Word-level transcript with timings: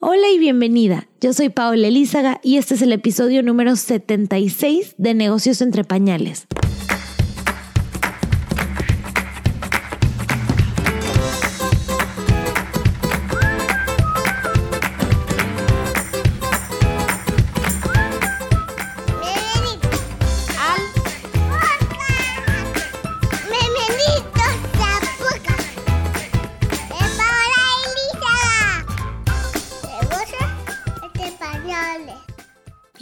Hola 0.00 0.28
y 0.32 0.38
bienvenida. 0.38 1.08
Yo 1.20 1.32
soy 1.32 1.48
Paola 1.48 1.88
Elízaga 1.88 2.38
y 2.44 2.58
este 2.58 2.74
es 2.74 2.82
el 2.82 2.92
episodio 2.92 3.42
número 3.42 3.74
76 3.74 4.94
de 4.96 5.14
Negocios 5.14 5.60
entre 5.60 5.82
Pañales. 5.82 6.46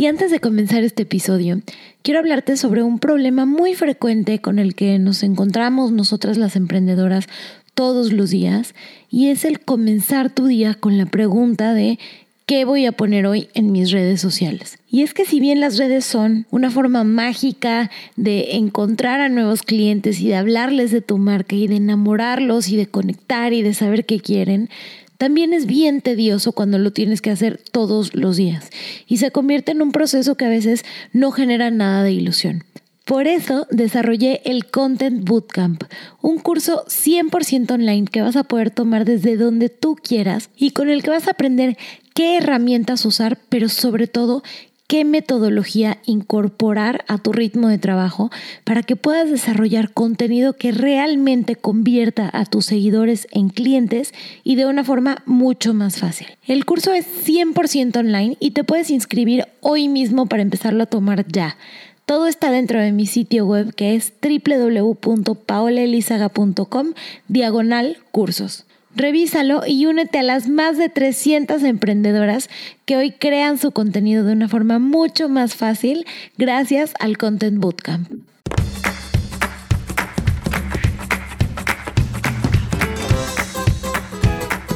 Y 0.06 0.08
antes 0.08 0.30
de 0.30 0.38
comenzar 0.38 0.84
este 0.84 1.02
episodio, 1.02 1.62
quiero 2.02 2.20
hablarte 2.20 2.56
sobre 2.56 2.84
un 2.84 3.00
problema 3.00 3.44
muy 3.44 3.74
frecuente 3.74 4.38
con 4.38 4.60
el 4.60 4.76
que 4.76 5.00
nos 5.00 5.24
encontramos 5.24 5.90
nosotras 5.90 6.36
las 6.36 6.54
emprendedoras 6.54 7.26
todos 7.74 8.12
los 8.12 8.30
días 8.30 8.76
y 9.10 9.30
es 9.30 9.44
el 9.44 9.58
comenzar 9.58 10.30
tu 10.30 10.46
día 10.46 10.74
con 10.74 10.96
la 10.96 11.06
pregunta 11.06 11.74
de 11.74 11.98
¿qué 12.46 12.64
voy 12.64 12.86
a 12.86 12.92
poner 12.92 13.26
hoy 13.26 13.48
en 13.54 13.72
mis 13.72 13.90
redes 13.90 14.20
sociales? 14.20 14.78
Y 14.88 15.02
es 15.02 15.12
que 15.12 15.24
si 15.24 15.40
bien 15.40 15.58
las 15.58 15.76
redes 15.76 16.04
son 16.04 16.46
una 16.52 16.70
forma 16.70 17.02
mágica 17.02 17.90
de 18.14 18.54
encontrar 18.54 19.20
a 19.20 19.28
nuevos 19.28 19.62
clientes 19.62 20.20
y 20.20 20.28
de 20.28 20.36
hablarles 20.36 20.92
de 20.92 21.00
tu 21.00 21.18
marca 21.18 21.56
y 21.56 21.66
de 21.66 21.74
enamorarlos 21.74 22.68
y 22.68 22.76
de 22.76 22.86
conectar 22.86 23.52
y 23.52 23.62
de 23.62 23.74
saber 23.74 24.06
qué 24.06 24.20
quieren, 24.20 24.70
también 25.18 25.52
es 25.52 25.66
bien 25.66 26.00
tedioso 26.00 26.52
cuando 26.52 26.78
lo 26.78 26.92
tienes 26.92 27.20
que 27.20 27.30
hacer 27.30 27.60
todos 27.70 28.14
los 28.14 28.36
días 28.36 28.70
y 29.06 29.16
se 29.18 29.30
convierte 29.30 29.72
en 29.72 29.82
un 29.82 29.92
proceso 29.92 30.34
que 30.34 30.44
a 30.44 30.50
veces 30.50 30.84
no 31.12 31.30
genera 31.30 31.70
nada 31.70 32.02
de 32.02 32.12
ilusión. 32.12 32.64
Por 33.06 33.28
eso 33.28 33.68
desarrollé 33.70 34.40
el 34.44 34.66
Content 34.66 35.22
Bootcamp, 35.22 35.84
un 36.22 36.38
curso 36.38 36.84
100% 36.86 37.70
online 37.70 38.06
que 38.06 38.20
vas 38.20 38.34
a 38.34 38.42
poder 38.42 38.72
tomar 38.72 39.04
desde 39.04 39.36
donde 39.36 39.68
tú 39.68 39.94
quieras 39.94 40.50
y 40.56 40.72
con 40.72 40.88
el 40.90 41.04
que 41.04 41.10
vas 41.10 41.28
a 41.28 41.30
aprender 41.30 41.78
qué 42.14 42.38
herramientas 42.38 43.04
usar, 43.04 43.38
pero 43.48 43.68
sobre 43.68 44.08
todo 44.08 44.42
qué 44.86 45.04
metodología 45.04 45.98
incorporar 46.06 47.04
a 47.08 47.18
tu 47.18 47.32
ritmo 47.32 47.66
de 47.68 47.78
trabajo 47.78 48.30
para 48.64 48.82
que 48.82 48.96
puedas 48.96 49.30
desarrollar 49.30 49.92
contenido 49.92 50.54
que 50.54 50.72
realmente 50.72 51.56
convierta 51.56 52.30
a 52.32 52.44
tus 52.44 52.66
seguidores 52.66 53.26
en 53.32 53.48
clientes 53.48 54.12
y 54.44 54.56
de 54.56 54.66
una 54.66 54.84
forma 54.84 55.22
mucho 55.26 55.72
más 55.74 55.98
fácil. 55.98 56.28
El 56.46 56.64
curso 56.64 56.92
es 56.92 57.06
100% 57.26 57.96
online 57.96 58.36
y 58.40 58.52
te 58.52 58.64
puedes 58.64 58.90
inscribir 58.90 59.46
hoy 59.60 59.88
mismo 59.88 60.26
para 60.26 60.42
empezarlo 60.42 60.82
a 60.84 60.86
tomar 60.86 61.26
ya. 61.26 61.56
Todo 62.04 62.28
está 62.28 62.52
dentro 62.52 62.80
de 62.80 62.92
mi 62.92 63.06
sitio 63.06 63.46
web 63.46 63.74
que 63.74 63.96
es 63.96 64.12
www.paolelizaga.com 64.22 66.92
diagonal 67.26 67.96
cursos. 68.12 68.64
Revísalo 68.96 69.60
y 69.66 69.84
únete 69.84 70.20
a 70.20 70.22
las 70.22 70.48
más 70.48 70.78
de 70.78 70.88
300 70.88 71.62
emprendedoras 71.64 72.48
que 72.86 72.96
hoy 72.96 73.12
crean 73.12 73.58
su 73.58 73.70
contenido 73.70 74.24
de 74.24 74.32
una 74.32 74.48
forma 74.48 74.78
mucho 74.78 75.28
más 75.28 75.54
fácil 75.54 76.06
gracias 76.38 76.94
al 76.98 77.18
Content 77.18 77.60
Bootcamp. 77.60 78.08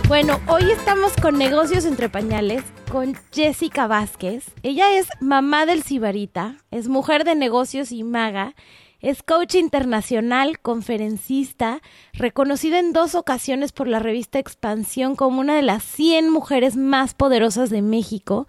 Bueno, 0.06 0.38
hoy 0.48 0.70
estamos 0.70 1.14
con 1.22 1.38
negocios 1.38 1.86
entre 1.86 2.10
pañales 2.10 2.62
con 2.92 3.16
Jessica 3.32 3.86
Vázquez. 3.86 4.44
Ella 4.62 4.98
es 4.98 5.06
mamá 5.20 5.64
del 5.64 5.82
Cibarita, 5.82 6.56
es 6.70 6.88
mujer 6.88 7.24
de 7.24 7.36
negocios 7.36 7.90
y 7.90 8.02
maga 8.02 8.54
es 9.00 9.22
coach 9.22 9.54
internacional, 9.54 10.58
conferencista, 10.60 11.80
reconocida 12.12 12.78
en 12.78 12.92
dos 12.92 13.14
ocasiones 13.14 13.72
por 13.72 13.88
la 13.88 13.98
revista 13.98 14.38
Expansión 14.38 15.16
como 15.16 15.40
una 15.40 15.56
de 15.56 15.62
las 15.62 15.82
100 15.84 16.30
mujeres 16.30 16.76
más 16.76 17.14
poderosas 17.14 17.70
de 17.70 17.82
México. 17.82 18.46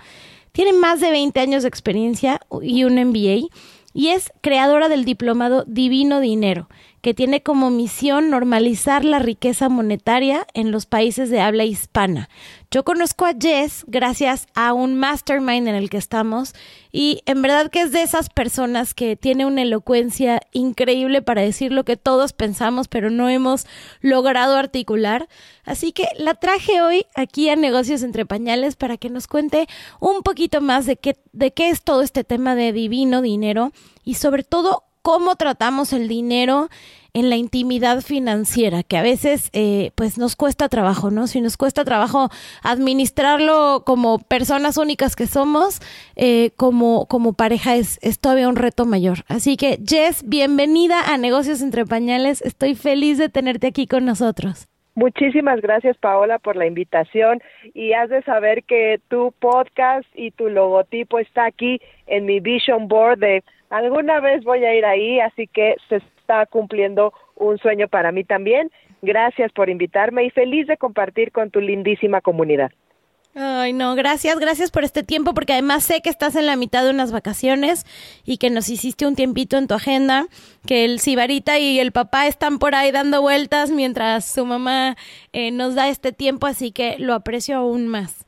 Tiene 0.52 0.74
más 0.74 1.00
de 1.00 1.12
20 1.12 1.40
años 1.40 1.64
de 1.64 1.70
experiencia 1.70 2.42
y 2.62 2.84
un 2.84 2.96
MBA 2.96 3.48
y 3.94 4.10
es 4.10 4.32
creadora 4.42 4.90
del 4.90 5.06
diplomado 5.06 5.64
Divino 5.68 6.20
Dinero, 6.20 6.70
que 7.02 7.14
tiene 7.14 7.42
como 7.42 7.72
misión 7.72 8.30
normalizar 8.30 9.04
la 9.04 9.20
riqueza 9.20 9.70
monetaria 9.70 10.46
en 10.54 10.72
los 10.72 10.86
países 10.86 11.30
de 11.30 11.42
habla 11.42 11.66
hispana. 11.66 12.30
Yo 12.70 12.86
conozco 12.86 13.26
a 13.26 13.34
Jess 13.38 13.84
gracias 13.88 14.48
a 14.54 14.72
un 14.72 14.96
mastermind 14.96 15.68
en 15.68 15.76
el 15.76 15.90
que 15.90 15.98
estamos 15.98 16.54
y 16.92 17.22
en 17.26 17.42
verdad 17.42 17.70
que 17.70 17.82
es 17.82 17.92
de 17.92 18.02
esas 18.02 18.30
personas 18.30 18.94
que 18.94 19.18
tiene 19.18 19.46
una 19.46 19.64
elocuencia 19.64 20.42
increíble 20.54 21.22
para 21.22 21.42
decir 21.42 21.72
lo 21.74 21.84
que 21.84 21.98
todos 21.98 22.32
pensamos 22.32 22.88
pero 22.88 23.10
no 23.10 23.28
hemos 23.30 23.66
logrado 24.00 24.56
articular. 24.56 25.28
Así 25.66 25.92
que 25.92 26.06
la 26.18 26.36
traje 26.36 26.82
hoy 26.82 27.06
aquí 27.16 27.50
a 27.50 27.56
Negocios 27.56 28.04
entre 28.04 28.26
Pañales 28.26 28.76
para 28.76 28.98
que 28.98 29.10
nos 29.10 29.28
cuente 29.28 29.68
un 30.00 30.22
poquito 30.22 30.62
más 30.62 30.86
de 30.86 30.96
qué, 30.96 31.18
de 31.34 31.52
qué 31.52 31.70
es 31.70 31.82
todo 31.82 32.04
este 32.04 32.24
tema 32.24 32.56
de 32.56 32.72
divino 32.72 33.22
dinero 33.22 33.74
y 34.06 34.14
sobre 34.14 34.44
todo 34.44 34.84
cómo 35.02 35.36
tratamos 35.36 35.94
el 35.94 36.08
dinero 36.08 36.70
en 37.14 37.30
la 37.30 37.36
intimidad 37.36 38.02
financiera, 38.02 38.84
que 38.84 38.98
a 38.98 39.02
veces 39.02 39.50
eh, 39.54 39.92
pues 39.96 40.18
nos 40.18 40.36
cuesta 40.36 40.70
trabajo, 40.70 41.12
¿no? 41.12 41.28
Si 41.28 41.42
nos 41.42 41.58
cuesta 41.58 41.84
trabajo 41.84 42.30
administrarlo 42.64 43.84
como 43.86 44.20
personas 44.20 44.78
únicas 44.78 45.16
que 45.16 45.28
somos, 45.28 45.80
eh, 46.16 46.52
como, 46.56 47.08
como 47.08 47.34
pareja 47.34 47.76
es, 47.76 48.00
es 48.02 48.20
todavía 48.20 48.48
un 48.48 48.56
reto 48.56 48.86
mayor. 48.86 49.20
Así 49.28 49.58
que 49.58 49.80
Jess, 49.86 50.24
bienvenida 50.28 51.14
a 51.14 51.18
Negocios 51.18 51.62
entre 51.62 51.86
Pañales. 51.86 52.42
Estoy 52.44 52.76
feliz 52.76 53.18
de 53.18 53.28
tenerte 53.28 53.68
aquí 53.68 53.88
con 53.88 54.06
nosotros. 54.06 54.68
Muchísimas 54.94 55.62
gracias 55.62 55.98
Paola 55.98 56.38
por 56.38 56.58
la 56.58 56.66
invitación 56.66 57.42
y 57.74 57.94
has 57.94 58.10
de 58.10 58.22
saber 58.24 58.64
que 58.66 59.00
tu 59.08 59.34
podcast 59.40 60.06
y 60.14 60.32
tu 60.32 60.50
logotipo 60.50 61.18
está 61.18 61.46
aquí 61.46 61.80
en 62.08 62.26
mi 62.26 62.42
vision 62.42 62.90
board 62.90 63.20
de 63.20 63.44
alguna 63.72 64.20
vez 64.20 64.44
voy 64.44 64.64
a 64.64 64.76
ir 64.76 64.86
ahí, 64.86 65.20
así 65.20 65.48
que 65.48 65.76
se 65.90 65.96
está 65.96 66.46
cumpliendo 66.46 67.14
un 67.36 67.58
sueño 67.58 67.88
para 67.88 68.12
mí 68.12 68.24
también. 68.24 68.70
Gracias 69.02 69.52
por 69.52 69.70
invitarme 69.70 70.26
y 70.26 70.30
feliz 70.30 70.68
de 70.68 70.78
compartir 70.78 71.32
con 71.32 71.50
tu 71.50 71.60
lindísima 71.60 72.22
comunidad. 72.22 72.72
Ay, 73.34 73.72
no, 73.72 73.96
gracias, 73.96 74.38
gracias 74.40 74.72
por 74.72 74.84
este 74.84 75.04
tiempo, 75.04 75.34
porque 75.34 75.54
además 75.54 75.86
sé 75.86 76.02
que 76.02 76.10
estás 76.10 76.36
en 76.36 76.46
la 76.46 76.58
mitad 76.58 76.84
de 76.84 76.90
unas 76.90 77.14
vacaciones 77.14 77.86
y 78.26 78.38
que 78.38 78.50
nos 78.50 78.68
hiciste 78.68 79.08
un 79.08 79.16
tiempito 79.16 79.58
en 79.58 79.68
tu 79.68 79.74
agenda, 79.74 80.28
que 80.68 80.84
el 80.84 81.00
Sibarita 81.00 81.58
y 81.58 81.80
el 81.80 81.94
papá 81.94 82.28
están 82.28 82.60
por 82.60 82.76
ahí 82.76 82.92
dando 82.92 83.22
vueltas 83.22 83.72
mientras 83.72 84.26
su 84.26 84.46
mamá 84.46 84.98
eh, 85.32 85.52
nos 85.52 85.76
da 85.76 85.88
este 85.88 86.12
tiempo, 86.12 86.46
así 86.46 86.74
que 86.74 86.98
lo 87.00 87.14
aprecio 87.14 87.56
aún 87.56 87.88
más. 87.88 88.26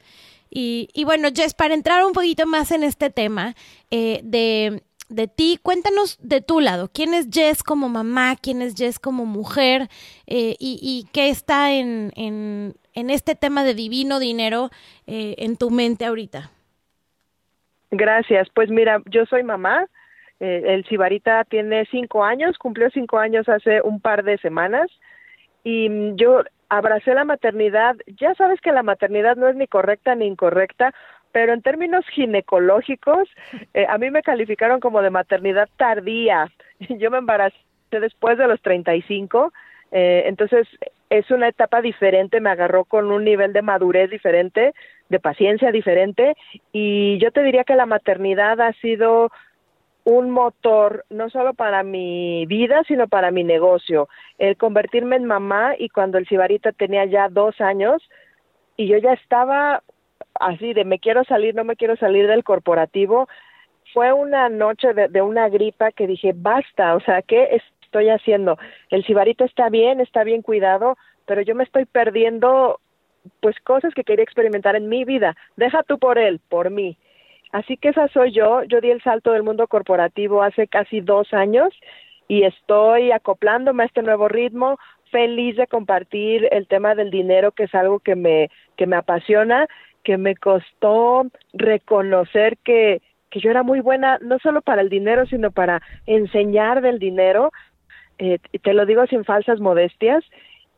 Y, 0.50 0.88
y 0.94 1.04
bueno, 1.04 1.30
Jess, 1.36 1.54
para 1.54 1.74
entrar 1.74 2.06
un 2.06 2.14
poquito 2.14 2.46
más 2.46 2.72
en 2.72 2.84
este 2.84 3.10
tema 3.10 3.56
eh, 3.92 4.22
de 4.24 4.84
de 5.14 5.28
ti. 5.28 5.60
Cuéntanos 5.62 6.18
de 6.22 6.42
tu 6.42 6.60
lado. 6.60 6.90
¿Quién 6.94 7.14
es 7.14 7.28
Jess 7.32 7.64
como 7.64 7.90
mamá? 7.90 8.36
¿Quién 8.42 8.62
es 8.62 8.76
Jess 8.76 9.00
como 9.00 9.26
mujer? 9.26 9.84
Eh, 10.28 10.56
y, 10.60 11.08
qué 11.14 11.30
está 11.30 11.72
en, 11.72 12.12
en, 12.16 12.76
en, 12.94 13.10
este 13.10 13.36
tema 13.36 13.64
de 13.64 13.74
divino 13.74 14.20
dinero 14.20 14.70
eh, 15.08 15.36
en 15.38 15.58
tu 15.58 15.70
mente 15.70 16.06
ahorita? 16.06 16.52
Gracias. 17.92 18.48
Pues 18.54 18.70
mira, 18.70 19.02
yo 19.06 19.26
soy 19.26 19.44
mamá. 19.44 19.86
Eh, 20.40 20.64
el 20.66 20.86
Sibarita 20.86 21.44
tiene 21.46 21.86
cinco 21.92 22.24
años, 22.24 22.58
cumplió 22.58 22.90
cinco 22.90 23.20
años 23.20 23.48
hace 23.48 23.82
un 23.82 24.02
par 24.02 24.24
de 24.24 24.38
semanas. 24.40 24.90
Y 25.64 25.90
yo 26.16 26.44
abracé 26.70 27.14
la 27.14 27.24
maternidad. 27.24 27.96
Ya 28.20 28.34
sabes 28.36 28.60
que 28.62 28.72
la 28.72 28.84
maternidad 28.84 29.36
no 29.36 29.48
es 29.48 29.56
ni 29.56 29.68
correcta 29.68 30.16
ni 30.16 30.26
incorrecta, 30.26 30.94
pero 31.34 31.52
en 31.52 31.62
términos 31.62 32.06
ginecológicos, 32.14 33.28
eh, 33.74 33.86
a 33.90 33.98
mí 33.98 34.10
me 34.10 34.22
calificaron 34.22 34.80
como 34.80 35.02
de 35.02 35.10
maternidad 35.10 35.68
tardía. 35.76 36.50
Yo 36.80 37.12
me 37.12 37.18
embaracé 37.18 37.58
después 37.92 38.38
de 38.38 38.48
los 38.48 38.62
35, 38.62 39.52
eh, 39.92 40.24
entonces 40.26 40.68
es 41.10 41.30
una 41.30 41.50
etapa 41.50 41.82
diferente, 41.82 42.40
me 42.40 42.50
agarró 42.50 42.86
con 42.86 43.12
un 43.12 43.24
nivel 43.24 43.54
de 43.54 43.62
madurez 43.62 44.10
diferente, 44.10 44.74
de 45.10 45.20
paciencia 45.20 45.72
diferente, 45.72 46.36
y 46.72 47.20
yo 47.20 47.30
te 47.30 47.44
diría 47.44 47.64
que 47.64 47.76
la 47.76 47.86
maternidad 47.86 48.60
ha 48.62 48.74
sido 48.74 49.32
un 50.06 50.32
motor 50.32 51.06
no 51.12 51.30
solo 51.30 51.54
para 51.54 51.84
mi 51.84 52.48
vida, 52.48 52.82
sino 52.88 53.08
para 53.08 53.30
mi 53.30 53.44
negocio. 53.44 54.10
El 54.40 54.58
convertirme 54.58 55.16
en 55.16 55.26
mamá 55.26 55.76
y 55.78 55.90
cuando 55.90 56.18
el 56.18 56.28
Cibarita 56.28 56.72
tenía 56.72 57.06
ya 57.06 57.30
dos 57.30 57.62
años 57.62 58.02
y 58.76 58.88
yo 58.88 58.98
ya 58.98 59.14
estaba 59.14 59.84
así 60.40 60.74
de 60.74 60.86
me 60.86 61.00
quiero 61.00 61.24
salir, 61.24 61.56
no 61.56 61.64
me 61.64 61.76
quiero 61.76 61.96
salir 61.98 62.28
del 62.28 62.44
corporativo, 62.44 63.28
fue 63.94 64.12
una 64.14 64.50
noche 64.50 64.94
de, 64.94 65.22
una 65.22 65.50
gripa 65.50 65.92
que 65.92 66.08
dije, 66.08 66.34
basta, 66.36 66.96
o 66.96 67.00
sea, 67.02 67.22
¿qué 67.22 67.62
estoy 67.84 68.10
haciendo? 68.10 68.58
El 68.90 69.06
cibarito 69.06 69.44
está 69.46 69.70
bien, 69.70 70.00
está 70.00 70.24
bien 70.24 70.42
cuidado, 70.42 70.98
pero 71.26 71.42
yo 71.42 71.54
me 71.54 71.64
estoy 71.64 71.86
perdiendo 71.86 72.80
pues 73.40 73.56
cosas 73.62 73.94
que 73.94 74.04
quería 74.04 74.24
experimentar 74.24 74.76
en 74.76 74.90
mi 74.90 75.06
vida. 75.06 75.36
Deja 75.56 75.84
tú 75.84 76.00
por 76.00 76.18
él, 76.18 76.42
por 76.50 76.72
mí. 76.72 76.98
Así 77.52 77.78
que 77.78 77.90
esa 77.90 78.08
soy 78.10 78.32
yo. 78.32 78.64
Yo 78.64 78.82
di 78.82 78.90
el 78.90 79.02
salto 79.04 79.32
del 79.32 79.44
mundo 79.44 79.68
corporativo 79.68 80.42
hace 80.42 80.68
casi 80.68 81.00
dos 81.00 81.34
años 81.34 81.70
y 82.28 82.44
estoy 82.44 83.12
acoplándome 83.12 83.84
a 83.84 83.86
este 83.86 84.02
nuevo 84.02 84.28
ritmo, 84.28 84.78
feliz 85.12 85.56
de 85.56 85.68
compartir 85.68 86.48
el 86.52 86.68
tema 86.68 86.96
del 86.96 87.12
dinero, 87.12 87.52
que 87.52 87.64
es 87.64 87.76
algo 87.76 88.00
que 88.00 88.16
me, 88.16 88.50
que 88.76 88.88
me 88.88 88.96
apasiona, 88.96 89.68
que 90.04 90.18
me 90.18 90.36
costó 90.36 91.26
reconocer 91.54 92.58
que, 92.64 93.02
que 93.30 93.40
yo 93.40 93.50
era 93.50 93.64
muy 93.64 93.80
buena, 93.80 94.20
no 94.22 94.40
solo 94.40 94.62
para 94.62 94.82
el 94.82 94.90
dinero, 94.90 95.26
sino 95.26 95.52
para 95.52 95.82
enseñar 96.06 96.82
del 96.82 97.00
dinero. 97.00 97.52
Eh, 98.18 98.40
te 98.62 98.74
lo 98.74 98.86
digo 98.86 99.06
sin 99.08 99.24
falsas 99.24 99.60
modestias, 99.60 100.24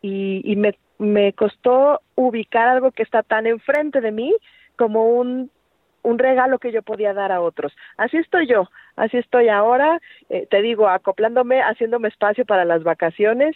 y, 0.02 0.42
y 0.44 0.56
me, 0.56 0.76
me 1.00 1.34
costó 1.34 2.02
ubicar 2.16 2.68
algo 2.68 2.92
que 2.92 3.04
está 3.04 3.24
tan 3.24 3.48
enfrente 3.48 4.02
de 4.02 4.12
mí 4.12 4.36
como 4.76 5.06
un 5.06 5.50
un 6.06 6.20
regalo 6.20 6.60
que 6.60 6.72
yo 6.72 6.84
podía 6.84 7.14
dar 7.14 7.32
a 7.32 7.42
otros. 7.42 7.76
Así 7.98 8.18
estoy 8.18 8.46
yo, 8.48 8.70
así 8.96 9.18
estoy 9.18 9.50
ahora, 9.50 10.00
eh, 10.30 10.48
te 10.50 10.62
digo, 10.62 10.88
acoplándome, 10.88 11.62
haciéndome 11.62 12.10
espacio 12.10 12.46
para 12.46 12.64
las 12.64 12.84
vacaciones 12.84 13.56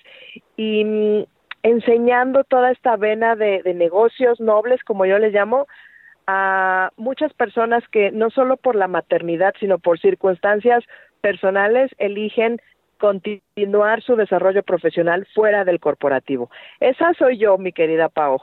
y 0.58 1.28
enseñando 1.64 2.44
toda 2.44 2.72
esta 2.72 2.96
vena 2.96 3.36
de, 3.36 3.62
negocios 3.74 4.40
nobles, 4.40 4.84
como 4.84 5.06
yo 5.06 5.18
les 5.20 5.34
llamo, 5.34 5.68
a 6.28 6.92
muchas 6.96 7.34
personas 7.34 7.84
que 7.92 8.12
no 8.12 8.30
solo 8.30 8.58
por 8.58 8.76
la 8.76 8.88
maternidad, 8.88 9.54
sino 9.60 9.80
por 9.80 10.00
circunstancias 10.00 10.84
personales 11.22 11.92
eligen 11.98 12.62
continuar 13.00 14.04
su 14.04 14.16
desarrollo 14.16 14.62
profesional 14.64 15.28
fuera 15.34 15.64
del 15.64 15.80
corporativo. 15.80 16.50
Esa 16.80 17.14
soy 17.18 17.38
yo, 17.38 17.58
mi 17.58 17.72
querida 17.72 18.10
Pau. 18.10 18.42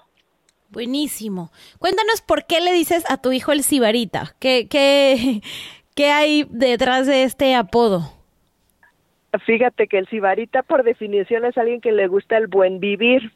Buenísimo. 0.70 1.52
Cuéntanos 1.78 2.22
por 2.22 2.46
qué 2.46 2.60
le 2.60 2.72
dices 2.72 3.04
a 3.08 3.20
tu 3.20 3.32
hijo 3.32 3.52
el 3.52 3.62
Sibarita. 3.62 4.34
¿Qué, 4.40 4.66
qué, 4.68 5.40
qué 5.94 6.10
hay 6.10 6.46
detrás 6.50 7.06
de 7.06 7.22
este 7.22 7.54
apodo? 7.54 8.15
Fíjate 9.38 9.86
que 9.86 9.98
el 9.98 10.06
Sibarita 10.08 10.62
por 10.62 10.82
definición 10.82 11.44
es 11.44 11.56
alguien 11.58 11.80
que 11.80 11.92
le 11.92 12.06
gusta 12.06 12.36
el 12.36 12.46
buen 12.46 12.80
vivir. 12.80 13.32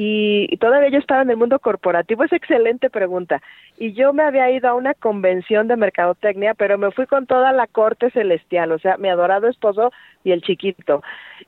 Y, 0.00 0.56
todavía 0.58 0.90
yo 0.90 0.98
estaba 1.00 1.22
en 1.22 1.30
el 1.30 1.36
mundo 1.36 1.58
corporativo, 1.58 2.22
es 2.22 2.32
excelente 2.32 2.88
pregunta. 2.88 3.42
Y 3.78 3.94
yo 3.94 4.12
me 4.12 4.22
había 4.22 4.48
ido 4.50 4.68
a 4.68 4.74
una 4.74 4.94
convención 4.94 5.66
de 5.66 5.76
mercadotecnia, 5.76 6.54
pero 6.54 6.78
me 6.78 6.92
fui 6.92 7.06
con 7.06 7.26
toda 7.26 7.52
la 7.52 7.66
corte 7.66 8.08
celestial, 8.10 8.70
o 8.70 8.78
sea, 8.78 8.96
mi 8.96 9.08
adorado 9.08 9.48
esposo 9.48 9.90
y 10.22 10.30
el 10.30 10.42
chiquito. 10.42 11.02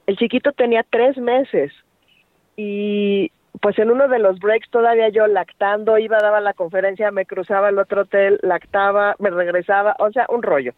El 0.09 0.17
chiquito 0.17 0.51
tenía 0.51 0.85
tres 0.89 1.17
meses 1.17 1.73
y 2.57 3.31
pues 3.61 3.79
en 3.79 3.91
uno 3.91 4.09
de 4.09 4.19
los 4.19 4.39
breaks 4.39 4.71
todavía 4.71 5.09
yo 5.11 5.27
lactando, 5.27 5.99
iba, 5.99 6.19
daba 6.19 6.41
la 6.41 6.55
conferencia, 6.55 7.11
me 7.11 7.27
cruzaba 7.27 7.69
el 7.69 7.79
otro 7.79 8.03
hotel, 8.03 8.39
lactaba, 8.43 9.17
me 9.19 9.31
regresaba, 9.31 9.95
o 9.99 10.11
sea, 10.11 10.27
un 10.29 10.43
rollo. 10.43 10.73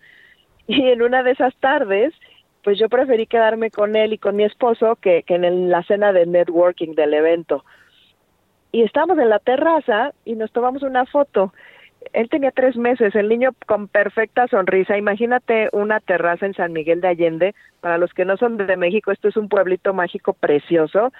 Y 0.66 0.88
en 0.88 1.02
una 1.02 1.22
de 1.22 1.32
esas 1.32 1.54
tardes, 1.56 2.12
pues 2.62 2.78
yo 2.78 2.88
preferí 2.88 3.26
quedarme 3.26 3.70
con 3.70 3.96
él 3.96 4.12
y 4.12 4.18
con 4.18 4.36
mi 4.36 4.44
esposo 4.44 4.96
que, 4.96 5.24
en 5.26 5.70
la 5.70 5.82
cena 5.82 6.12
de 6.12 6.26
networking 6.26 6.94
del 6.94 7.14
evento. 7.14 7.64
Y 8.70 8.82
estábamos 8.82 9.18
en 9.18 9.28
la 9.28 9.38
terraza 9.38 10.12
y 10.24 10.34
nos 10.34 10.52
tomamos 10.52 10.82
una 10.82 11.04
foto. 11.06 11.52
Él 12.12 12.28
tenía 12.28 12.50
tres 12.50 12.76
meses, 12.76 13.14
el 13.14 13.28
niño 13.28 13.50
con 13.66 13.88
perfecta 13.88 14.46
sonrisa. 14.48 14.96
Imagínate 14.96 15.68
una 15.72 16.00
terraza 16.00 16.46
en 16.46 16.54
San 16.54 16.72
Miguel 16.72 17.00
de 17.00 17.08
Allende. 17.08 17.54
Para 17.80 17.98
los 17.98 18.12
que 18.12 18.24
no 18.24 18.36
son 18.36 18.56
de 18.56 18.76
México, 18.76 19.12
esto 19.12 19.28
es 19.28 19.36
un 19.36 19.48
pueblito 19.48 19.92
mágico 19.92 20.32
precioso 20.32 21.12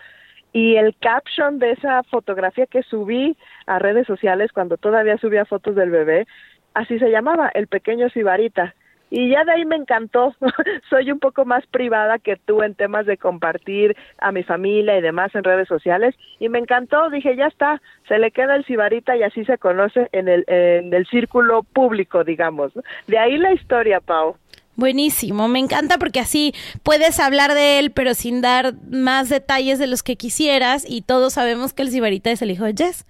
y 0.52 0.76
el 0.76 0.94
caption 0.96 1.58
de 1.58 1.72
esa 1.72 2.02
fotografía 2.04 2.66
que 2.66 2.82
subí 2.82 3.36
a 3.66 3.78
redes 3.78 4.06
sociales 4.06 4.52
cuando 4.52 4.76
todavía 4.76 5.16
subía 5.16 5.46
fotos 5.46 5.74
del 5.74 5.90
bebé, 5.90 6.26
así 6.74 6.98
se 6.98 7.10
llamaba, 7.10 7.50
el 7.54 7.66
pequeño 7.66 8.10
Sibarita. 8.10 8.74
Y 9.14 9.28
ya 9.28 9.44
de 9.44 9.52
ahí 9.52 9.66
me 9.66 9.76
encantó. 9.76 10.34
Soy 10.88 11.12
un 11.12 11.18
poco 11.18 11.44
más 11.44 11.66
privada 11.66 12.18
que 12.18 12.36
tú 12.36 12.62
en 12.62 12.74
temas 12.74 13.04
de 13.04 13.18
compartir 13.18 13.94
a 14.16 14.32
mi 14.32 14.42
familia 14.42 14.96
y 14.96 15.02
demás 15.02 15.34
en 15.34 15.44
redes 15.44 15.68
sociales. 15.68 16.14
Y 16.38 16.48
me 16.48 16.58
encantó. 16.58 17.10
Dije, 17.10 17.36
ya 17.36 17.46
está, 17.48 17.82
se 18.08 18.18
le 18.18 18.30
queda 18.30 18.56
el 18.56 18.64
Sibarita 18.64 19.14
y 19.14 19.22
así 19.22 19.44
se 19.44 19.58
conoce 19.58 20.08
en 20.12 20.28
el, 20.28 20.44
en 20.46 20.94
el 20.94 21.06
círculo 21.08 21.62
público, 21.62 22.24
digamos. 22.24 22.72
De 23.06 23.18
ahí 23.18 23.36
la 23.36 23.52
historia, 23.52 24.00
Pau. 24.00 24.36
Buenísimo, 24.76 25.46
me 25.46 25.58
encanta 25.58 25.98
porque 25.98 26.18
así 26.18 26.54
puedes 26.82 27.20
hablar 27.20 27.52
de 27.52 27.78
él, 27.78 27.92
pero 27.92 28.14
sin 28.14 28.40
dar 28.40 28.72
más 28.90 29.28
detalles 29.28 29.78
de 29.78 29.86
los 29.86 30.02
que 30.02 30.16
quisieras 30.16 30.86
y 30.88 31.02
todos 31.02 31.34
sabemos 31.34 31.74
que 31.74 31.82
el 31.82 31.90
Sibarita 31.90 32.30
es 32.30 32.40
el 32.40 32.50
hijo 32.50 32.64
de 32.64 32.72
Jess. 32.78 33.06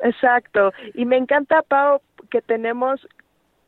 Exacto, 0.00 0.72
y 0.94 1.04
me 1.04 1.16
encanta, 1.16 1.62
Pau, 1.62 2.00
que 2.28 2.42
tenemos, 2.42 3.06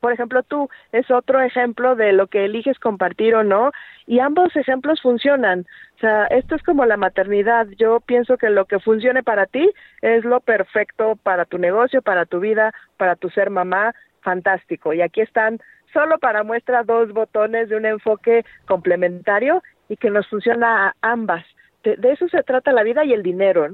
por 0.00 0.12
ejemplo, 0.12 0.42
tú 0.42 0.68
es 0.92 1.10
otro 1.10 1.40
ejemplo 1.40 1.96
de 1.96 2.12
lo 2.12 2.26
que 2.28 2.44
eliges 2.44 2.78
compartir 2.78 3.34
o 3.34 3.42
no, 3.42 3.72
y 4.06 4.20
ambos 4.20 4.54
ejemplos 4.56 5.02
funcionan. 5.02 5.66
O 5.96 5.98
sea, 6.00 6.26
esto 6.26 6.54
es 6.54 6.62
como 6.62 6.86
la 6.86 6.96
maternidad. 6.96 7.66
Yo 7.76 8.00
pienso 8.00 8.36
que 8.36 8.50
lo 8.50 8.66
que 8.66 8.78
funcione 8.78 9.22
para 9.22 9.46
ti 9.46 9.70
es 10.00 10.24
lo 10.24 10.40
perfecto 10.40 11.16
para 11.22 11.44
tu 11.44 11.58
negocio, 11.58 12.02
para 12.02 12.26
tu 12.26 12.40
vida, 12.40 12.72
para 12.96 13.16
tu 13.16 13.28
ser 13.30 13.50
mamá, 13.50 13.94
fantástico. 14.22 14.92
Y 14.92 15.02
aquí 15.02 15.20
están 15.20 15.58
solo 15.92 16.18
para 16.18 16.44
muestra 16.44 16.84
dos 16.84 17.12
botones 17.12 17.68
de 17.68 17.76
un 17.76 17.86
enfoque 17.86 18.44
complementario 18.66 19.62
y 19.88 19.96
que 19.96 20.10
nos 20.10 20.28
funciona 20.28 20.88
a 20.88 20.94
ambas. 21.02 21.44
De, 21.82 21.96
eso 22.12 22.28
se 22.28 22.42
trata 22.42 22.72
la 22.72 22.82
vida 22.82 23.04
y 23.04 23.12
el 23.12 23.22
dinero. 23.22 23.68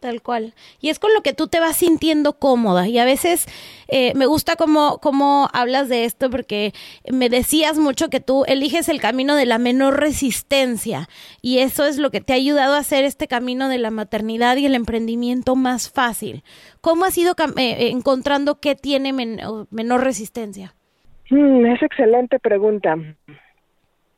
Tal 0.00 0.22
cual. 0.22 0.54
Y 0.80 0.88
es 0.88 0.98
con 0.98 1.12
lo 1.12 1.20
que 1.20 1.34
tú 1.34 1.46
te 1.46 1.60
vas 1.60 1.76
sintiendo 1.76 2.32
cómoda. 2.32 2.88
Y 2.88 2.98
a 2.98 3.04
veces 3.04 3.46
eh, 3.88 4.14
me 4.14 4.24
gusta 4.24 4.56
cómo, 4.56 4.98
cómo 5.02 5.50
hablas 5.52 5.90
de 5.90 6.04
esto 6.06 6.30
porque 6.30 6.72
me 7.12 7.28
decías 7.28 7.78
mucho 7.78 8.08
que 8.08 8.20
tú 8.20 8.44
eliges 8.46 8.88
el 8.88 8.98
camino 8.98 9.36
de 9.36 9.44
la 9.44 9.58
menor 9.58 10.00
resistencia. 10.00 11.08
Y 11.42 11.58
eso 11.58 11.84
es 11.84 11.98
lo 11.98 12.10
que 12.10 12.22
te 12.22 12.32
ha 12.32 12.36
ayudado 12.36 12.74
a 12.74 12.78
hacer 12.78 13.04
este 13.04 13.28
camino 13.28 13.68
de 13.68 13.76
la 13.76 13.90
maternidad 13.90 14.56
y 14.56 14.64
el 14.64 14.74
emprendimiento 14.74 15.54
más 15.54 15.90
fácil. 15.90 16.44
¿Cómo 16.80 17.04
has 17.04 17.18
ido 17.18 17.34
eh, 17.58 17.90
encontrando 17.90 18.58
qué 18.58 18.76
tiene 18.76 19.12
menor 19.12 20.02
resistencia? 20.02 20.72
Mm, 21.28 21.66
es 21.66 21.82
excelente 21.82 22.38
pregunta. 22.38 22.96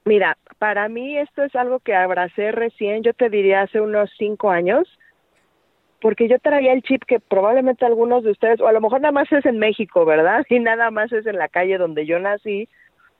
Mira, 0.04 0.36
para 0.58 0.88
mí 0.88 1.18
esto 1.18 1.42
es 1.42 1.54
algo 1.56 1.80
que 1.80 1.94
abracé 1.94 2.52
recién, 2.52 3.02
yo 3.02 3.14
te 3.14 3.28
diría 3.28 3.62
hace 3.62 3.80
unos 3.80 4.10
cinco 4.16 4.50
años, 4.50 4.86
porque 6.02 6.28
yo 6.28 6.40
traía 6.40 6.72
el 6.72 6.82
chip 6.82 7.04
que 7.06 7.20
probablemente 7.20 7.86
algunos 7.86 8.24
de 8.24 8.32
ustedes, 8.32 8.60
o 8.60 8.66
a 8.66 8.72
lo 8.72 8.80
mejor 8.80 9.00
nada 9.00 9.12
más 9.12 9.30
es 9.30 9.46
en 9.46 9.58
México, 9.58 10.04
¿verdad? 10.04 10.44
Y 10.50 10.58
nada 10.58 10.90
más 10.90 11.12
es 11.12 11.24
en 11.26 11.38
la 11.38 11.48
calle 11.48 11.78
donde 11.78 12.04
yo 12.04 12.18
nací, 12.18 12.68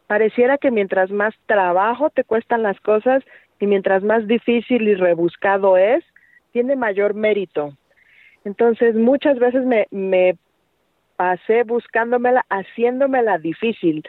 pareciera 0.09 0.59
que 0.59 0.73
mientras 0.73 1.11
más 1.11 1.33
trabajo 1.47 2.11
te 2.11 2.25
cuestan 2.25 2.64
las 2.64 2.78
cosas 2.80 3.23
y 3.61 3.68
mientras 3.68 4.02
más 4.02 4.26
difícil 4.26 4.88
y 4.88 4.97
rebuscado 4.97 5.76
es, 5.76 6.04
tiene 6.50 6.75
mayor 6.75 7.14
mérito. 7.14 7.73
Entonces 8.45 8.97
muchas 8.97 9.38
veces 9.38 9.64
me, 9.64 10.37
pasé 11.16 11.62
buscándomela, 11.62 12.45
haciéndomela 12.50 13.38
difícil, 13.38 14.02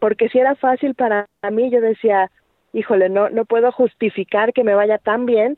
porque 0.00 0.28
si 0.30 0.40
era 0.40 0.56
fácil 0.56 0.96
para 0.96 1.28
mí, 1.52 1.70
yo 1.70 1.80
decía, 1.80 2.32
híjole, 2.72 3.08
no, 3.08 3.30
no 3.30 3.44
puedo 3.44 3.70
justificar 3.70 4.52
que 4.52 4.64
me 4.64 4.74
vaya 4.74 4.98
tan 4.98 5.26
bien, 5.26 5.56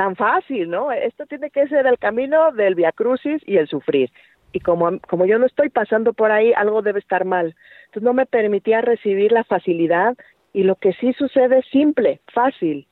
tan 0.00 0.16
fácil, 0.16 0.70
¿no? 0.70 0.90
Esto 0.90 1.26
tiene 1.26 1.50
que 1.50 1.68
ser 1.68 1.86
el 1.86 1.98
camino 1.98 2.52
del 2.52 2.74
viacrucis 2.74 3.42
y 3.44 3.58
el 3.58 3.68
sufrir. 3.68 4.10
Y 4.50 4.60
como, 4.60 4.98
como 5.00 5.26
yo 5.26 5.38
no 5.38 5.44
estoy 5.44 5.68
pasando 5.68 6.14
por 6.14 6.32
ahí, 6.32 6.54
algo 6.54 6.80
debe 6.80 7.00
estar 7.00 7.26
mal. 7.26 7.54
Entonces 7.80 8.02
no 8.02 8.14
me 8.14 8.24
permitía 8.24 8.80
recibir 8.80 9.30
la 9.30 9.44
facilidad 9.44 10.16
y 10.54 10.62
lo 10.62 10.76
que 10.76 10.94
sí 10.94 11.12
sucede 11.12 11.58
es 11.58 11.66
simple, 11.66 12.22
fácil. 12.32 12.86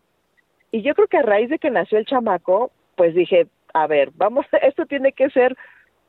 Y 0.70 0.82
yo 0.82 0.94
creo 0.94 1.06
que 1.06 1.16
a 1.16 1.22
raíz 1.22 1.48
de 1.48 1.58
que 1.58 1.70
nació 1.70 1.96
el 1.96 2.04
chamaco, 2.04 2.72
pues 2.94 3.14
dije, 3.14 3.46
a 3.72 3.86
ver, 3.86 4.10
vamos, 4.14 4.44
esto 4.60 4.84
tiene 4.84 5.12
que 5.12 5.30
ser 5.30 5.56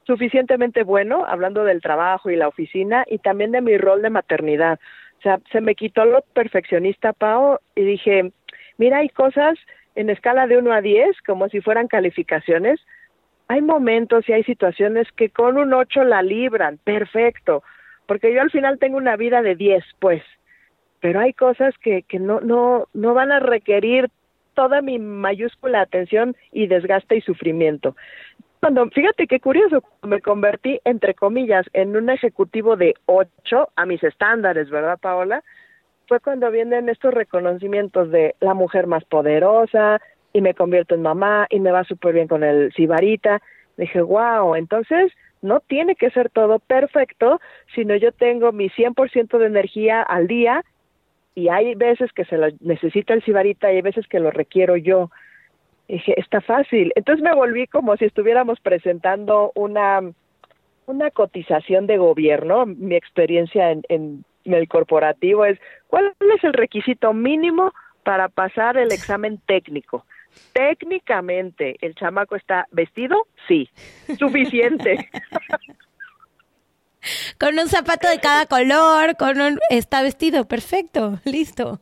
suficientemente 0.04 0.84
bueno, 0.84 1.24
hablando 1.26 1.64
del 1.64 1.82
trabajo 1.82 2.30
y 2.30 2.36
la 2.36 2.50
oficina, 2.50 3.06
y 3.08 3.20
también 3.20 3.54
de 3.54 3.62
mi 3.62 3.78
rol 3.78 4.02
de 4.02 4.10
maternidad. 4.10 4.82
O 5.20 5.22
sea, 5.22 5.40
se 5.50 5.62
me 5.62 5.76
quitó 5.76 6.04
lo 6.04 6.24
perfeccionista, 6.34 7.14
Pau, 7.14 7.58
y 7.74 7.84
dije, 7.84 8.34
mira, 8.78 8.98
hay 8.98 9.08
cosas 9.08 9.58
en 10.00 10.10
escala 10.10 10.48
de 10.48 10.58
1 10.58 10.72
a 10.72 10.82
10, 10.82 11.22
como 11.24 11.50
si 11.50 11.60
fueran 11.60 11.90
calificaciones. 11.90 12.80
Hay 13.50 13.62
momentos 13.62 14.28
y 14.30 14.32
hay 14.32 14.44
situaciones 14.44 15.12
que 15.12 15.30
con 15.30 15.58
un 15.58 15.74
8 15.74 16.06
la 16.06 16.22
libran, 16.22 16.78
perfecto, 16.78 17.64
porque 18.06 18.34
yo 18.34 18.42
al 18.42 18.50
final 18.50 18.80
tengo 18.80 18.96
una 18.96 19.18
vida 19.18 19.42
de 19.42 19.56
10, 19.56 19.84
pues, 20.00 20.24
pero 21.02 21.20
hay 21.20 21.34
cosas 21.34 21.78
que, 21.80 22.04
que 22.04 22.18
no, 22.18 22.40
no, 22.40 22.88
no 22.94 23.14
van 23.14 23.34
a 23.34 23.40
requerir 23.40 24.10
toda 24.54 24.82
mi 24.82 25.00
mayúscula 25.00 25.82
atención 25.82 26.34
y 26.54 26.68
desgaste 26.68 27.18
y 27.18 27.22
sufrimiento 27.22 27.96
cuando, 28.60 28.90
fíjate 28.90 29.28
qué 29.28 29.40
curioso, 29.40 29.84
me 30.04 30.22
convertí, 30.22 30.82
entre 30.84 31.14
comillas, 31.14 31.66
en 31.74 31.96
un 31.96 32.10
ejecutivo 32.10 32.76
de 32.76 32.94
ocho 33.06 33.70
a 33.76 33.86
mis 33.86 34.04
estándares, 34.04 34.70
¿verdad, 34.70 35.00
Paola? 35.00 35.44
Fue 36.10 36.20
cuando 36.20 36.52
vienen 36.52 36.90
estos 36.90 37.14
reconocimientos 37.14 38.12
de 38.12 38.36
la 38.42 38.54
mujer 38.54 38.88
más 38.88 39.06
poderosa, 39.06 40.02
y 40.34 40.42
me 40.42 40.54
convierto 40.54 40.96
en 40.96 41.02
mamá 41.02 41.48
y 41.50 41.60
me 41.60 41.72
va 41.72 41.84
súper 41.84 42.14
bien 42.14 42.28
con 42.28 42.44
el 42.44 42.72
Sibarita. 42.74 43.42
Dije, 43.78 44.02
wow, 44.02 44.56
entonces 44.56 45.12
no 45.42 45.60
tiene 45.62 45.96
que 45.96 46.10
ser 46.12 46.30
todo 46.30 46.60
perfecto, 46.60 47.40
sino 47.74 47.96
yo 47.96 48.12
tengo 48.12 48.52
mi 48.52 48.70
100% 48.70 49.38
de 49.38 49.46
energía 49.46 50.02
al 50.02 50.28
día 50.28 50.64
y 51.36 51.50
hay 51.50 51.76
veces 51.76 52.12
que 52.12 52.26
se 52.26 52.38
lo 52.38 52.48
necesita 52.60 53.14
el 53.14 53.24
Sibarita 53.24 53.72
y 53.72 53.78
hay 53.78 53.82
veces 53.82 54.08
que 54.08 54.20
lo 54.20 54.32
requiero 54.32 54.76
yo. 54.76 55.10
dije, 55.88 56.20
está 56.20 56.42
fácil. 56.42 56.92
Entonces 56.96 57.24
me 57.24 57.34
volví 57.34 57.68
como 57.68 57.96
si 57.98 58.06
estuviéramos 58.06 58.60
presentando 58.60 59.52
una, 59.56 60.02
una 60.86 61.12
cotización 61.12 61.88
de 61.88 61.98
gobierno. 61.98 62.66
Mi 62.66 62.96
experiencia 62.96 63.72
en, 63.72 63.84
en 63.90 64.26
el 64.46 64.68
corporativo 64.68 65.46
es, 65.46 65.60
¿cuál 65.88 66.16
es 66.36 66.44
el 66.44 66.54
requisito 66.54 67.14
mínimo 67.14 67.74
para 68.04 68.30
pasar 68.30 68.78
el 68.78 68.92
examen 68.92 69.40
técnico? 69.46 70.06
Técnicamente, 70.54 71.76
¿el 71.82 71.96
chamaco 71.96 72.36
está 72.36 72.68
vestido? 72.72 73.28
Sí, 73.48 73.70
suficiente. 74.18 75.10
con 77.40 77.58
un 77.58 77.68
zapato 77.68 78.10
de 78.10 78.20
cada 78.20 78.46
color, 78.46 79.16
con 79.18 79.40
un 79.42 79.60
está 79.70 80.02
vestido, 80.02 80.48
perfecto, 80.48 81.20
listo. 81.26 81.80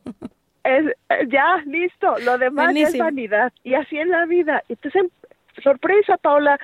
Es 0.64 0.84
ya 1.28 1.62
listo, 1.66 2.14
lo 2.24 2.38
demás 2.38 2.74
es 2.74 2.98
vanidad 2.98 3.52
y 3.64 3.74
así 3.74 3.98
en 3.98 4.10
la 4.10 4.26
vida. 4.26 4.62
Entonces, 4.68 5.04
sorpresa, 5.62 6.16
Paula, 6.18 6.58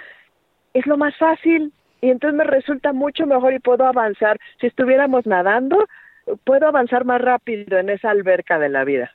es 0.74 0.86
lo 0.86 0.96
más 0.96 1.16
fácil 1.16 1.72
y 2.04 2.10
entonces 2.10 2.36
me 2.36 2.44
resulta 2.44 2.92
mucho 2.92 3.26
mejor 3.26 3.54
y 3.54 3.60
puedo 3.60 3.86
avanzar. 3.86 4.38
Si 4.60 4.66
estuviéramos 4.66 5.24
nadando, 5.24 5.86
puedo 6.44 6.66
avanzar 6.66 7.06
más 7.06 7.18
rápido 7.18 7.78
en 7.78 7.88
esa 7.88 8.10
alberca 8.10 8.58
de 8.58 8.68
la 8.68 8.84
vida. 8.84 9.10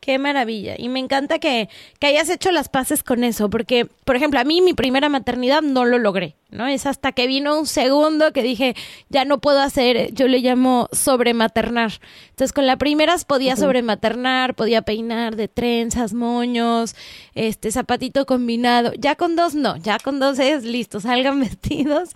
Qué 0.00 0.18
maravilla. 0.18 0.74
Y 0.76 0.88
me 0.88 0.98
encanta 0.98 1.38
que, 1.38 1.68
que 2.00 2.08
hayas 2.08 2.28
hecho 2.28 2.50
las 2.50 2.68
paces 2.68 3.04
con 3.04 3.22
eso, 3.22 3.48
porque, 3.50 3.86
por 4.04 4.16
ejemplo, 4.16 4.40
a 4.40 4.44
mí 4.44 4.60
mi 4.60 4.74
primera 4.74 5.08
maternidad 5.08 5.62
no 5.62 5.84
lo 5.84 5.98
logré. 5.98 6.34
¿No? 6.50 6.66
Es 6.66 6.86
hasta 6.86 7.12
que 7.12 7.26
vino 7.26 7.58
un 7.58 7.66
segundo 7.66 8.32
que 8.32 8.42
dije, 8.42 8.74
ya 9.10 9.24
no 9.24 9.38
puedo 9.38 9.60
hacer, 9.60 10.12
yo 10.14 10.28
le 10.28 10.38
llamo 10.38 10.88
sobrematernar. 10.92 11.92
Entonces, 12.30 12.52
con 12.52 12.66
la 12.66 12.76
primera 12.76 13.16
podía 13.26 13.56
sobrematernar, 13.56 14.54
podía 14.54 14.82
peinar 14.82 15.36
de 15.36 15.48
trenzas, 15.48 16.14
moños, 16.14 16.94
este 17.34 17.70
zapatito 17.70 18.26
combinado. 18.26 18.92
Ya 18.98 19.14
con 19.14 19.36
dos 19.36 19.54
no, 19.54 19.76
ya 19.76 19.98
con 19.98 20.20
dos 20.20 20.38
es 20.38 20.64
listo, 20.64 21.00
salgan 21.08 21.40
vestidos. 21.40 22.10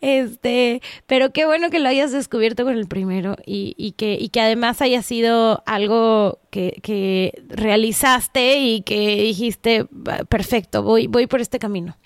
Este, 0.00 0.82
pero 1.06 1.32
qué 1.32 1.46
bueno 1.46 1.70
que 1.70 1.78
lo 1.78 1.88
hayas 1.88 2.12
descubierto 2.12 2.64
con 2.64 2.76
el 2.76 2.88
primero 2.88 3.36
y, 3.46 3.74
y 3.78 3.92
que, 3.92 4.18
y 4.20 4.28
que 4.28 4.40
además 4.40 4.82
haya 4.82 5.02
sido 5.02 5.62
algo 5.66 6.38
que, 6.50 6.78
que 6.82 7.42
realizaste 7.48 8.58
y 8.58 8.82
que 8.82 9.22
dijiste, 9.22 9.86
perfecto, 10.28 10.82
voy, 10.82 11.06
voy 11.06 11.26
por 11.26 11.40
este 11.40 11.58
camino. 11.58 11.96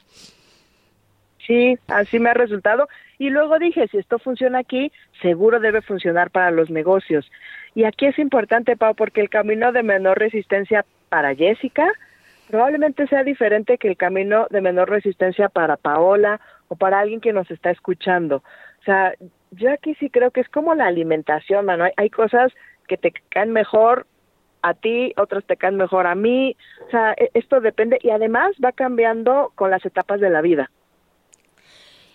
Sí, 1.47 1.79
así 1.89 2.19
me 2.19 2.31
ha 2.31 2.35
resultado. 2.35 2.89
Y 3.19 3.31
luego 3.31 3.59
dije, 3.59 3.89
si 3.89 3.99
esto 3.99 4.19
funciona 4.19 4.59
aquí, 4.59 4.93
seguro 5.21 5.61
debe 5.61 5.83
funcionar 5.83 6.31
para 6.31 6.51
los 6.51 6.71
negocios. 6.71 7.31
Y 7.75 7.85
aquí 7.85 8.07
es 8.07 8.19
importante, 8.19 8.77
Pau, 8.77 8.95
porque 8.95 9.21
el 9.21 9.31
camino 9.31 9.73
de 9.73 9.83
menor 9.83 10.19
resistencia 10.19 10.85
para 11.09 11.35
Jessica 11.35 11.91
probablemente 12.49 13.07
sea 13.07 13.25
diferente 13.25 13.79
que 13.79 13.89
el 13.89 13.97
camino 13.97 14.47
de 14.51 14.61
menor 14.61 14.91
resistencia 14.91 15.49
para 15.49 15.77
Paola 15.77 16.41
o 16.69 16.77
para 16.77 17.01
alguien 17.01 17.21
que 17.21 17.33
nos 17.33 17.51
está 17.51 17.71
escuchando. 17.71 18.37
O 18.37 18.85
sea, 18.85 19.15
yo 19.53 19.73
aquí 19.73 19.95
sí 19.95 20.11
creo 20.11 20.31
que 20.31 20.41
es 20.41 20.49
como 20.49 20.75
la 20.75 20.87
alimentación, 20.87 21.65
mano. 21.65 21.85
Hay, 21.85 21.93
hay 21.97 22.11
cosas 22.11 22.53
que 22.89 22.97
te 22.97 23.13
caen 23.31 23.53
mejor 23.53 24.07
a 24.63 24.75
ti, 24.75 25.13
otras 25.17 25.45
te 25.45 25.57
caen 25.57 25.77
mejor 25.77 26.07
a 26.07 26.15
mí. 26.15 26.57
O 26.87 26.91
sea, 26.91 27.13
e, 27.17 27.31
esto 27.35 27.61
depende 27.61 27.99
y 28.03 28.11
además 28.11 28.53
va 28.63 28.73
cambiando 28.73 29.53
con 29.55 29.71
las 29.71 29.85
etapas 29.85 30.21
de 30.21 30.31
la 30.31 30.41
vida. 30.41 30.71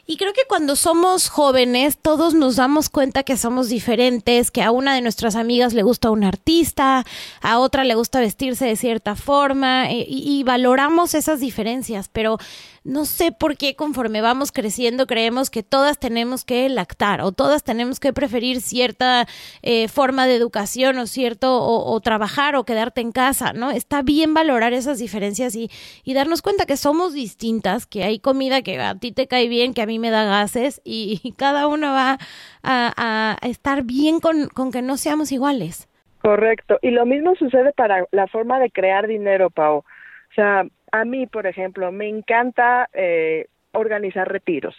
Y 0.09 0.15
creo 0.15 0.31
que 0.31 0.43
cuando 0.47 0.77
somos 0.77 1.27
jóvenes, 1.27 1.97
todos 2.01 2.33
nos 2.33 2.55
damos 2.55 2.87
cuenta 2.87 3.23
que 3.23 3.35
somos 3.35 3.67
diferentes, 3.67 4.51
que 4.51 4.63
a 4.63 4.71
una 4.71 4.95
de 4.95 5.01
nuestras 5.01 5.35
amigas 5.35 5.73
le 5.73 5.83
gusta 5.83 6.11
un 6.11 6.23
artista, 6.23 7.05
a 7.41 7.59
otra 7.59 7.83
le 7.83 7.93
gusta 7.93 8.21
vestirse 8.21 8.63
de 8.63 8.77
cierta 8.77 9.15
forma, 9.17 9.91
y, 9.91 10.43
valoramos 10.43 11.13
esas 11.13 11.41
diferencias, 11.41 12.07
pero 12.07 12.37
no 12.85 13.03
sé 13.03 13.33
por 13.33 13.57
qué 13.57 13.75
conforme 13.75 14.21
vamos 14.21 14.53
creciendo 14.53 15.07
creemos 15.07 15.49
que 15.49 15.61
todas 15.61 15.99
tenemos 15.99 16.45
que 16.45 16.69
lactar 16.69 17.19
o 17.19 17.33
todas 17.33 17.63
tenemos 17.63 17.99
que 17.99 18.13
preferir 18.13 18.61
cierta 18.61 19.27
eh, 19.61 19.89
forma 19.89 20.25
de 20.25 20.35
educación 20.35 20.97
o 20.99 21.05
cierto 21.05 21.61
o, 21.61 21.99
trabajar 21.99 22.55
o 22.55 22.63
quedarte 22.63 23.01
en 23.01 23.11
casa, 23.11 23.51
¿no? 23.51 23.71
Está 23.71 24.03
bien 24.03 24.33
valorar 24.33 24.71
esas 24.71 24.99
diferencias 24.99 25.53
y 25.55 25.69
darnos 26.13 26.41
cuenta 26.41 26.65
que 26.65 26.77
somos 26.77 27.11
distintas, 27.11 27.85
que 27.85 28.05
hay 28.05 28.19
comida 28.19 28.61
que 28.61 28.79
a 28.79 28.95
ti 28.95 29.11
te 29.11 29.27
cae 29.27 29.49
bien, 29.49 29.73
que 29.73 29.81
a 29.81 29.85
mí 29.85 29.96
me 29.99 30.09
da 30.09 30.25
gases 30.25 30.81
y, 30.83 31.33
cada 31.37 31.67
uno 31.67 31.93
va 31.93 32.17
a, 32.63 33.37
estar 33.43 33.83
bien 33.83 34.19
con, 34.19 34.47
con 34.49 34.71
que 34.71 34.81
no 34.81 34.97
seamos 34.97 35.31
iguales. 35.31 35.87
Correcto. 36.21 36.79
Y 36.81 36.91
lo 36.91 37.05
mismo 37.05 37.35
sucede 37.35 37.71
para 37.73 38.05
la 38.11 38.27
forma 38.27 38.59
de 38.59 38.71
crear 38.71 39.07
dinero, 39.07 39.49
Pau. 39.49 39.77
O 39.77 40.33
sea, 40.35 40.65
a 40.91 41.05
mí, 41.05 41.27
por 41.27 41.47
ejemplo, 41.47 41.91
me 41.91 42.07
encanta 42.07 42.89
eh, 42.93 43.47
organizar 43.71 44.31
retiros 44.31 44.75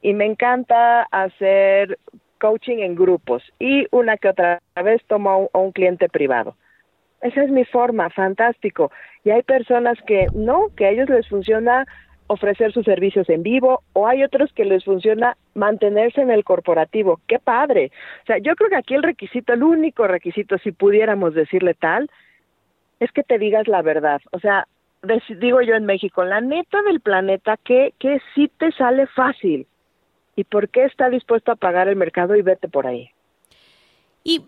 y 0.00 0.14
me 0.14 0.26
encanta 0.26 1.02
hacer 1.10 1.98
coaching 2.40 2.78
en 2.78 2.96
grupos 2.96 3.42
y 3.58 3.86
una 3.92 4.16
que 4.16 4.28
otra 4.28 4.60
vez 4.82 5.00
tomo 5.06 5.48
a 5.52 5.58
un, 5.58 5.72
cliente 5.72 6.08
privado. 6.08 6.56
Esa 7.20 7.44
es 7.44 7.50
mi 7.50 7.64
forma, 7.64 8.10
fantástico. 8.10 8.90
Y 9.22 9.30
hay 9.30 9.42
personas 9.42 9.96
que 10.06 10.26
no, 10.34 10.66
que 10.76 10.86
a 10.86 10.90
ellos 10.90 11.08
les 11.08 11.28
funciona 11.28 11.86
ofrecer 12.32 12.72
sus 12.72 12.84
servicios 12.84 13.28
en 13.28 13.42
vivo 13.42 13.82
o 13.92 14.06
hay 14.06 14.22
otros 14.22 14.52
que 14.52 14.64
les 14.64 14.84
funciona 14.84 15.36
mantenerse 15.54 16.20
en 16.20 16.30
el 16.30 16.44
corporativo. 16.44 17.20
¡Qué 17.26 17.38
padre! 17.38 17.90
O 18.22 18.26
sea, 18.26 18.38
yo 18.38 18.54
creo 18.56 18.70
que 18.70 18.76
aquí 18.76 18.94
el 18.94 19.02
requisito, 19.02 19.52
el 19.52 19.62
único 19.62 20.06
requisito, 20.06 20.58
si 20.58 20.72
pudiéramos 20.72 21.34
decirle 21.34 21.74
tal, 21.74 22.10
es 23.00 23.10
que 23.12 23.22
te 23.22 23.38
digas 23.38 23.68
la 23.68 23.82
verdad. 23.82 24.20
O 24.30 24.38
sea, 24.38 24.66
digo 25.40 25.62
yo 25.62 25.74
en 25.74 25.84
México, 25.84 26.24
la 26.24 26.40
neta 26.40 26.82
del 26.82 27.00
planeta, 27.00 27.56
que, 27.64 27.94
que 27.98 28.20
sí 28.34 28.50
te 28.58 28.72
sale 28.72 29.06
fácil? 29.08 29.66
¿Y 30.36 30.44
por 30.44 30.68
qué 30.68 30.84
está 30.84 31.10
dispuesto 31.10 31.52
a 31.52 31.56
pagar 31.56 31.88
el 31.88 31.96
mercado 31.96 32.36
y 32.36 32.42
vete 32.42 32.68
por 32.68 32.86
ahí? 32.86 33.10
Y, 34.24 34.42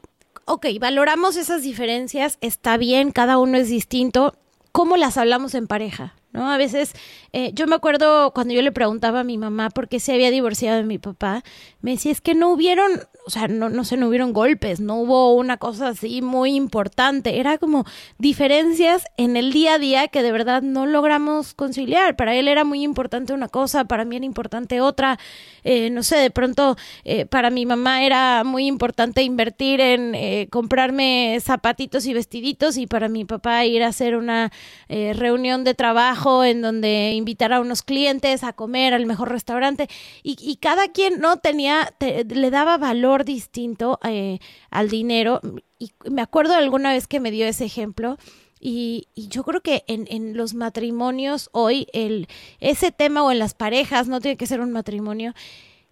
ok, 0.47 0.67
valoramos 0.81 1.37
esas 1.37 1.63
diferencias, 1.63 2.39
está 2.41 2.77
bien, 2.77 3.11
cada 3.11 3.39
uno 3.39 3.59
es 3.59 3.69
distinto. 3.69 4.35
¿Cómo 4.73 4.97
las 4.97 5.19
hablamos 5.19 5.55
en 5.55 5.67
pareja? 5.67 6.15
¿No? 6.35 6.51
A 6.51 6.59
veces, 6.59 6.93
eh, 7.33 7.53
yo 7.55 7.69
me 7.69 7.77
acuerdo 7.77 8.33
cuando 8.33 8.53
yo 8.53 8.61
le 8.61 8.73
preguntaba 8.73 9.21
a 9.21 9.25
mi 9.25 9.39
mamá 9.39 9.71
por 9.71 9.89
qué 9.89 10.01
se 10.01 10.13
había 10.13 10.33
divorciado 10.33 10.77
de 10.79 10.83
mi 10.83 10.99
papá, 10.99 11.45
me 11.81 11.93
decía, 11.93 12.11
es 12.11 12.21
que 12.21 12.35
no 12.35 12.51
hubieron, 12.51 12.91
o 13.25 13.31
sea, 13.31 13.47
no, 13.47 13.71
no 13.71 13.85
sé, 13.85 13.97
no 13.97 14.09
hubieron 14.09 14.33
golpes, 14.33 14.81
no 14.81 14.97
hubo 14.97 15.35
una 15.35 15.59
cosa 15.59 15.89
así 15.89 16.23
muy 16.23 16.57
importante, 16.57 17.39
era 17.39 17.57
como 17.57 17.85
diferencias 18.19 19.05
en 19.17 19.37
el 19.37 19.53
día 19.53 19.75
a 19.75 19.79
día 19.79 20.09
que 20.09 20.25
de 20.25 20.33
verdad 20.33 20.61
no 20.63 20.87
logramos 20.87 21.55
conciliar. 21.55 22.17
Para 22.17 22.35
él 22.35 22.49
era 22.49 22.65
muy 22.65 22.83
importante 22.83 23.33
una 23.33 23.49
cosa, 23.49 23.85
para 23.85 24.05
mí 24.05 24.17
era 24.17 24.25
importante 24.25 24.81
otra, 24.81 25.21
eh, 25.63 25.91
no 25.91 26.03
sé, 26.03 26.17
de 26.17 26.31
pronto 26.33 26.77
eh, 27.05 27.27
para 27.27 27.51
mi 27.51 27.65
mamá 27.65 28.03
era 28.03 28.43
muy 28.43 28.67
importante 28.67 29.23
invertir 29.23 29.81
en 29.81 30.49
comprarme 30.51 31.39
zapatitos 31.41 32.07
y 32.07 32.15
vestiditos 32.15 32.77
y 32.77 32.89
para 32.89 33.09
mi 33.09 33.25
papá 33.25 33.65
ir 33.65 33.85
a 33.85 33.89
hacer 33.89 34.17
una 34.17 34.51
reunión 34.89 35.63
de 35.63 35.75
trabajo 35.75 36.24
en 36.45 36.63
donde 36.63 37.13
invitar 37.13 37.53
a 37.53 37.61
unos 37.61 37.83
clientes 37.83 38.43
a 38.45 38.53
comer 38.53 38.95
al 38.95 39.07
mejor 39.07 39.31
restaurante. 39.31 39.89
Y, 40.23 40.57
cada 40.57 40.89
quien 40.89 41.21
no 41.21 41.37
tenía, 41.39 41.95
le 42.01 42.51
daba 42.51 42.79
valor 42.79 43.25
distinto 43.25 43.99
eh, 44.05 44.39
al 44.71 44.89
dinero. 44.89 45.41
Y 45.79 45.93
me 46.11 46.23
acuerdo 46.23 46.55
alguna 46.55 46.93
vez 46.93 47.07
que 47.07 47.21
me 47.21 47.31
dio 47.31 47.47
ese 47.47 47.65
ejemplo. 47.65 48.17
Y, 48.61 49.09
y, 49.15 49.29
yo 49.29 49.45
creo 49.45 49.61
que 49.61 49.85
en, 49.87 50.07
en, 50.09 50.37
los 50.37 50.55
matrimonios 50.55 51.51
hoy, 51.53 51.87
el, 51.93 52.29
ese 52.61 52.93
tema 52.93 53.23
o 53.23 53.31
en 53.31 53.39
las 53.39 53.53
parejas, 53.53 54.09
no 54.09 54.21
tiene 54.21 54.39
que 54.39 54.47
ser 54.47 54.61
un 54.61 54.73
matrimonio, 54.73 55.35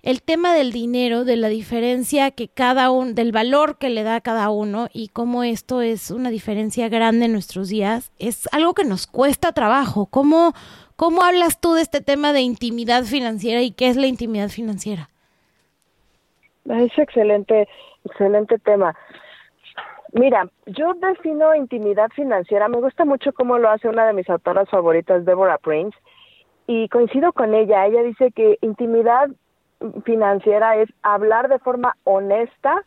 el 0.02 0.20
tema 0.20 0.52
del 0.52 0.72
dinero, 0.72 1.24
de 1.24 1.36
la 1.36 1.48
diferencia 1.48 2.32
que 2.32 2.48
cada 2.48 2.90
uno, 2.90 3.12
del 3.12 3.30
valor 3.30 3.78
que 3.78 3.88
le 3.88 4.02
da 4.02 4.16
a 4.16 4.20
cada 4.20 4.50
uno 4.50 4.88
y 4.92 5.08
cómo 5.08 5.44
esto 5.44 5.80
es 5.80 6.10
una 6.10 6.30
diferencia 6.30 6.88
grande 6.88 7.26
en 7.26 7.32
nuestros 7.32 7.68
días, 7.68 8.12
es 8.18 8.52
algo 8.52 8.74
que 8.74 8.84
nos 8.84 9.06
cuesta 9.06 9.52
trabajo. 9.52 10.06
¿Cómo, 10.06 10.54
cómo 10.96 11.22
hablas 11.22 11.60
tú 11.60 11.74
de 11.74 11.82
este 11.82 12.00
tema 12.00 12.32
de 12.32 12.40
intimidad 12.40 13.04
financiera 13.04 13.62
y 13.62 13.70
qué 13.70 13.88
es 13.88 13.96
la 13.96 14.08
intimidad 14.08 14.48
financiera? 14.48 15.08
Es 16.64 16.98
excelente, 16.98 17.68
excelente 18.04 18.58
tema. 18.58 18.96
Mira, 20.12 20.48
yo 20.66 20.94
defino 20.94 21.54
intimidad 21.54 22.10
financiera, 22.10 22.68
me 22.68 22.80
gusta 22.80 23.04
mucho 23.04 23.32
cómo 23.32 23.56
lo 23.56 23.70
hace 23.70 23.88
una 23.88 24.06
de 24.06 24.12
mis 24.12 24.28
autoras 24.28 24.68
favoritas, 24.68 25.24
Deborah 25.24 25.58
Prince, 25.58 25.96
y 26.66 26.88
coincido 26.88 27.32
con 27.32 27.54
ella. 27.54 27.86
Ella 27.86 28.02
dice 28.02 28.30
que 28.32 28.58
intimidad 28.60 29.30
financiera 30.04 30.76
es 30.76 30.88
hablar 31.02 31.48
de 31.48 31.58
forma 31.58 31.96
honesta 32.04 32.84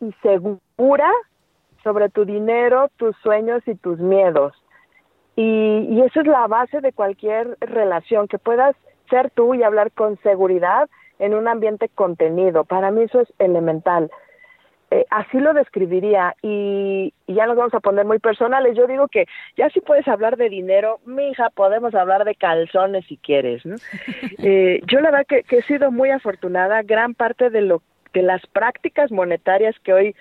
y 0.00 0.12
segura 0.22 1.10
sobre 1.82 2.08
tu 2.08 2.24
dinero, 2.24 2.88
tus 2.96 3.16
sueños 3.18 3.62
y 3.66 3.74
tus 3.74 3.98
miedos. 3.98 4.52
Y, 5.36 5.86
y 5.90 6.00
esa 6.02 6.20
es 6.20 6.26
la 6.26 6.46
base 6.46 6.80
de 6.80 6.92
cualquier 6.92 7.56
relación, 7.60 8.28
que 8.28 8.38
puedas 8.38 8.76
ser 9.08 9.30
tú 9.30 9.54
y 9.54 9.62
hablar 9.62 9.92
con 9.92 10.18
seguridad 10.22 10.88
en 11.18 11.34
un 11.34 11.48
ambiente 11.48 11.88
contenido. 11.88 12.64
Para 12.64 12.90
mí 12.90 13.02
eso 13.02 13.20
es 13.20 13.32
elemental. 13.38 14.10
Eh, 14.92 15.06
así 15.08 15.38
lo 15.38 15.54
describiría 15.54 16.36
y, 16.42 17.14
ya 17.26 17.46
nos 17.46 17.56
vamos 17.56 17.72
a 17.72 17.80
poner 17.80 18.04
muy 18.04 18.18
personales. 18.18 18.76
Yo 18.76 18.86
digo 18.86 19.08
que 19.08 19.24
ya 19.56 19.70
si 19.70 19.80
puedes 19.80 20.06
hablar 20.06 20.36
de 20.36 20.50
dinero, 20.50 21.00
mija, 21.06 21.48
podemos 21.48 21.94
hablar 21.94 22.26
de 22.26 22.34
calzones 22.34 23.06
si 23.06 23.16
quieres, 23.16 23.64
¿no? 23.64 23.76
eh, 24.38 24.80
yo 24.86 25.00
la 25.00 25.10
verdad 25.10 25.26
que, 25.26 25.44
que, 25.44 25.58
he 25.58 25.62
sido 25.62 25.90
muy 25.90 26.10
afortunada. 26.10 26.82
Gran 26.82 27.14
parte 27.14 27.48
de 27.48 27.62
lo 27.62 27.82
de 28.12 28.20
las 28.20 28.46
prácticas 28.48 29.10
monetarias 29.10 29.74
que 29.82 29.94
hoy 29.94 30.14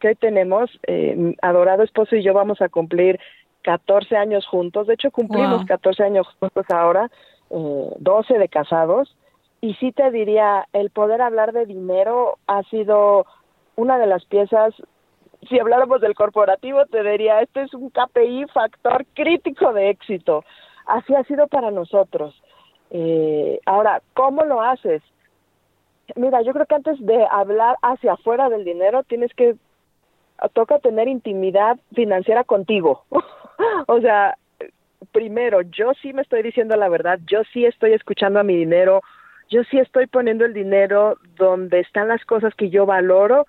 que 0.00 0.08
hoy 0.08 0.14
tenemos, 0.16 0.70
eh, 0.86 1.36
adorado 1.42 1.82
esposo 1.82 2.16
y 2.16 2.22
yo 2.22 2.34
vamos 2.34 2.60
a 2.60 2.68
cumplir 2.68 3.20
14 3.62 4.16
años 4.16 4.46
juntos. 4.46 4.86
De 4.86 4.94
hecho, 4.94 5.10
cumplimos 5.10 5.64
14 5.66 6.02
años 6.02 6.26
juntos 6.38 6.66
ahora, 6.70 7.10
eh, 7.50 7.90
12 7.98 8.38
de 8.38 8.48
casados. 8.48 9.16
Y 9.60 9.74
sí 9.74 9.92
te 9.92 10.10
diría, 10.10 10.66
el 10.72 10.90
poder 10.90 11.20
hablar 11.20 11.52
de 11.52 11.66
dinero 11.66 12.38
ha 12.46 12.62
sido 12.64 13.26
una 13.78 13.96
de 13.96 14.08
las 14.08 14.24
piezas, 14.24 14.74
si 15.48 15.60
habláramos 15.60 16.00
del 16.00 16.16
corporativo, 16.16 16.84
te 16.86 17.00
diría, 17.08 17.40
este 17.40 17.62
es 17.62 17.72
un 17.74 17.90
KPI 17.90 18.46
factor 18.52 19.06
crítico 19.14 19.72
de 19.72 19.90
éxito. 19.90 20.44
Así 20.84 21.14
ha 21.14 21.22
sido 21.24 21.46
para 21.46 21.70
nosotros. 21.70 22.34
Eh, 22.90 23.60
ahora, 23.66 24.02
¿cómo 24.14 24.44
lo 24.44 24.60
haces? 24.60 25.00
Mira, 26.16 26.42
yo 26.42 26.52
creo 26.54 26.66
que 26.66 26.74
antes 26.74 27.06
de 27.06 27.24
hablar 27.30 27.76
hacia 27.82 28.14
afuera 28.14 28.48
del 28.48 28.64
dinero, 28.64 29.04
tienes 29.04 29.32
que 29.34 29.54
toca 30.54 30.80
tener 30.80 31.06
intimidad 31.06 31.78
financiera 31.94 32.42
contigo. 32.42 33.04
o 33.86 34.00
sea, 34.00 34.36
primero, 35.12 35.62
yo 35.62 35.92
sí 36.02 36.12
me 36.12 36.22
estoy 36.22 36.42
diciendo 36.42 36.74
la 36.74 36.88
verdad, 36.88 37.20
yo 37.28 37.42
sí 37.52 37.64
estoy 37.64 37.92
escuchando 37.92 38.40
a 38.40 38.44
mi 38.44 38.56
dinero, 38.56 39.02
yo 39.48 39.62
sí 39.70 39.78
estoy 39.78 40.08
poniendo 40.08 40.44
el 40.44 40.52
dinero 40.52 41.16
donde 41.36 41.78
están 41.78 42.08
las 42.08 42.24
cosas 42.24 42.52
que 42.56 42.70
yo 42.70 42.86
valoro, 42.86 43.46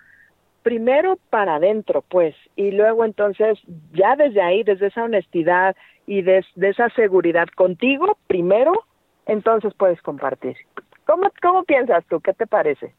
primero 0.63 1.17
para 1.29 1.55
adentro, 1.55 2.03
pues, 2.09 2.35
y 2.55 2.71
luego 2.71 3.05
entonces, 3.05 3.59
ya 3.93 4.15
desde 4.15 4.41
ahí, 4.41 4.63
desde 4.63 4.87
esa 4.87 5.03
honestidad 5.03 5.75
y 6.05 6.21
desde 6.21 6.69
esa 6.69 6.89
seguridad 6.89 7.47
contigo, 7.55 8.17
primero, 8.27 8.73
entonces 9.25 9.73
puedes 9.75 10.01
compartir. 10.01 10.57
¿Cómo, 11.05 11.31
¿Cómo 11.41 11.63
piensas 11.63 12.05
tú? 12.05 12.19
¿Qué 12.19 12.33
te 12.33 12.47
parece? 12.47 12.93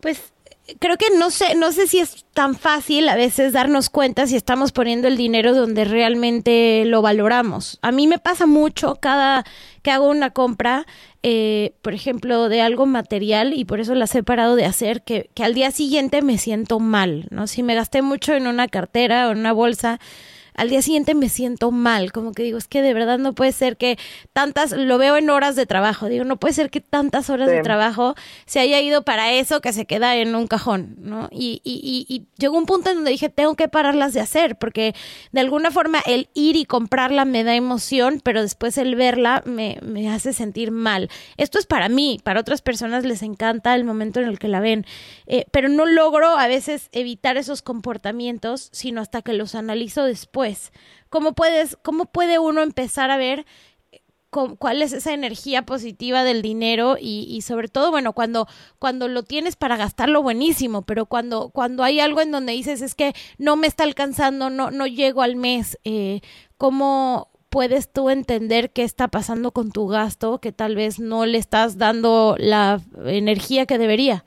Pues 0.00 0.32
creo 0.78 0.96
que 0.96 1.06
no 1.18 1.30
sé, 1.30 1.54
no 1.54 1.72
sé 1.72 1.86
si 1.86 1.98
es 1.98 2.24
tan 2.34 2.54
fácil 2.54 3.08
a 3.08 3.16
veces 3.16 3.52
darnos 3.52 3.88
cuenta 3.88 4.26
si 4.26 4.36
estamos 4.36 4.72
poniendo 4.72 5.08
el 5.08 5.16
dinero 5.16 5.54
donde 5.54 5.84
realmente 5.84 6.84
lo 6.84 7.02
valoramos. 7.02 7.78
A 7.82 7.92
mí 7.92 8.06
me 8.06 8.18
pasa 8.18 8.46
mucho 8.46 8.96
cada 8.96 9.44
que 9.82 9.90
hago 9.90 10.08
una 10.08 10.30
compra, 10.30 10.86
eh, 11.22 11.72
por 11.82 11.94
ejemplo, 11.94 12.48
de 12.48 12.60
algo 12.60 12.86
material 12.86 13.54
y 13.54 13.64
por 13.64 13.80
eso 13.80 13.94
las 13.94 14.14
he 14.14 14.22
parado 14.22 14.56
de 14.56 14.66
hacer, 14.66 15.02
que, 15.02 15.30
que 15.34 15.44
al 15.44 15.54
día 15.54 15.70
siguiente 15.70 16.22
me 16.22 16.38
siento 16.38 16.80
mal, 16.80 17.26
¿no? 17.30 17.46
Si 17.46 17.62
me 17.62 17.74
gasté 17.74 18.02
mucho 18.02 18.34
en 18.34 18.46
una 18.46 18.68
cartera 18.68 19.28
o 19.28 19.32
en 19.32 19.38
una 19.38 19.52
bolsa, 19.52 19.98
al 20.58 20.70
día 20.70 20.82
siguiente 20.82 21.14
me 21.14 21.28
siento 21.28 21.70
mal, 21.70 22.10
como 22.10 22.32
que 22.32 22.42
digo, 22.42 22.58
es 22.58 22.66
que 22.66 22.82
de 22.82 22.92
verdad 22.92 23.16
no 23.18 23.32
puede 23.32 23.52
ser 23.52 23.76
que 23.76 23.96
tantas, 24.32 24.72
lo 24.72 24.98
veo 24.98 25.16
en 25.16 25.30
horas 25.30 25.54
de 25.54 25.66
trabajo, 25.66 26.08
digo, 26.08 26.24
no 26.24 26.36
puede 26.36 26.52
ser 26.52 26.68
que 26.68 26.80
tantas 26.80 27.30
horas 27.30 27.48
de 27.48 27.62
trabajo 27.62 28.16
se 28.44 28.58
haya 28.58 28.80
ido 28.80 29.02
para 29.02 29.32
eso 29.32 29.60
que 29.60 29.72
se 29.72 29.86
queda 29.86 30.16
en 30.16 30.34
un 30.34 30.48
cajón, 30.48 30.96
¿no? 30.98 31.28
Y, 31.30 31.60
y, 31.62 32.06
y, 32.08 32.26
llegó 32.38 32.58
un 32.58 32.66
punto 32.66 32.90
en 32.90 32.96
donde 32.96 33.12
dije, 33.12 33.28
tengo 33.28 33.54
que 33.54 33.68
pararlas 33.68 34.12
de 34.14 34.20
hacer, 34.20 34.56
porque 34.56 34.96
de 35.30 35.40
alguna 35.40 35.70
forma 35.70 36.00
el 36.04 36.28
ir 36.34 36.56
y 36.56 36.64
comprarla 36.64 37.24
me 37.24 37.44
da 37.44 37.54
emoción, 37.54 38.20
pero 38.24 38.42
después 38.42 38.78
el 38.78 38.96
verla 38.96 39.44
me, 39.46 39.78
me 39.82 40.10
hace 40.10 40.32
sentir 40.32 40.72
mal. 40.72 41.08
Esto 41.36 41.60
es 41.60 41.66
para 41.66 41.88
mí, 41.88 42.18
para 42.24 42.40
otras 42.40 42.62
personas 42.62 43.04
les 43.04 43.22
encanta 43.22 43.76
el 43.76 43.84
momento 43.84 44.18
en 44.18 44.26
el 44.26 44.40
que 44.40 44.48
la 44.48 44.58
ven, 44.58 44.86
eh, 45.28 45.44
pero 45.52 45.68
no 45.68 45.86
logro 45.86 46.36
a 46.36 46.48
veces 46.48 46.88
evitar 46.90 47.36
esos 47.36 47.62
comportamientos, 47.62 48.70
sino 48.72 49.00
hasta 49.00 49.22
que 49.22 49.34
los 49.34 49.54
analizo 49.54 50.02
después 50.02 50.47
¿Cómo, 51.08 51.34
puedes, 51.34 51.76
cómo 51.82 52.06
puede 52.06 52.38
uno 52.38 52.62
empezar 52.62 53.10
a 53.10 53.16
ver 53.16 53.46
eh, 53.92 54.02
cuál 54.58 54.82
es 54.82 54.92
esa 54.92 55.12
energía 55.12 55.62
positiva 55.64 56.24
del 56.24 56.42
dinero 56.42 56.96
y, 57.00 57.40
sobre 57.42 57.68
todo, 57.68 57.90
bueno, 57.90 58.12
cuando, 58.12 58.46
cuando 58.78 59.08
lo 59.08 59.22
tienes 59.22 59.56
para 59.56 59.76
gastarlo 59.76 60.22
buenísimo, 60.22 60.82
pero 60.82 61.06
cuando, 61.06 61.50
cuando 61.50 61.82
hay 61.82 62.00
algo 62.00 62.20
en 62.20 62.30
donde 62.30 62.52
dices 62.52 62.82
es 62.82 62.94
que 62.94 63.14
no 63.38 63.56
me 63.56 63.66
está 63.66 63.84
alcanzando, 63.84 64.50
no, 64.50 64.70
no 64.70 64.86
llego 64.86 65.22
al 65.22 65.36
mes, 65.36 65.78
eh, 65.84 66.20
¿cómo 66.56 67.30
puedes 67.48 67.90
tú 67.90 68.10
entender 68.10 68.70
qué 68.70 68.82
está 68.82 69.08
pasando 69.08 69.52
con 69.52 69.72
tu 69.72 69.86
gasto, 69.86 70.40
que 70.40 70.52
tal 70.52 70.76
vez 70.76 70.98
no 70.98 71.24
le 71.24 71.38
estás 71.38 71.78
dando 71.78 72.36
la 72.38 72.80
energía 73.06 73.64
que 73.64 73.78
debería? 73.78 74.24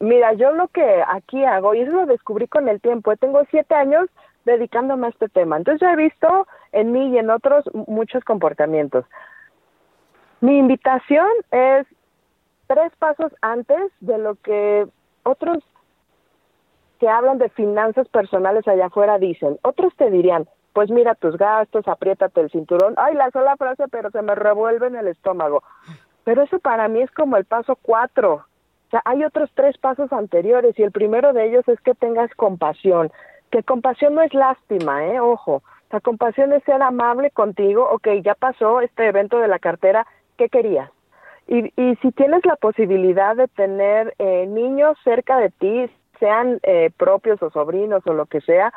Mira, 0.00 0.32
yo 0.34 0.52
lo 0.52 0.68
que 0.68 1.02
aquí 1.06 1.44
hago, 1.44 1.74
y 1.74 1.80
eso 1.80 1.92
lo 1.92 2.06
descubrí 2.06 2.46
con 2.46 2.68
el 2.68 2.80
tiempo, 2.80 3.16
tengo 3.16 3.42
siete 3.50 3.74
años 3.74 4.08
dedicándome 4.44 5.08
a 5.08 5.10
este 5.10 5.28
tema, 5.28 5.56
entonces 5.56 5.80
yo 5.80 5.88
he 5.88 5.96
visto 5.96 6.46
en 6.72 6.92
mí 6.92 7.08
y 7.08 7.18
en 7.18 7.30
otros 7.30 7.64
muchos 7.72 8.24
comportamientos. 8.24 9.04
Mi 10.40 10.58
invitación 10.58 11.26
es 11.50 11.86
tres 12.68 12.92
pasos 12.98 13.32
antes 13.40 13.90
de 14.00 14.18
lo 14.18 14.36
que 14.36 14.86
otros 15.24 15.58
que 17.00 17.08
hablan 17.08 17.38
de 17.38 17.48
finanzas 17.50 18.08
personales 18.08 18.66
allá 18.66 18.86
afuera 18.86 19.18
dicen. 19.18 19.58
Otros 19.62 19.94
te 19.96 20.10
dirían, 20.10 20.48
pues 20.72 20.90
mira 20.90 21.14
tus 21.14 21.36
gastos, 21.36 21.86
apriétate 21.88 22.40
el 22.40 22.50
cinturón. 22.50 22.94
Ay, 22.96 23.14
la 23.14 23.30
sola 23.30 23.56
frase, 23.56 23.84
pero 23.90 24.10
se 24.10 24.22
me 24.22 24.34
revuelve 24.34 24.88
en 24.88 24.96
el 24.96 25.08
estómago. 25.08 25.62
Pero 26.24 26.42
eso 26.42 26.58
para 26.58 26.88
mí 26.88 27.00
es 27.00 27.10
como 27.12 27.36
el 27.36 27.44
paso 27.44 27.76
cuatro. 27.80 28.44
O 28.88 28.90
sea, 28.90 29.02
hay 29.04 29.22
otros 29.22 29.50
tres 29.54 29.76
pasos 29.76 30.12
anteriores 30.12 30.78
y 30.78 30.82
el 30.82 30.92
primero 30.92 31.32
de 31.32 31.46
ellos 31.46 31.68
es 31.68 31.78
que 31.80 31.94
tengas 31.94 32.34
compasión. 32.34 33.12
Que 33.50 33.62
compasión 33.62 34.14
no 34.14 34.22
es 34.22 34.32
lástima, 34.32 35.06
¿eh? 35.06 35.20
Ojo. 35.20 35.62
La 35.90 36.00
compasión 36.00 36.52
es 36.52 36.62
ser 36.64 36.82
amable 36.82 37.30
contigo. 37.30 37.88
Ok, 37.90 38.08
ya 38.22 38.34
pasó 38.34 38.80
este 38.80 39.06
evento 39.06 39.38
de 39.38 39.48
la 39.48 39.58
cartera. 39.58 40.06
¿Qué 40.36 40.48
querías? 40.48 40.90
Y, 41.46 41.72
y 41.80 41.96
si 41.96 42.12
tienes 42.12 42.44
la 42.46 42.56
posibilidad 42.56 43.36
de 43.36 43.48
tener 43.48 44.14
eh, 44.18 44.46
niños 44.46 44.96
cerca 45.04 45.38
de 45.38 45.50
ti, 45.50 45.90
sean 46.18 46.58
eh, 46.62 46.90
propios 46.96 47.42
o 47.42 47.50
sobrinos 47.50 48.06
o 48.06 48.12
lo 48.12 48.26
que 48.26 48.40
sea, 48.40 48.72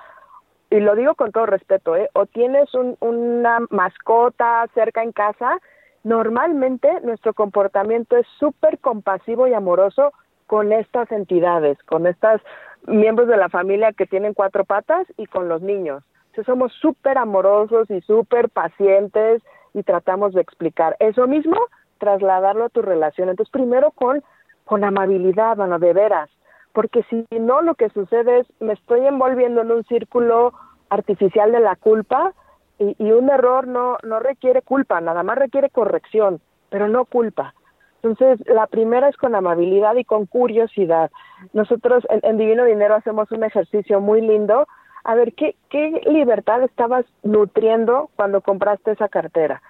y 0.69 0.80
lo 0.80 0.95
digo 0.95 1.15
con 1.15 1.32
todo 1.32 1.45
respeto, 1.45 1.95
¿eh? 1.95 2.10
O 2.13 2.26
tienes 2.26 2.74
un, 2.74 2.95
una 3.02 3.60
mascota 3.69 4.65
cerca 4.74 5.04
en 5.04 5.12
casa, 5.12 5.60
Normalmente 6.03 6.89
nuestro 7.03 7.33
comportamiento 7.33 8.17
es 8.17 8.25
súper 8.39 8.79
compasivo 8.79 9.47
y 9.47 9.53
amoroso 9.53 10.13
con 10.47 10.73
estas 10.73 11.11
entidades, 11.11 11.77
con 11.83 12.07
estos 12.07 12.41
miembros 12.87 13.27
de 13.27 13.37
la 13.37 13.49
familia 13.49 13.93
que 13.93 14.07
tienen 14.07 14.33
cuatro 14.33 14.65
patas 14.65 15.07
y 15.17 15.27
con 15.27 15.47
los 15.47 15.61
niños. 15.61 16.03
Entonces 16.27 16.45
somos 16.45 16.73
súper 16.73 17.17
amorosos 17.17 17.89
y 17.91 18.01
súper 18.01 18.49
pacientes 18.49 19.41
y 19.73 19.83
tratamos 19.83 20.33
de 20.33 20.41
explicar. 20.41 20.95
Eso 20.99 21.27
mismo, 21.27 21.57
trasladarlo 21.99 22.65
a 22.65 22.69
tu 22.69 22.81
relación. 22.81 23.29
Entonces 23.29 23.51
primero 23.51 23.91
con, 23.91 24.23
con 24.65 24.83
amabilidad, 24.83 25.57
bueno, 25.57 25.77
de 25.77 25.93
veras, 25.93 26.29
porque 26.73 27.03
si 27.09 27.25
no 27.37 27.61
lo 27.61 27.75
que 27.75 27.89
sucede 27.89 28.39
es 28.39 28.47
me 28.59 28.73
estoy 28.73 29.05
envolviendo 29.05 29.61
en 29.61 29.71
un 29.71 29.83
círculo 29.83 30.53
artificial 30.89 31.51
de 31.51 31.59
la 31.59 31.75
culpa 31.75 32.33
y, 32.81 33.11
un 33.11 33.29
error 33.29 33.67
no, 33.67 33.97
no 34.03 34.19
requiere 34.19 34.61
culpa, 34.61 34.99
nada 35.01 35.21
más 35.23 35.37
requiere 35.37 35.69
corrección, 35.69 36.41
pero 36.69 36.87
no 36.87 37.05
culpa. 37.05 37.53
Entonces, 38.01 38.39
la 38.47 38.65
primera 38.65 39.09
es 39.09 39.17
con 39.17 39.35
amabilidad 39.35 39.95
y 39.95 40.03
con 40.03 40.25
curiosidad. 40.25 41.11
Nosotros 41.53 42.03
en, 42.09 42.37
Divino 42.37 42.65
Dinero 42.65 42.95
hacemos 42.95 43.31
un 43.31 43.43
ejercicio 43.43 44.01
muy 44.01 44.21
lindo. 44.21 44.67
A 45.03 45.13
ver, 45.13 45.33
¿qué, 45.33 45.55
¿qué 45.69 46.01
libertad 46.07 46.63
estabas 46.63 47.05
nutriendo 47.21 48.09
cuando 48.15 48.41
compraste 48.41 48.91
esa 48.91 49.07
cartera? 49.07 49.61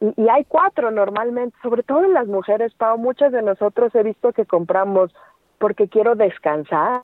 Y, 0.00 0.22
y, 0.22 0.28
hay 0.28 0.44
cuatro 0.44 0.92
normalmente, 0.92 1.56
sobre 1.62 1.82
todo 1.82 2.04
en 2.04 2.14
las 2.14 2.28
mujeres, 2.28 2.72
Pau, 2.74 2.98
muchas 2.98 3.32
de 3.32 3.42
nosotros 3.42 3.92
he 3.96 4.04
visto 4.04 4.32
que 4.32 4.46
compramos 4.46 5.12
porque 5.58 5.88
quiero 5.88 6.14
descansar, 6.14 7.02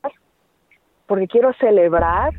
porque 1.08 1.26
quiero 1.26 1.52
celebrar 1.54 2.34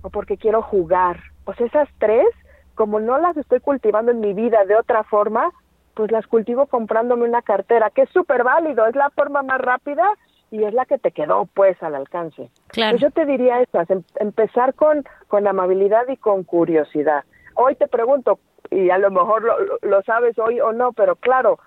o 0.00 0.08
porque 0.08 0.38
quiero 0.38 0.62
jugar. 0.62 1.18
Pues 1.48 1.62
esas 1.62 1.88
tres, 1.98 2.26
como 2.74 3.00
no 3.00 3.16
las 3.16 3.34
estoy 3.38 3.60
cultivando 3.60 4.12
en 4.12 4.20
mi 4.20 4.34
vida 4.34 4.66
de 4.66 4.76
otra 4.76 5.02
forma, 5.04 5.50
pues 5.94 6.12
las 6.12 6.26
cultivo 6.26 6.66
comprándome 6.66 7.24
una 7.24 7.40
cartera, 7.40 7.88
que 7.88 8.02
es 8.02 8.10
súper 8.10 8.44
válido, 8.44 8.84
es 8.84 8.94
la 8.94 9.08
forma 9.08 9.42
más 9.42 9.58
rápida 9.58 10.04
y 10.50 10.64
es 10.64 10.74
la 10.74 10.84
que 10.84 10.98
te 10.98 11.10
quedó 11.10 11.48
pues 11.54 11.82
al 11.82 11.94
alcance. 11.94 12.50
Claro. 12.66 12.98
Pues 12.98 13.00
yo 13.00 13.10
te 13.12 13.24
diría 13.24 13.62
estas, 13.62 13.88
em, 13.88 14.02
empezar 14.16 14.74
con, 14.74 15.06
con 15.28 15.46
amabilidad 15.46 16.06
y 16.08 16.18
con 16.18 16.44
curiosidad. 16.44 17.24
Hoy 17.54 17.76
te 17.76 17.88
pregunto, 17.88 18.40
y 18.70 18.90
a 18.90 18.98
lo 18.98 19.10
mejor 19.10 19.42
lo, 19.42 19.56
lo 19.80 20.02
sabes 20.02 20.38
hoy 20.38 20.60
o 20.60 20.74
no, 20.74 20.92
pero 20.92 21.16
claro, 21.16 21.58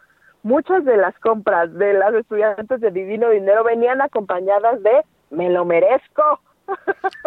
muchas 0.43 0.85
de 0.85 0.97
las 0.97 1.17
compras 1.17 1.73
de 1.73 1.93
las 1.93 2.13
estudiantes 2.13 2.81
de 2.81 2.91
Divino 2.91 3.31
Dinero 3.31 3.63
venían 3.63 3.99
acompañadas 3.99 4.83
de 4.83 5.01
me 5.31 5.49
lo 5.49 5.65
merezco. 5.65 6.39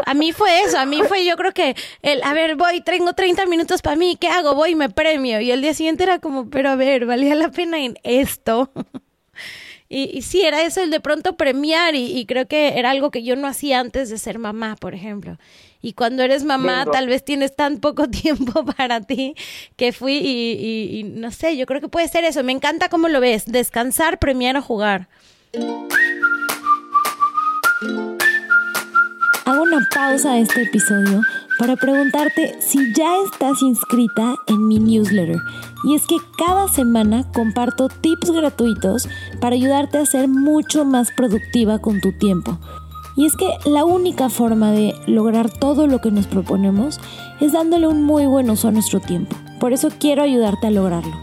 A 0.07 0.15
mí 0.15 0.33
fue 0.33 0.63
eso, 0.63 0.79
a 0.79 0.87
mí 0.87 1.03
fue 1.09 1.25
yo 1.25 1.37
creo 1.37 1.53
que 1.53 1.77
el, 2.03 2.23
a 2.23 2.33
ver, 2.35 2.57
voy, 2.57 2.81
tengo 2.81 3.13
30 3.13 3.47
minutos 3.47 3.83
para 3.83 3.97
mí, 3.97 4.17
¿qué 4.21 4.29
hago? 4.29 4.55
Voy 4.55 4.71
y 4.71 4.75
me 4.75 4.91
premio. 4.91 5.41
Y 5.41 5.51
el 5.51 5.63
día 5.63 5.75
siguiente 5.75 6.05
era 6.05 6.19
como, 6.19 6.51
pero 6.51 6.71
a 6.71 6.77
ver, 6.77 7.07
valía 7.07 7.35
la 7.35 7.51
pena 7.51 7.79
en 7.79 7.99
esto. 8.03 8.71
Y, 9.87 10.11
y, 10.17 10.23
sí, 10.23 10.43
era 10.43 10.63
eso 10.63 10.83
el 10.83 10.91
de 10.91 10.99
pronto 10.99 11.37
premiar 11.37 11.95
y, 11.95 12.25
creo 12.27 12.49
que 12.49 12.79
era 12.79 12.91
algo 12.91 13.11
que 13.11 13.23
yo 13.23 13.37
no 13.37 13.47
hacía 13.47 13.79
antes 13.79 14.09
de 14.09 14.19
ser 14.19 14.39
mamá, 14.39 14.77
por 14.77 14.95
ejemplo. 14.95 15.39
Y 15.83 15.93
cuando 15.93 16.23
eres 16.23 16.43
mamá, 16.43 16.87
tal 16.91 17.07
vez 17.07 17.23
tienes 17.25 17.55
tan 17.55 17.79
poco 17.79 18.09
tiempo 18.11 18.65
para 18.65 19.03
ti 19.03 19.35
que 19.77 19.93
fui 19.93 20.17
y, 20.17 20.99
y, 20.99 21.05
no 21.05 21.31
sé, 21.31 21.57
yo 21.57 21.67
creo 21.67 21.81
que 21.81 21.89
puede 21.89 22.09
ser 22.09 22.25
eso. 22.25 22.43
Me 22.43 22.53
encanta 22.53 22.89
cómo 22.89 23.09
lo 23.09 23.21
ves, 23.21 23.45
descansar, 23.47 24.19
premiar 24.19 24.57
o 24.57 24.63
jugar. 24.63 25.09
Hago 29.47 29.63
una 29.63 29.87
pausa 29.95 30.33
a 30.33 30.39
este 30.39 30.63
episodio 30.63 31.21
para 31.59 31.77
preguntarte 31.77 32.57
si 32.61 32.95
ya 32.95 33.17
estás 33.27 33.61
inscrita 33.61 34.37
en 34.47 34.67
mi 34.67 34.79
newsletter. 34.79 35.37
Y 35.85 35.95
es 35.95 36.07
que 36.07 36.17
cada 36.39 36.67
semana 36.69 37.31
comparto 37.31 37.89
tips 37.89 38.31
gratuitos 38.31 39.07
para 39.43 39.55
ayudarte 39.55 39.99
a 39.99 40.07
ser 40.07 40.29
mucho 40.29 40.87
más 40.87 41.11
productiva 41.13 41.79
con 41.79 42.01
tu 42.01 42.13
tiempo. 42.13 42.59
Y 43.17 43.27
es 43.27 43.37
que 43.37 43.51
la 43.67 43.85
única 43.85 44.31
forma 44.31 44.73
de 44.73 44.95
lograr 45.07 45.51
todo 45.51 45.87
lo 45.89 46.01
que 46.01 46.11
nos 46.11 46.27
proponemos 46.27 46.99
es 47.39 47.53
dándole 47.53 47.87
un 47.87 48.03
muy 48.03 48.25
buen 48.25 48.49
uso 48.49 48.69
a 48.69 48.73
nuestro 48.73 49.01
tiempo. 49.01 49.37
Por 49.61 49.75
eso 49.75 49.91
quiero 49.99 50.23
ayudarte 50.23 50.69
a 50.69 50.71
lograrlo. 50.71 51.15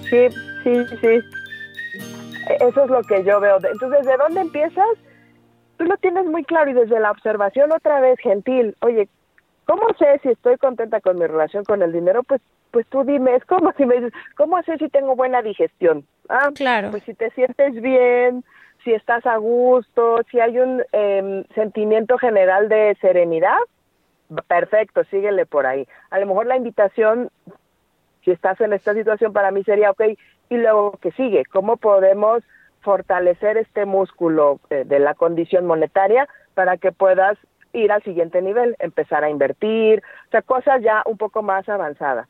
Sí, 0.09 0.29
sí, 0.63 0.73
sí. 1.01 1.19
Eso 2.61 2.85
es 2.85 2.91
lo 2.91 3.03
que 3.03 3.25
yo 3.25 3.41
veo. 3.41 3.57
Entonces, 3.57 4.07
¿de 4.07 4.17
dónde 4.17 4.41
empiezas? 4.41 4.87
Tú 5.79 5.85
lo 5.85 5.97
tienes 5.97 6.27
muy 6.27 6.45
claro 6.45 6.71
y 6.71 6.75
desde 6.75 7.01
la 7.01 7.11
observación 7.11 7.73
otra 7.73 8.01
vez 8.01 8.19
gentil. 8.21 8.77
Oye, 8.81 9.09
¿cómo 9.65 9.87
sé 9.99 10.21
si 10.23 10.29
estoy 10.29 10.59
contenta 10.59 11.01
con 11.01 11.19
mi 11.19 11.27
relación 11.27 11.65
con 11.65 11.83
el 11.83 11.93
dinero? 11.93 12.23
Pues 12.25 12.43
pues 12.71 12.87
tú 12.89 13.05
dime, 13.05 13.35
es 13.35 13.45
como 13.45 13.73
si 13.77 13.87
me 13.87 13.97
dices, 13.97 14.13
¿cómo 14.37 14.63
sé 14.63 14.77
si 14.79 14.89
tengo 14.89 15.17
buena 15.17 15.43
digestión? 15.43 16.05
Ah, 16.29 16.51
claro. 16.55 16.91
Pues 16.91 17.03
si 17.05 17.15
te 17.15 17.31
sientes 17.31 17.81
bien, 17.81 18.45
si 18.85 18.93
estás 18.93 19.25
a 19.27 19.37
gusto, 19.37 20.21
si 20.31 20.41
hay 20.41 20.59
un 20.59 20.83
em, 20.93 21.45
sentimiento 21.55 22.19
general 22.19 22.69
de 22.69 22.97
serenidad, 23.01 23.57
perfecto, 24.47 25.05
síguele 25.05 25.47
por 25.47 25.67
ahí. 25.67 25.87
A 26.11 26.19
lo 26.19 26.27
mejor 26.27 26.47
la 26.47 26.57
invitación, 26.57 27.31
si 28.25 28.31
estás 28.31 28.61
en 28.61 28.73
esta 28.73 28.95
situación, 28.95 29.33
para 29.33 29.51
mí 29.51 29.65
sería, 29.65 29.91
ok, 29.91 30.03
y 30.51 30.57
luego 30.57 30.99
que 31.01 31.13
sigue, 31.13 31.45
¿cómo 31.47 31.77
podemos 31.77 32.43
fortalecer 32.89 33.59
este 33.59 33.85
músculo 33.85 34.61
eh, 34.71 34.85
de 34.87 34.99
la 34.99 35.13
condición 35.13 35.67
monetaria 35.67 36.27
para 36.55 36.79
que 36.79 36.91
puedas 36.91 37.37
ir 37.75 37.93
al 37.93 38.03
siguiente 38.03 38.41
nivel, 38.41 38.77
empezar 38.79 39.25
a 39.25 39.29
invertir, 39.29 40.03
o 40.29 40.31
sea, 40.31 40.41
cosas 40.41 40.81
ya 40.81 41.03
un 41.05 41.19
poco 41.19 41.43
más 41.43 41.69
avanzadas. 41.69 42.27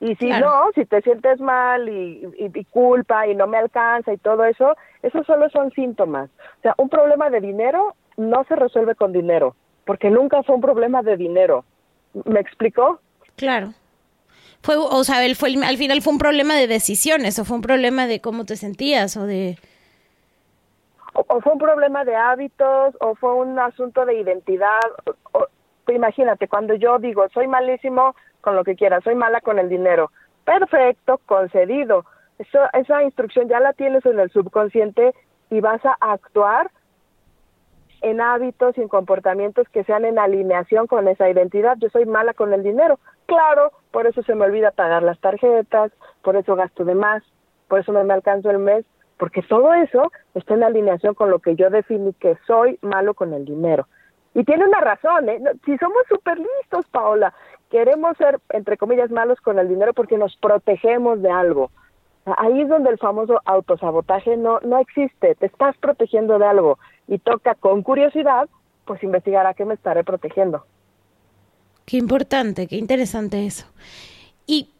Y 0.00 0.14
si 0.14 0.30
no, 0.30 0.70
si 0.74 0.86
te 0.86 1.02
sientes 1.02 1.38
mal 1.38 1.86
y, 1.90 2.26
y, 2.38 2.64
culpa 2.64 3.26
y 3.26 3.34
no 3.34 3.46
me 3.46 3.58
alcanza 3.58 4.14
y 4.14 4.16
todo 4.16 4.46
eso, 4.46 4.74
eso 5.02 5.22
solo 5.24 5.50
son 5.50 5.70
síntomas. 5.72 6.30
O 6.30 6.62
sea, 6.62 6.74
un 6.78 6.88
problema 6.88 7.28
de 7.28 7.42
dinero 7.42 7.94
no 8.16 8.44
se 8.44 8.56
resuelve 8.56 8.94
con 8.94 9.12
dinero, 9.12 9.54
porque 9.84 10.08
nunca 10.08 10.42
fue 10.44 10.54
un 10.54 10.62
problema 10.62 11.02
de 11.02 11.18
dinero. 11.18 11.66
¿Me 12.24 12.40
explicó? 12.40 13.00
Claro. 13.36 13.74
Fue, 14.62 14.76
o 14.78 15.04
sea, 15.04 15.26
él 15.26 15.36
fue, 15.36 15.54
al 15.62 15.76
final 15.76 16.00
fue 16.00 16.14
un 16.14 16.18
problema 16.18 16.54
de 16.54 16.66
decisiones, 16.66 17.38
o 17.38 17.44
fue 17.44 17.56
un 17.56 17.62
problema 17.62 18.06
de 18.06 18.22
cómo 18.22 18.46
te 18.46 18.56
sentías, 18.56 19.18
o 19.18 19.26
de... 19.26 19.58
O, 21.14 21.40
fue 21.40 21.52
un 21.52 21.58
problema 21.58 22.04
de 22.04 22.16
hábitos, 22.16 22.96
o 23.00 23.14
fue 23.14 23.34
un 23.34 23.58
asunto 23.58 24.04
de 24.04 24.14
identidad. 24.14 24.80
imagínate, 25.88 26.48
cuando 26.48 26.74
yo 26.74 26.98
digo, 26.98 27.28
soy 27.34 27.48
malísimo 27.48 28.14
con 28.40 28.54
lo 28.54 28.64
que 28.64 28.76
quieras, 28.76 29.02
soy 29.04 29.14
mala 29.14 29.40
con 29.40 29.58
el 29.58 29.68
dinero. 29.68 30.10
Perfecto, 30.44 31.20
concedido. 31.26 32.04
Eso, 32.38 32.58
esa 32.72 33.02
instrucción 33.02 33.48
ya 33.48 33.60
la 33.60 33.72
tienes 33.72 34.04
en 34.06 34.18
el 34.18 34.30
subconsciente 34.30 35.14
y 35.50 35.60
vas 35.60 35.84
a 35.84 35.96
actuar 36.00 36.70
en 38.02 38.20
hábitos 38.20 38.76
y 38.78 38.82
en 38.82 38.88
comportamientos 38.88 39.68
que 39.68 39.84
sean 39.84 40.04
en 40.04 40.18
alineación 40.18 40.86
con 40.86 41.08
esa 41.08 41.28
identidad. 41.28 41.76
Yo 41.78 41.90
soy 41.90 42.06
mala 42.06 42.34
con 42.34 42.54
el 42.54 42.62
dinero. 42.62 42.98
Claro, 43.26 43.72
por 43.90 44.06
eso 44.06 44.22
se 44.22 44.34
me 44.34 44.44
olvida 44.44 44.70
pagar 44.70 45.02
las 45.02 45.18
tarjetas, 45.20 45.92
por 46.22 46.36
eso 46.36 46.56
gasto 46.56 46.84
de 46.84 46.94
más, 46.94 47.22
por 47.68 47.80
eso 47.80 47.92
no 47.92 48.02
me 48.04 48.14
alcanzo 48.14 48.50
el 48.50 48.58
mes, 48.58 48.84
porque 49.20 49.42
todo 49.42 49.74
eso 49.74 50.10
está 50.34 50.54
en 50.54 50.64
alineación 50.64 51.14
con 51.14 51.30
lo 51.30 51.40
que 51.40 51.54
yo 51.54 51.68
definí 51.68 52.14
que 52.14 52.38
soy 52.46 52.78
malo 52.80 53.12
con 53.12 53.34
el 53.34 53.44
dinero. 53.44 53.86
Y 54.34 54.44
tiene 54.44 54.64
una 54.64 54.80
razón, 54.80 55.28
¿eh? 55.28 55.38
Si 55.66 55.76
somos 55.76 56.02
súper 56.08 56.38
listos, 56.38 56.86
Paola, 56.90 57.34
queremos 57.70 58.16
ser, 58.16 58.40
entre 58.48 58.78
comillas, 58.78 59.10
malos 59.10 59.38
con 59.42 59.58
el 59.58 59.68
dinero 59.68 59.92
porque 59.92 60.16
nos 60.16 60.34
protegemos 60.36 61.20
de 61.20 61.30
algo. 61.30 61.70
Ahí 62.24 62.62
es 62.62 62.68
donde 62.70 62.88
el 62.88 62.96
famoso 62.96 63.42
autosabotaje 63.44 64.38
no, 64.38 64.58
no 64.60 64.78
existe, 64.78 65.34
te 65.34 65.46
estás 65.46 65.76
protegiendo 65.76 66.38
de 66.38 66.46
algo 66.46 66.78
y 67.06 67.18
toca 67.18 67.54
con 67.56 67.82
curiosidad, 67.82 68.48
pues 68.86 69.02
investigar 69.02 69.46
a 69.46 69.52
qué 69.52 69.66
me 69.66 69.74
estaré 69.74 70.02
protegiendo. 70.02 70.64
Qué 71.84 71.98
importante, 71.98 72.66
qué 72.66 72.76
interesante 72.76 73.44
eso. 73.44 73.66
Y 74.46 74.70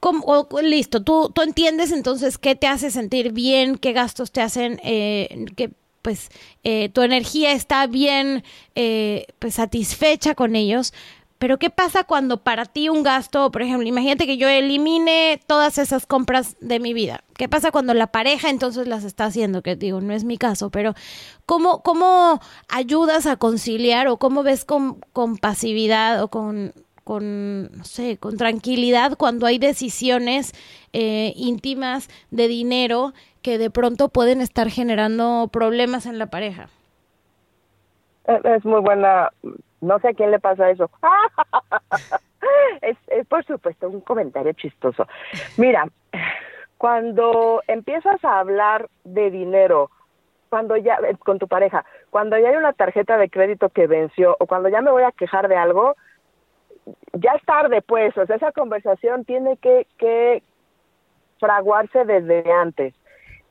¿Cómo, 0.00 0.46
listo, 0.62 1.02
tú, 1.02 1.30
tú 1.34 1.42
entiendes 1.42 1.92
entonces 1.92 2.38
qué 2.38 2.54
te 2.54 2.66
hace 2.66 2.90
sentir 2.90 3.32
bien, 3.32 3.76
qué 3.76 3.92
gastos 3.92 4.32
te 4.32 4.40
hacen, 4.40 4.80
eh, 4.82 5.44
que 5.56 5.72
pues 6.00 6.30
eh, 6.64 6.88
tu 6.88 7.02
energía 7.02 7.52
está 7.52 7.86
bien 7.86 8.42
eh, 8.74 9.26
pues 9.38 9.56
satisfecha 9.56 10.34
con 10.34 10.56
ellos, 10.56 10.94
pero 11.40 11.58
¿qué 11.58 11.70
pasa 11.70 12.04
cuando 12.04 12.42
para 12.42 12.66
ti 12.66 12.90
un 12.90 13.02
gasto, 13.02 13.50
por 13.50 13.62
ejemplo, 13.62 13.88
imagínate 13.88 14.26
que 14.26 14.36
yo 14.36 14.46
elimine 14.46 15.40
todas 15.46 15.78
esas 15.78 16.04
compras 16.04 16.56
de 16.60 16.80
mi 16.80 16.92
vida? 16.92 17.24
¿Qué 17.34 17.48
pasa 17.48 17.70
cuando 17.70 17.94
la 17.94 18.08
pareja 18.08 18.50
entonces 18.50 18.86
las 18.86 19.04
está 19.04 19.24
haciendo? 19.24 19.62
Que 19.62 19.74
digo, 19.74 20.02
no 20.02 20.12
es 20.12 20.24
mi 20.24 20.36
caso, 20.36 20.68
pero 20.68 20.94
¿cómo, 21.46 21.82
cómo 21.82 22.40
ayudas 22.68 23.24
a 23.24 23.36
conciliar 23.36 24.06
o 24.08 24.18
cómo 24.18 24.42
ves 24.42 24.66
con, 24.66 25.00
con 25.14 25.38
pasividad 25.38 26.22
o 26.22 26.28
con, 26.28 26.74
con, 27.10 27.62
no 27.76 27.82
sé, 27.82 28.18
con 28.18 28.36
tranquilidad 28.36 29.16
cuando 29.18 29.46
hay 29.46 29.58
decisiones 29.58 30.52
eh, 30.92 31.32
íntimas 31.34 32.08
de 32.30 32.46
dinero 32.46 33.14
que 33.42 33.58
de 33.58 33.68
pronto 33.68 34.10
pueden 34.10 34.40
estar 34.40 34.70
generando 34.70 35.48
problemas 35.52 36.06
en 36.06 36.20
la 36.20 36.26
pareja? 36.26 36.68
Es 38.44 38.64
muy 38.64 38.80
buena 38.80 39.32
no 39.80 39.98
sé 39.98 40.10
a 40.10 40.14
quién 40.14 40.30
le 40.30 40.38
pasa 40.38 40.70
eso. 40.70 40.88
es, 42.80 42.96
es, 43.08 43.26
por 43.26 43.44
supuesto 43.44 43.88
un 43.88 44.02
comentario 44.02 44.52
chistoso. 44.52 45.08
Mira, 45.56 45.88
cuando 46.78 47.60
empiezas 47.66 48.24
a 48.24 48.38
hablar 48.38 48.88
de 49.02 49.32
dinero, 49.32 49.90
cuando 50.48 50.76
ya 50.76 50.94
eh, 51.08 51.16
con 51.18 51.40
tu 51.40 51.48
pareja, 51.48 51.84
cuando 52.10 52.38
ya 52.38 52.50
hay 52.50 52.56
una 52.56 52.72
tarjeta 52.72 53.16
de 53.16 53.30
crédito 53.30 53.68
que 53.70 53.88
venció 53.88 54.36
o 54.38 54.46
cuando 54.46 54.68
ya 54.68 54.80
me 54.80 54.92
voy 54.92 55.02
a 55.02 55.10
quejar 55.10 55.48
de 55.48 55.56
algo, 55.56 55.96
ya 57.12 57.32
es 57.32 57.44
tarde, 57.44 57.82
pues, 57.82 58.16
o 58.16 58.26
sea, 58.26 58.36
esa 58.36 58.52
conversación 58.52 59.24
tiene 59.24 59.56
que, 59.56 59.86
que 59.98 60.42
fraguarse 61.38 62.04
desde 62.04 62.50
antes. 62.52 62.94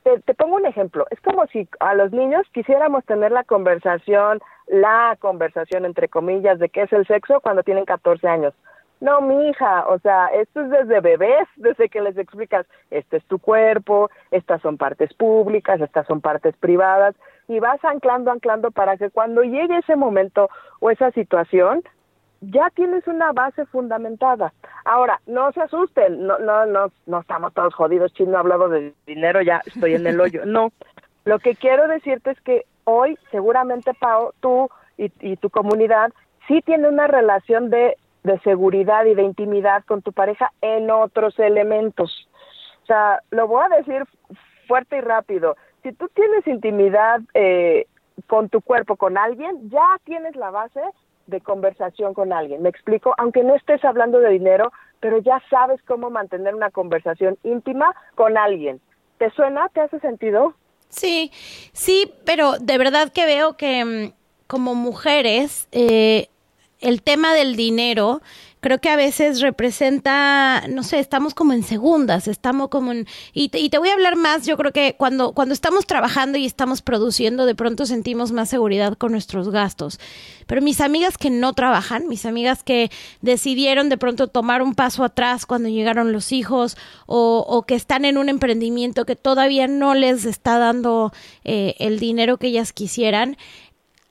Te, 0.03 0.19
te 0.21 0.33
pongo 0.33 0.55
un 0.55 0.65
ejemplo, 0.65 1.05
es 1.09 1.19
como 1.21 1.45
si 1.47 1.67
a 1.79 1.93
los 1.93 2.11
niños 2.11 2.45
quisiéramos 2.53 3.03
tener 3.05 3.31
la 3.31 3.43
conversación 3.43 4.39
la 4.69 5.17
conversación, 5.19 5.83
entre 5.85 6.07
comillas, 6.07 6.59
de 6.59 6.69
qué 6.69 6.83
es 6.83 6.93
el 6.93 7.05
sexo 7.07 7.41
cuando 7.41 7.63
tienen 7.63 7.85
14 7.85 8.27
años. 8.27 8.53
No, 9.01 9.21
mi 9.21 9.49
hija, 9.49 9.87
o 9.87 9.97
sea, 9.99 10.27
esto 10.27 10.61
es 10.61 10.69
desde 10.69 10.99
bebés, 10.99 11.47
desde 11.55 11.89
que 11.89 12.01
les 12.01 12.17
explicas, 12.17 12.65
este 12.91 13.17
es 13.17 13.25
tu 13.25 13.39
cuerpo, 13.39 14.09
estas 14.29 14.61
son 14.61 14.77
partes 14.77 15.13
públicas, 15.13 15.79
estas 15.81 16.05
son 16.05 16.21
partes 16.21 16.55
privadas, 16.57 17.15
y 17.47 17.59
vas 17.59 17.83
anclando, 17.83 18.29
anclando 18.29 18.71
para 18.71 18.97
que 18.97 19.09
cuando 19.09 19.41
llegue 19.41 19.77
ese 19.77 19.95
momento 19.95 20.49
o 20.81 20.91
esa 20.91 21.11
situación, 21.11 21.81
ya 22.41 22.69
tienes 22.71 23.05
una 23.07 23.31
base 23.31 23.65
fundamentada. 23.65 24.53
Ahora, 24.85 25.19
no 25.27 25.51
se 25.51 25.61
asusten, 25.61 26.25
no, 26.25 26.39
no, 26.39 26.65
no, 26.65 26.91
no 27.05 27.19
estamos 27.19 27.53
todos 27.53 27.73
jodidos, 27.73 28.13
chino, 28.13 28.37
hablado 28.37 28.69
de 28.69 28.93
dinero, 29.05 29.41
ya 29.41 29.61
estoy 29.65 29.95
en 29.95 30.07
el 30.07 30.19
hoyo. 30.21 30.45
No, 30.45 30.71
lo 31.25 31.39
que 31.39 31.55
quiero 31.55 31.87
decirte 31.87 32.31
es 32.31 32.41
que 32.41 32.65
hoy 32.85 33.17
seguramente, 33.31 33.93
Pau, 33.93 34.31
tú 34.39 34.69
y, 34.97 35.37
tu 35.37 35.49
comunidad 35.49 36.11
sí 36.47 36.61
tiene 36.61 36.89
una 36.89 37.07
relación 37.07 37.69
de, 37.69 37.97
de 38.23 38.39
seguridad 38.39 39.05
y 39.05 39.15
de 39.15 39.23
intimidad 39.23 39.83
con 39.85 40.01
tu 40.01 40.11
pareja 40.11 40.51
en 40.61 40.91
otros 40.91 41.37
elementos. 41.39 42.27
O 42.83 42.85
sea, 42.85 43.21
lo 43.29 43.47
voy 43.47 43.63
a 43.63 43.77
decir 43.77 44.03
fuerte 44.67 44.97
y 44.97 45.01
rápido. 45.01 45.55
Si 45.83 45.93
tú 45.93 46.09
tienes 46.13 46.45
intimidad 46.47 47.21
eh, 47.33 47.85
con 48.27 48.49
tu 48.49 48.61
cuerpo, 48.61 48.97
con 48.97 49.17
alguien, 49.17 49.69
ya 49.69 49.85
tienes 50.03 50.35
la 50.35 50.49
base 50.49 50.81
de 51.29 51.41
conversación 51.41 52.13
con 52.13 52.33
alguien. 52.33 52.61
Me 52.61 52.69
explico, 52.69 53.13
aunque 53.17 53.43
no 53.43 53.55
estés 53.55 53.83
hablando 53.85 54.19
de 54.19 54.29
dinero, 54.29 54.71
pero 54.99 55.19
ya 55.19 55.41
sabes 55.49 55.81
cómo 55.87 56.09
mantener 56.09 56.55
una 56.55 56.71
conversación 56.71 57.37
íntima 57.43 57.93
con 58.15 58.37
alguien. 58.37 58.81
¿Te 59.17 59.29
suena? 59.31 59.69
¿Te 59.69 59.81
hace 59.81 59.99
sentido? 59.99 60.53
Sí, 60.89 61.31
sí, 61.71 62.11
pero 62.25 62.53
de 62.59 62.77
verdad 62.77 63.11
que 63.13 63.25
veo 63.25 63.55
que 63.57 63.85
mm, 63.85 64.13
como 64.47 64.75
mujeres 64.75 65.67
eh, 65.71 66.27
el 66.79 67.01
tema 67.03 67.33
del 67.33 67.55
dinero 67.55 68.21
creo 68.59 68.79
que 68.79 68.89
a 68.89 68.95
veces 68.95 69.39
representa, 69.41 70.63
no 70.69 70.83
sé, 70.83 70.99
estamos 70.99 71.33
como 71.33 71.53
en 71.53 71.63
segundas, 71.63 72.27
estamos 72.27 72.69
como 72.69 72.91
en... 72.91 73.07
Y 73.33 73.49
te, 73.49 73.77
voy 73.77 73.89
a 73.89 73.93
hablar 73.93 74.15
más, 74.15 74.45
yo 74.45 74.57
creo 74.57 74.73
que 74.73 74.95
cuando, 74.97 75.31
cuando 75.33 75.53
estamos 75.53 75.85
trabajando 75.85 76.37
y 76.37 76.45
estamos 76.45 76.81
produciendo, 76.81 77.45
de 77.45 77.55
pronto 77.55 77.85
sentimos 77.85 78.31
más 78.31 78.49
seguridad 78.49 78.97
con 78.97 79.11
nuestros 79.11 79.49
gastos. 79.49 79.99
Pero 80.45 80.61
mis 80.61 80.81
amigas 80.81 81.17
que 81.17 81.29
no 81.29 81.53
trabajan, 81.53 82.07
mis 82.07 82.25
amigas 82.25 82.63
que 82.63 82.91
decidieron 83.21 83.87
de 83.87 83.97
pronto 83.97 84.27
tomar 84.27 84.61
un 84.61 84.75
paso 84.75 85.03
atrás 85.03 85.45
cuando 85.45 85.69
llegaron 85.69 86.11
los 86.11 86.31
hijos 86.31 86.75
o, 87.05 87.45
o 87.47 87.63
que 87.63 87.75
están 87.75 88.03
en 88.03 88.17
un 88.17 88.29
emprendimiento 88.29 89.05
que 89.05 89.15
todavía 89.15 89.67
no 89.67 89.93
les 89.93 90.25
está 90.25 90.57
dando 90.57 91.13
eh, 91.45 91.75
el 91.79 91.99
dinero 91.99 92.37
que 92.37 92.47
ellas 92.47 92.73
quisieran, 92.73 93.37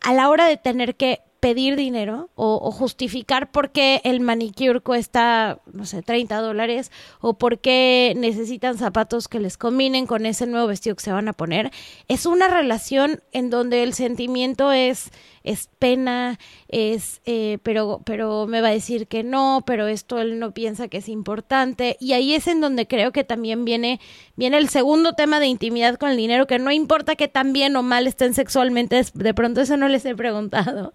a 0.01 0.15
la 0.15 0.29
hora 0.29 0.47
de 0.47 0.57
tener 0.57 0.95
que 0.95 1.21
pedir 1.41 1.77
dinero 1.77 2.31
o, 2.35 2.71
justificar 2.71 3.51
por 3.51 3.71
qué 3.71 4.01
el 4.05 4.21
manicure 4.21 4.81
cuesta, 4.81 5.61
no 5.73 5.85
sé, 5.85 6.03
30 6.03 6.41
dólares 6.41 6.91
o 7.21 7.39
por 7.39 7.59
qué 7.61 8.15
necesitan 8.17 8.77
zapatos 8.77 9.29
que 9.29 9.41
les 9.41 9.57
combinen 9.57 10.07
con 10.07 10.27
ese 10.27 10.47
nuevo 10.47 10.67
vestido 10.67 10.97
que 10.97 11.03
se 11.03 11.13
van 11.13 11.29
a 11.29 11.33
poner. 11.33 11.71
Es 12.09 12.27
una 12.27 12.49
relación 12.49 13.23
en 13.33 13.51
donde 13.51 13.83
el 13.83 13.95
sentimiento 13.95 14.73
es 14.73 15.11
es 15.49 15.69
pena, 15.79 16.39
es, 16.69 17.23
eh, 17.25 17.59
pero, 17.63 18.01
pero 18.05 18.47
me 18.47 18.61
va 18.61 18.69
a 18.69 18.73
decir 18.73 19.07
que 19.07 19.25
no, 19.25 19.63
pero 19.67 19.87
esto 19.87 20.21
él 20.21 20.39
no 20.39 20.53
piensa 20.53 20.89
que 20.89 20.99
es 20.99 21.09
importante. 21.09 21.97
Y 22.01 22.13
ahí 22.13 22.35
es 22.35 22.47
en 22.47 22.61
donde 22.61 22.87
creo 22.87 23.13
que 23.13 23.25
también 23.25 23.65
viene, 23.65 23.99
viene 24.37 24.59
el 24.59 24.69
segundo 24.69 25.15
tema 25.15 25.41
de 25.41 25.47
intimidad 25.47 25.97
con 25.97 26.11
el 26.11 26.17
dinero, 26.19 26.47
que 26.47 26.59
no 26.59 26.71
importa 26.71 27.17
que 27.17 27.29
tan 27.29 27.53
bien 27.53 27.77
o 27.77 27.83
mal 27.83 28.07
estén 28.07 28.35
sexualmente, 28.35 29.01
de 29.15 29.35
pronto 29.35 29.63
eso 29.63 29.77
no 29.77 29.89
les 29.89 30.05
he 30.05 30.15
preguntado. 30.15 30.93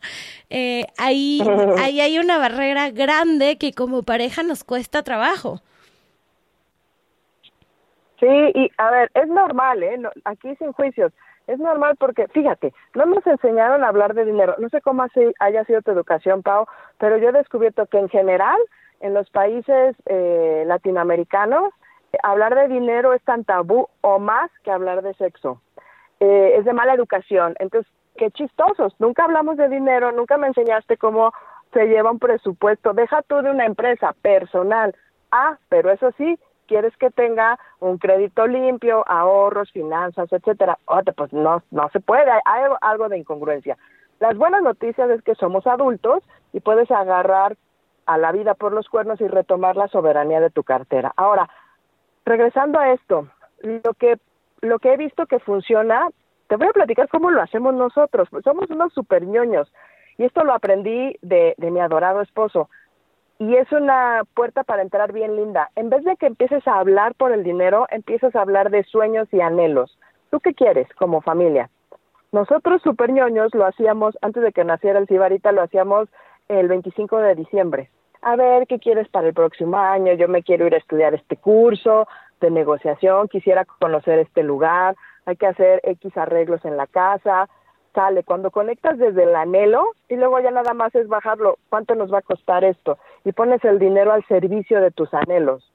Eh, 0.49 0.85
ahí, 0.97 1.41
ahí 1.79 1.99
hay 1.99 2.19
una 2.19 2.37
barrera 2.37 2.91
grande 2.91 3.57
que 3.57 3.73
como 3.73 4.03
pareja 4.03 4.43
nos 4.43 4.63
cuesta 4.63 5.01
trabajo. 5.01 5.61
Sí, 8.19 8.27
y 8.27 8.71
a 8.77 8.91
ver, 8.91 9.11
es 9.15 9.27
normal, 9.27 9.81
¿eh? 9.83 9.99
aquí 10.25 10.55
sin 10.55 10.71
juicios. 10.71 11.11
Es 11.47 11.59
normal 11.59 11.95
porque, 11.99 12.27
fíjate, 12.29 12.73
no 12.95 13.05
nos 13.05 13.25
enseñaron 13.27 13.83
a 13.83 13.89
hablar 13.89 14.13
de 14.13 14.25
dinero. 14.25 14.55
No 14.59 14.69
sé 14.69 14.81
cómo 14.81 15.03
así 15.03 15.33
haya 15.39 15.65
sido 15.65 15.81
tu 15.81 15.91
educación, 15.91 16.41
Pau, 16.41 16.67
pero 16.97 17.17
yo 17.17 17.29
he 17.29 17.33
descubierto 17.33 17.85
que 17.87 17.99
en 17.99 18.09
general, 18.09 18.57
en 19.01 19.13
los 19.13 19.29
países 19.29 19.95
eh, 20.05 20.63
latinoamericanos, 20.65 21.73
hablar 22.21 22.55
de 22.55 22.67
dinero 22.67 23.13
es 23.13 23.23
tan 23.23 23.43
tabú 23.43 23.87
o 24.01 24.19
más 24.19 24.51
que 24.63 24.71
hablar 24.71 25.01
de 25.01 25.13
sexo. 25.15 25.61
Eh, 26.19 26.55
es 26.57 26.65
de 26.65 26.73
mala 26.73 26.93
educación. 26.93 27.55
Entonces, 27.59 27.91
qué 28.15 28.31
chistosos. 28.31 28.93
Nunca 28.99 29.25
hablamos 29.25 29.57
de 29.57 29.67
dinero, 29.67 30.11
nunca 30.11 30.37
me 30.37 30.47
enseñaste 30.47 30.97
cómo 30.97 31.33
se 31.73 31.87
lleva 31.87 32.11
un 32.11 32.19
presupuesto. 32.19 32.93
Deja 32.93 33.21
tú 33.23 33.41
de 33.41 33.49
una 33.49 33.65
empresa 33.65 34.15
personal. 34.21 34.95
Ah, 35.31 35.57
pero 35.69 35.91
eso 35.91 36.11
sí, 36.17 36.37
quieres 36.67 36.95
que 36.97 37.09
tenga 37.09 37.59
un 37.79 37.97
crédito 37.97 38.47
limpio, 38.47 39.03
ahorros, 39.07 39.71
finanzas, 39.71 40.31
etcétera. 40.31 40.77
pues 41.15 41.33
no, 41.33 41.61
no 41.71 41.89
se 41.89 41.99
puede, 41.99 42.31
hay 42.31 42.63
algo 42.81 43.09
de 43.09 43.17
incongruencia. 43.17 43.77
Las 44.19 44.37
buenas 44.37 44.61
noticias 44.61 45.09
es 45.09 45.21
que 45.21 45.35
somos 45.35 45.67
adultos 45.67 46.23
y 46.53 46.59
puedes 46.59 46.89
agarrar 46.91 47.57
a 48.05 48.17
la 48.17 48.31
vida 48.31 48.53
por 48.53 48.71
los 48.71 48.87
cuernos 48.89 49.21
y 49.21 49.27
retomar 49.27 49.75
la 49.75 49.87
soberanía 49.87 50.39
de 50.39 50.49
tu 50.49 50.63
cartera. 50.63 51.13
Ahora, 51.15 51.49
regresando 52.25 52.79
a 52.79 52.91
esto, 52.91 53.27
lo 53.61 53.93
que 53.93 54.17
lo 54.61 54.79
que 54.79 54.93
he 54.93 54.97
visto 54.97 55.25
que 55.25 55.39
funciona, 55.39 56.07
te 56.47 56.55
voy 56.55 56.67
a 56.67 56.73
platicar 56.73 57.09
cómo 57.09 57.31
lo 57.31 57.41
hacemos 57.41 57.73
nosotros. 57.73 58.29
Somos 58.45 58.69
unos 58.69 58.93
super 58.93 59.23
ñoños 59.23 59.71
y 60.17 60.23
esto 60.23 60.43
lo 60.45 60.53
aprendí 60.53 61.17
de, 61.21 61.53
de 61.57 61.71
mi 61.71 61.81
adorado 61.81 62.21
esposo 62.21 62.69
y 63.43 63.57
es 63.57 63.69
una 63.73 64.21
puerta 64.35 64.63
para 64.63 64.81
entrar 64.81 65.11
bien 65.11 65.35
linda. 65.35 65.69
En 65.75 65.89
vez 65.89 66.03
de 66.05 66.15
que 66.15 66.27
empieces 66.27 66.65
a 66.65 66.79
hablar 66.79 67.13
por 67.15 67.33
el 67.33 67.43
dinero, 67.43 67.87
empiezas 67.91 68.33
a 68.35 68.41
hablar 68.41 68.69
de 68.69 68.83
sueños 68.83 69.27
y 69.33 69.41
anhelos. 69.41 69.97
¿Tú 70.29 70.39
qué 70.39 70.53
quieres 70.53 70.87
como 70.95 71.19
familia? 71.19 71.69
Nosotros 72.31 72.81
super 72.81 73.11
ñoños 73.11 73.53
lo 73.53 73.65
hacíamos 73.65 74.17
antes 74.21 74.43
de 74.43 74.53
que 74.53 74.63
naciera 74.63 74.97
el 74.97 75.07
Cibarita, 75.07 75.51
lo 75.51 75.61
hacíamos 75.61 76.07
el 76.47 76.69
25 76.69 77.17
de 77.17 77.35
diciembre. 77.35 77.89
A 78.21 78.37
ver, 78.37 78.65
¿qué 78.65 78.79
quieres 78.79 79.09
para 79.09 79.27
el 79.27 79.33
próximo 79.33 79.77
año? 79.77 80.13
Yo 80.13 80.29
me 80.29 80.41
quiero 80.41 80.65
ir 80.65 80.73
a 80.73 80.77
estudiar 80.77 81.13
este 81.13 81.35
curso 81.35 82.07
de 82.39 82.49
negociación, 82.49 83.27
quisiera 83.27 83.65
conocer 83.65 84.19
este 84.19 84.43
lugar, 84.43 84.95
hay 85.25 85.35
que 85.35 85.47
hacer 85.47 85.81
X 85.83 86.15
arreglos 86.17 86.63
en 86.63 86.77
la 86.77 86.87
casa, 86.87 87.49
sale. 87.93 88.23
Cuando 88.23 88.51
conectas 88.51 88.97
desde 88.97 89.23
el 89.23 89.35
anhelo 89.35 89.85
y 90.09 90.15
luego 90.15 90.39
ya 90.39 90.51
nada 90.51 90.73
más 90.73 90.93
es 90.95 91.07
bajarlo, 91.07 91.57
¿cuánto 91.69 91.95
nos 91.95 92.13
va 92.13 92.19
a 92.19 92.23
costar 92.23 92.63
esto? 92.63 92.97
Y 93.23 93.31
pones 93.31 93.63
el 93.63 93.79
dinero 93.79 94.11
al 94.11 94.25
servicio 94.27 94.81
de 94.81 94.91
tus 94.91 95.13
anhelos. 95.13 95.71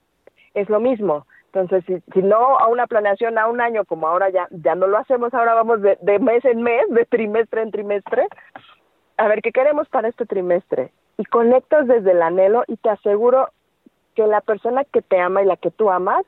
Es 0.55 0.69
lo 0.69 0.81
mismo. 0.81 1.27
Entonces, 1.53 1.85
si, 1.87 2.01
si 2.13 2.23
no 2.23 2.59
a 2.59 2.69
una 2.69 2.87
planeación 2.87 3.39
a 3.39 3.49
un 3.49 3.61
año, 3.61 3.85
como 3.85 4.07
ahora 4.07 4.29
ya, 4.31 4.47
ya 4.51 4.75
no 4.75 4.87
lo 4.87 4.99
hacemos, 4.99 5.33
ahora 5.33 5.55
vamos 5.55 5.81
de, 5.81 5.99
de 6.03 6.19
mes 6.19 6.45
en 6.45 6.63
mes, 6.63 6.83
de 6.91 7.05
trimestre 7.07 7.63
en 7.63 7.71
trimestre, 7.71 8.27
a 9.17 9.29
ver, 9.29 9.41
¿qué 9.43 9.51
queremos 9.51 9.89
para 9.89 10.09
este 10.09 10.27
trimestre? 10.27 10.93
Y 11.17 11.25
conectas 11.25 11.87
desde 11.87 12.13
el 12.13 12.23
anhelo 12.23 12.65
y 12.67 12.77
te 12.77 12.91
aseguro 12.91 13.49
que 14.15 14.27
la 14.27 14.41
persona 14.41 14.85
que 14.85 15.03
te 15.03 15.19
ama 15.21 15.43
y 15.43 15.47
la 15.47 15.57
que 15.57 15.71
tú 15.71 15.91
amas, 15.91 16.25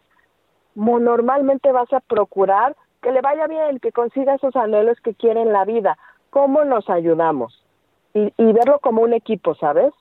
normalmente 0.74 1.70
vas 1.72 1.92
a 1.92 2.00
procurar 2.00 2.76
que 3.00 3.12
le 3.12 3.20
vaya 3.20 3.46
bien, 3.46 3.78
que 3.78 3.92
consiga 3.92 4.34
esos 4.34 4.54
anhelos 4.56 5.00
que 5.00 5.14
quiere 5.14 5.42
en 5.42 5.52
la 5.52 5.64
vida. 5.64 5.98
¿Cómo 6.30 6.64
nos 6.64 6.88
ayudamos? 6.88 7.64
Y, 8.12 8.32
verlo 8.38 8.80
como 8.80 9.02
un 9.02 9.12
equipo, 9.12 9.54
¿sabes? 9.54 9.92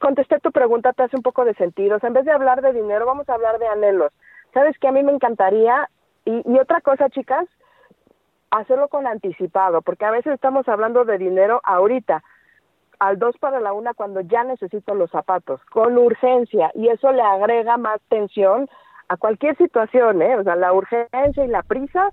Contesté 0.00 0.38
tu 0.40 0.52
pregunta, 0.52 0.92
te 0.92 1.02
hace 1.02 1.16
un 1.16 1.22
poco 1.22 1.44
de 1.44 1.54
sentido. 1.54 1.98
En 2.02 2.12
vez 2.12 2.24
de 2.24 2.32
hablar 2.32 2.62
de 2.62 2.72
dinero, 2.72 3.06
vamos 3.06 3.28
a 3.28 3.34
hablar 3.34 3.58
de 3.58 3.66
anhelos. 3.66 4.12
¿Sabes 4.54 4.78
que 4.78 4.88
A 4.88 4.92
mí 4.92 5.02
me 5.02 5.12
encantaría, 5.12 5.88
y, 6.24 6.42
y 6.44 6.58
otra 6.58 6.80
cosa, 6.80 7.10
chicas, 7.10 7.46
hacerlo 8.50 8.88
con 8.88 9.06
anticipado, 9.06 9.82
porque 9.82 10.04
a 10.04 10.10
veces 10.10 10.34
estamos 10.34 10.68
hablando 10.68 11.04
de 11.04 11.18
dinero 11.18 11.60
ahorita, 11.64 12.22
al 12.98 13.18
dos 13.18 13.36
para 13.38 13.60
la 13.60 13.72
una 13.72 13.92
cuando 13.92 14.20
ya 14.20 14.44
necesito 14.44 14.94
los 14.94 15.10
zapatos, 15.10 15.60
con 15.66 15.98
urgencia, 15.98 16.70
y 16.74 16.88
eso 16.88 17.12
le 17.12 17.22
agrega 17.22 17.76
más 17.76 18.00
tensión 18.08 18.68
a 19.08 19.16
cualquier 19.16 19.56
situación, 19.56 20.22
¿eh? 20.22 20.36
O 20.36 20.42
sea, 20.42 20.56
la 20.56 20.72
urgencia 20.72 21.44
y 21.44 21.48
la 21.48 21.62
prisa 21.62 22.10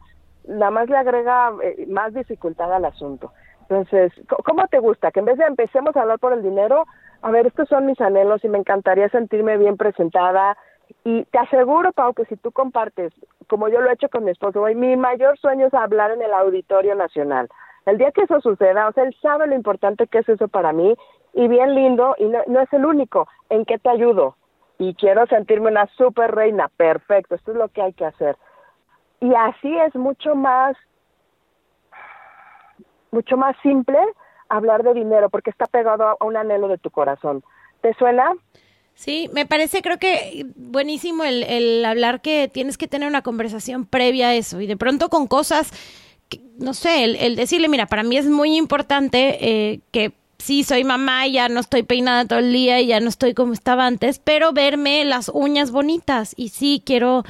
nada 0.48 0.72
más 0.72 0.90
le 0.90 0.98
agrega 0.98 1.52
eh, 1.64 1.86
más 1.88 2.14
dificultad 2.14 2.72
al 2.74 2.86
asunto. 2.86 3.32
Entonces, 3.62 4.12
¿cómo 4.46 4.68
te 4.68 4.80
gusta? 4.80 5.12
Que 5.12 5.20
en 5.20 5.26
vez 5.26 5.38
de 5.38 5.46
empecemos 5.46 5.96
a 5.96 6.02
hablar 6.02 6.20
por 6.20 6.34
el 6.34 6.44
dinero, 6.44 6.86
a 7.22 7.32
ver, 7.32 7.48
estos 7.48 7.70
son 7.70 7.86
mis 7.86 8.00
anhelos 8.02 8.44
y 8.44 8.50
me 8.50 8.58
encantaría 8.58 9.10
sentirme 9.10 9.58
bien 9.58 9.78
presentada. 9.78 10.58
Y 11.06 11.24
te 11.26 11.40
aseguro, 11.40 11.94
Pau, 11.94 12.14
que 12.14 12.26
si 12.26 12.36
tú 12.36 12.52
compartes, 12.52 13.14
como 13.48 13.70
yo 13.70 13.80
lo 13.80 13.90
he 13.90 13.94
hecho 13.94 14.10
con 14.10 14.26
mi 14.26 14.32
esposo, 14.32 14.64
mi 14.76 14.98
mayor 14.98 15.38
sueño 15.40 15.68
es 15.68 15.74
hablar 15.74 16.12
en 16.12 16.22
el 16.22 16.34
Auditorio 16.34 16.94
Nacional. 16.96 17.50
El 17.86 17.98
día 17.98 18.12
que 18.12 18.24
eso 18.24 18.40
suceda, 18.42 18.88
o 18.88 18.92
sea, 18.92 19.04
él 19.04 19.16
sabe 19.22 19.48
lo 19.48 19.56
importante 19.56 20.08
que 20.08 20.20
es 20.20 20.30
eso 20.30 20.48
para 20.48 20.74
mí 20.74 20.96
y 21.34 21.48
bien 21.48 21.74
lindo, 21.74 22.16
y 22.18 22.26
no, 22.26 22.40
no 22.48 22.62
es 22.62 22.72
el 22.74 22.86
único. 22.86 23.28
¿En 23.50 23.66
qué 23.66 23.80
te 23.80 23.90
ayudo? 23.90 24.36
Y 24.90 24.96
quiero 24.96 25.26
sentirme 25.28 25.70
una 25.70 25.88
super 25.98 26.34
reina, 26.34 26.70
perfecto, 26.76 27.36
esto 27.36 27.52
es 27.52 27.58
lo 27.58 27.70
que 27.70 27.82
hay 27.82 27.94
que 27.94 28.06
hacer. 28.06 28.38
Y 29.22 29.34
así 29.34 29.78
es 29.80 29.96
mucho 29.96 30.36
más, 30.36 30.76
mucho 33.12 33.38
más 33.38 33.56
simple 33.62 33.98
hablar 34.50 34.84
de 34.84 34.94
dinero 34.94 35.30
porque 35.30 35.50
está 35.50 35.66
pegado 35.66 36.18
a 36.20 36.26
un 36.26 36.36
anhelo 36.36 36.68
de 36.68 36.78
tu 36.78 36.90
corazón. 36.90 37.44
¿Te 37.82 37.94
suena? 37.94 38.34
Sí, 38.96 39.30
me 39.34 39.46
parece, 39.46 39.82
creo 39.82 39.98
que 39.98 40.46
buenísimo 40.56 41.24
el, 41.24 41.44
el 41.44 41.84
hablar 41.86 42.22
que 42.22 42.48
tienes 42.48 42.78
que 42.78 42.88
tener 42.88 43.08
una 43.08 43.24
conversación 43.24 43.86
previa 43.86 44.30
a 44.30 44.36
eso 44.36 44.62
y 44.62 44.68
de 44.68 44.78
pronto 44.78 45.10
con 45.10 45.28
cosas, 45.28 45.72
no 46.60 46.74
sé, 46.74 47.04
el, 47.04 47.36
decirle, 47.36 47.70
mira, 47.70 47.88
para 47.88 48.04
mí 48.04 48.18
es 48.18 48.28
muy 48.28 48.56
importante 48.56 49.38
eh, 49.42 49.80
que 49.92 50.14
sí, 50.44 50.64
soy 50.64 50.84
mamá 50.84 51.26
y 51.26 51.34
ya 51.34 51.48
no 51.48 51.62
estoy 51.62 51.84
peinada 51.84 52.26
todo 52.28 52.40
el 52.40 52.52
día 52.52 52.82
y 52.82 52.88
ya 52.88 53.00
no 53.00 53.08
estoy 53.08 53.34
como 53.34 53.54
estaba 53.54 53.88
antes, 53.88 54.20
pero 54.20 54.52
verme 54.52 55.06
las 55.06 55.30
uñas 55.30 55.72
bonitas 55.72 56.34
y 56.36 56.50
sí, 56.50 56.84
quiero 56.86 57.24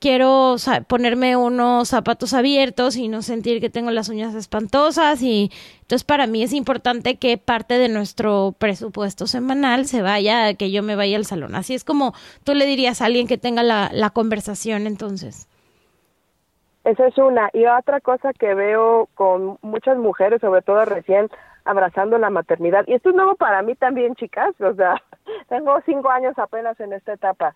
quiero 0.00 0.56
ponerme 0.86 1.36
unos 1.36 1.88
zapatos 1.88 2.32
abiertos 2.32 2.96
y 2.96 3.08
no 3.08 3.22
sentir 3.22 3.60
que 3.60 3.70
tengo 3.70 3.90
las 3.90 4.08
uñas 4.08 4.34
espantosas 4.34 5.22
y 5.22 5.50
entonces 5.80 6.04
para 6.04 6.26
mí 6.26 6.42
es 6.42 6.52
importante 6.52 7.16
que 7.16 7.36
parte 7.38 7.78
de 7.78 7.88
nuestro 7.88 8.54
presupuesto 8.58 9.26
semanal 9.26 9.86
se 9.86 10.02
vaya, 10.02 10.54
que 10.54 10.70
yo 10.70 10.82
me 10.82 10.94
vaya 10.94 11.16
al 11.16 11.24
salón. 11.24 11.54
Así 11.54 11.74
es 11.74 11.84
como 11.84 12.12
tú 12.44 12.54
le 12.54 12.66
dirías 12.66 13.00
a 13.00 13.06
alguien 13.06 13.26
que 13.26 13.38
tenga 13.38 13.62
la, 13.62 13.90
la 13.92 14.10
conversación 14.10 14.86
entonces. 14.86 15.48
Esa 16.84 17.06
es 17.06 17.18
una. 17.18 17.50
Y 17.52 17.66
otra 17.66 18.00
cosa 18.00 18.32
que 18.32 18.54
veo 18.54 19.08
con 19.14 19.58
muchas 19.62 19.96
mujeres, 19.98 20.40
sobre 20.40 20.62
todo 20.62 20.84
recién 20.84 21.28
abrazando 21.68 22.18
la 22.18 22.30
maternidad, 22.30 22.84
y 22.86 22.94
esto 22.94 23.10
es 23.10 23.14
nuevo 23.14 23.36
para 23.36 23.62
mí 23.62 23.74
también, 23.74 24.14
chicas, 24.14 24.58
o 24.60 24.74
sea, 24.74 25.02
tengo 25.48 25.78
cinco 25.84 26.10
años 26.10 26.38
apenas 26.38 26.78
en 26.80 26.92
esta 26.92 27.12
etapa, 27.12 27.54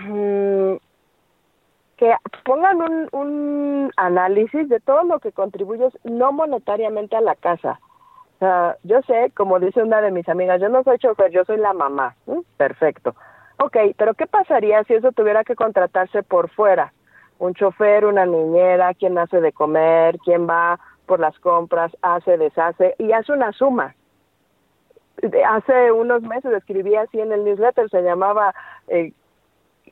mm, 0.00 0.74
que 1.96 2.14
pongan 2.44 2.82
un, 2.82 3.08
un 3.12 3.92
análisis 3.96 4.68
de 4.68 4.80
todo 4.80 5.04
lo 5.04 5.18
que 5.18 5.32
contribuyes 5.32 5.92
no 6.04 6.32
monetariamente 6.32 7.16
a 7.16 7.22
la 7.22 7.34
casa. 7.34 7.80
O 8.34 8.38
sea, 8.38 8.76
yo 8.82 9.00
sé, 9.02 9.32
como 9.34 9.58
dice 9.58 9.82
una 9.82 10.02
de 10.02 10.10
mis 10.10 10.28
amigas, 10.28 10.60
yo 10.60 10.68
no 10.68 10.82
soy 10.82 10.98
chofer, 10.98 11.30
yo 11.30 11.44
soy 11.46 11.56
la 11.56 11.72
mamá. 11.72 12.14
Perfecto. 12.58 13.14
Ok, 13.58 13.78
pero 13.96 14.12
¿qué 14.12 14.26
pasaría 14.26 14.84
si 14.84 14.92
eso 14.92 15.10
tuviera 15.12 15.42
que 15.42 15.56
contratarse 15.56 16.22
por 16.22 16.50
fuera? 16.50 16.92
un 17.38 17.54
chofer, 17.54 18.04
una 18.06 18.26
niñera, 18.26 18.94
quien 18.94 19.18
hace 19.18 19.40
de 19.40 19.52
comer, 19.52 20.18
quien 20.18 20.48
va 20.48 20.78
por 21.06 21.20
las 21.20 21.38
compras, 21.40 21.96
hace, 22.02 22.36
deshace 22.36 22.94
y 22.98 23.12
hace 23.12 23.32
una 23.32 23.52
suma. 23.52 23.94
Hace 25.48 25.92
unos 25.92 26.22
meses 26.22 26.52
escribí 26.52 26.94
así 26.94 27.18
en 27.20 27.32
el 27.32 27.44
newsletter, 27.44 27.88
se 27.88 28.02
llamaba 28.02 28.54
eh, 28.88 29.12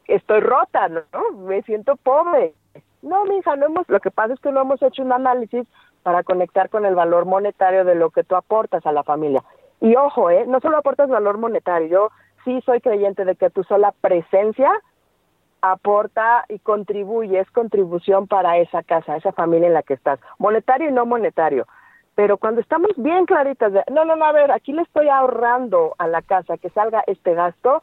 Estoy 0.06 0.40
rota, 0.40 0.88
¿no? 0.88 1.02
Me 1.38 1.62
siento 1.62 1.96
pobre. 1.96 2.54
No, 3.02 3.24
mija, 3.24 3.56
no 3.56 3.66
hemos, 3.66 3.88
lo 3.88 4.00
que 4.00 4.10
pasa 4.10 4.34
es 4.34 4.40
que 4.40 4.52
no 4.52 4.62
hemos 4.62 4.82
hecho 4.82 5.02
un 5.02 5.12
análisis 5.12 5.66
para 6.02 6.22
conectar 6.22 6.68
con 6.68 6.84
el 6.84 6.94
valor 6.94 7.24
monetario 7.24 7.84
de 7.84 7.94
lo 7.94 8.10
que 8.10 8.24
tú 8.24 8.36
aportas 8.36 8.84
a 8.86 8.92
la 8.92 9.02
familia. 9.02 9.42
Y 9.80 9.96
ojo, 9.96 10.30
¿eh? 10.30 10.44
No 10.46 10.60
solo 10.60 10.76
aportas 10.76 11.08
valor 11.08 11.38
monetario, 11.38 11.88
yo 11.88 12.08
sí 12.44 12.60
soy 12.66 12.80
creyente 12.80 13.24
de 13.24 13.36
que 13.36 13.50
tu 13.50 13.64
sola 13.64 13.94
presencia 14.00 14.70
aporta 15.72 16.44
y 16.48 16.58
contribuye, 16.58 17.40
es 17.40 17.50
contribución 17.50 18.26
para 18.26 18.58
esa 18.58 18.82
casa, 18.82 19.16
esa 19.16 19.32
familia 19.32 19.68
en 19.68 19.74
la 19.74 19.82
que 19.82 19.94
estás, 19.94 20.20
monetario 20.38 20.90
y 20.90 20.92
no 20.92 21.06
monetario. 21.06 21.66
Pero 22.14 22.36
cuando 22.36 22.60
estamos 22.60 22.90
bien 22.96 23.24
claritas 23.24 23.72
de, 23.72 23.82
no, 23.90 24.04
no, 24.04 24.14
no, 24.14 24.24
a 24.24 24.32
ver, 24.32 24.52
aquí 24.52 24.72
le 24.72 24.82
estoy 24.82 25.08
ahorrando 25.08 25.94
a 25.98 26.06
la 26.06 26.22
casa 26.22 26.58
que 26.58 26.70
salga 26.70 27.02
este 27.06 27.34
gasto, 27.34 27.82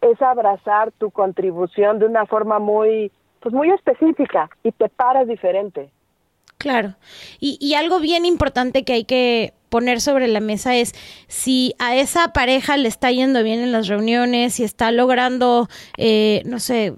es 0.00 0.20
abrazar 0.22 0.92
tu 0.92 1.10
contribución 1.10 1.98
de 1.98 2.06
una 2.06 2.26
forma 2.26 2.58
muy, 2.58 3.10
pues 3.40 3.54
muy 3.54 3.70
específica 3.70 4.48
y 4.62 4.72
te 4.72 4.88
paras 4.88 5.26
diferente. 5.26 5.90
Claro. 6.58 6.94
Y, 7.40 7.58
y 7.60 7.74
algo 7.74 7.98
bien 7.98 8.24
importante 8.24 8.84
que 8.84 8.92
hay 8.94 9.04
que 9.04 9.52
poner 9.68 10.00
sobre 10.00 10.28
la 10.28 10.40
mesa 10.40 10.74
es 10.76 10.94
si 11.28 11.74
a 11.78 11.96
esa 11.96 12.32
pareja 12.32 12.76
le 12.76 12.88
está 12.88 13.10
yendo 13.10 13.42
bien 13.42 13.60
en 13.60 13.72
las 13.72 13.88
reuniones, 13.88 14.54
si 14.54 14.64
está 14.64 14.90
logrando, 14.92 15.68
eh, 15.96 16.42
no 16.44 16.60
sé, 16.60 16.94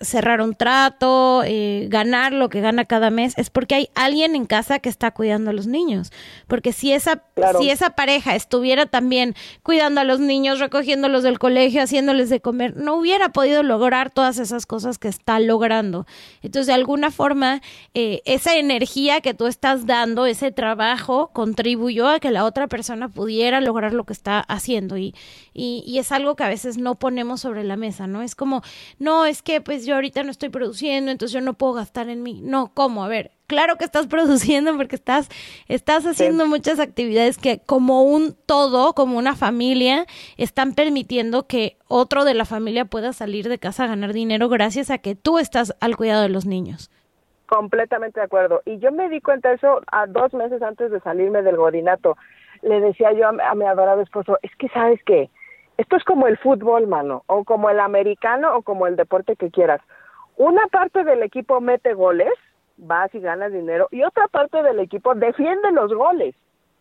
cerrar 0.00 0.40
un 0.40 0.54
trato, 0.54 1.42
eh, 1.44 1.86
ganar 1.90 2.32
lo 2.32 2.48
que 2.48 2.60
gana 2.60 2.84
cada 2.84 3.10
mes, 3.10 3.34
es 3.36 3.50
porque 3.50 3.74
hay 3.74 3.88
alguien 3.94 4.34
en 4.34 4.46
casa 4.46 4.78
que 4.78 4.88
está 4.88 5.10
cuidando 5.10 5.50
a 5.50 5.52
los 5.52 5.66
niños. 5.66 6.10
Porque 6.46 6.72
si 6.72 6.92
esa, 6.92 7.22
si 7.60 7.70
esa 7.70 7.90
pareja 7.90 8.34
estuviera 8.34 8.86
también 8.86 9.34
cuidando 9.62 10.00
a 10.00 10.04
los 10.04 10.20
niños, 10.20 10.58
recogiéndolos 10.58 11.22
del 11.22 11.38
colegio, 11.38 11.82
haciéndoles 11.82 12.30
de 12.30 12.40
comer, 12.40 12.76
no 12.76 12.96
hubiera 12.96 13.30
podido 13.30 13.62
lograr 13.62 14.10
todas 14.10 14.38
esas 14.38 14.66
cosas 14.66 14.98
que 14.98 15.08
está 15.08 15.38
logrando. 15.40 16.06
Entonces, 16.42 16.66
de 16.66 16.72
alguna 16.74 17.10
forma, 17.10 17.60
eh, 17.94 18.22
esa 18.24 18.56
energía 18.56 19.20
que 19.20 19.34
tú 19.34 19.46
estás 19.46 19.86
dando, 19.86 20.26
ese 20.26 20.52
trabajo, 20.52 21.30
contribuyó 21.32 22.05
a 22.08 22.20
que 22.20 22.30
la 22.30 22.44
otra 22.44 22.66
persona 22.66 23.08
pudiera 23.08 23.60
lograr 23.60 23.92
lo 23.92 24.04
que 24.04 24.12
está 24.12 24.40
haciendo 24.40 24.96
y, 24.96 25.14
y, 25.52 25.98
es 25.98 26.12
algo 26.12 26.36
que 26.36 26.44
a 26.44 26.48
veces 26.48 26.78
no 26.78 26.96
ponemos 26.96 27.40
sobre 27.40 27.64
la 27.64 27.76
mesa, 27.76 28.06
¿no? 28.06 28.22
Es 28.22 28.34
como, 28.34 28.62
no, 28.98 29.26
es 29.26 29.42
que 29.42 29.60
pues 29.60 29.86
yo 29.86 29.94
ahorita 29.94 30.22
no 30.22 30.30
estoy 30.30 30.50
produciendo, 30.50 31.10
entonces 31.10 31.32
yo 31.32 31.40
no 31.40 31.54
puedo 31.54 31.74
gastar 31.74 32.08
en 32.08 32.22
mí. 32.22 32.40
No, 32.42 32.72
¿cómo? 32.74 33.04
A 33.04 33.08
ver, 33.08 33.32
claro 33.46 33.76
que 33.76 33.84
estás 33.84 34.06
produciendo 34.08 34.76
porque 34.76 34.96
estás, 34.96 35.28
estás 35.68 36.04
haciendo 36.06 36.46
muchas 36.46 36.78
actividades 36.78 37.38
que 37.38 37.60
como 37.60 38.02
un 38.02 38.36
todo, 38.46 38.94
como 38.94 39.18
una 39.18 39.34
familia, 39.36 40.06
están 40.36 40.74
permitiendo 40.74 41.46
que 41.46 41.78
otro 41.88 42.24
de 42.24 42.34
la 42.34 42.44
familia 42.44 42.84
pueda 42.84 43.12
salir 43.12 43.48
de 43.48 43.58
casa 43.58 43.84
a 43.84 43.88
ganar 43.88 44.12
dinero 44.12 44.48
gracias 44.48 44.90
a 44.90 44.98
que 44.98 45.14
tú 45.14 45.38
estás 45.38 45.74
al 45.80 45.96
cuidado 45.96 46.22
de 46.22 46.28
los 46.28 46.46
niños. 46.46 46.90
Completamente 47.46 48.20
de 48.20 48.26
acuerdo. 48.26 48.62
Y 48.64 48.78
yo 48.78 48.90
me 48.92 49.08
di 49.08 49.20
cuenta 49.20 49.50
de 49.50 49.56
eso 49.56 49.80
a 49.90 50.06
dos 50.06 50.34
meses 50.34 50.60
antes 50.62 50.90
de 50.90 51.00
salirme 51.00 51.42
del 51.42 51.56
godinato. 51.56 52.16
Le 52.62 52.80
decía 52.80 53.12
yo 53.12 53.28
a, 53.28 53.54
mi 53.54 53.64
adorado 53.64 54.02
esposo, 54.02 54.38
es 54.42 54.50
que 54.56 54.68
sabes 54.68 55.00
qué, 55.04 55.30
esto 55.76 55.96
es 55.96 56.04
como 56.04 56.26
el 56.26 56.38
fútbol, 56.38 56.86
mano, 56.86 57.22
o 57.26 57.44
como 57.44 57.70
el 57.70 57.78
americano 57.80 58.56
o 58.56 58.62
como 58.62 58.86
el 58.86 58.96
deporte 58.96 59.36
que 59.36 59.50
quieras. 59.50 59.80
Una 60.36 60.66
parte 60.68 61.04
del 61.04 61.22
equipo 61.22 61.60
mete 61.60 61.94
goles, 61.94 62.32
vas 62.78 63.14
y 63.14 63.20
ganas 63.20 63.52
dinero, 63.52 63.88
y 63.90 64.02
otra 64.02 64.26
parte 64.28 64.62
del 64.62 64.80
equipo 64.80 65.14
defiende 65.14 65.70
los 65.72 65.92
goles. 65.92 66.34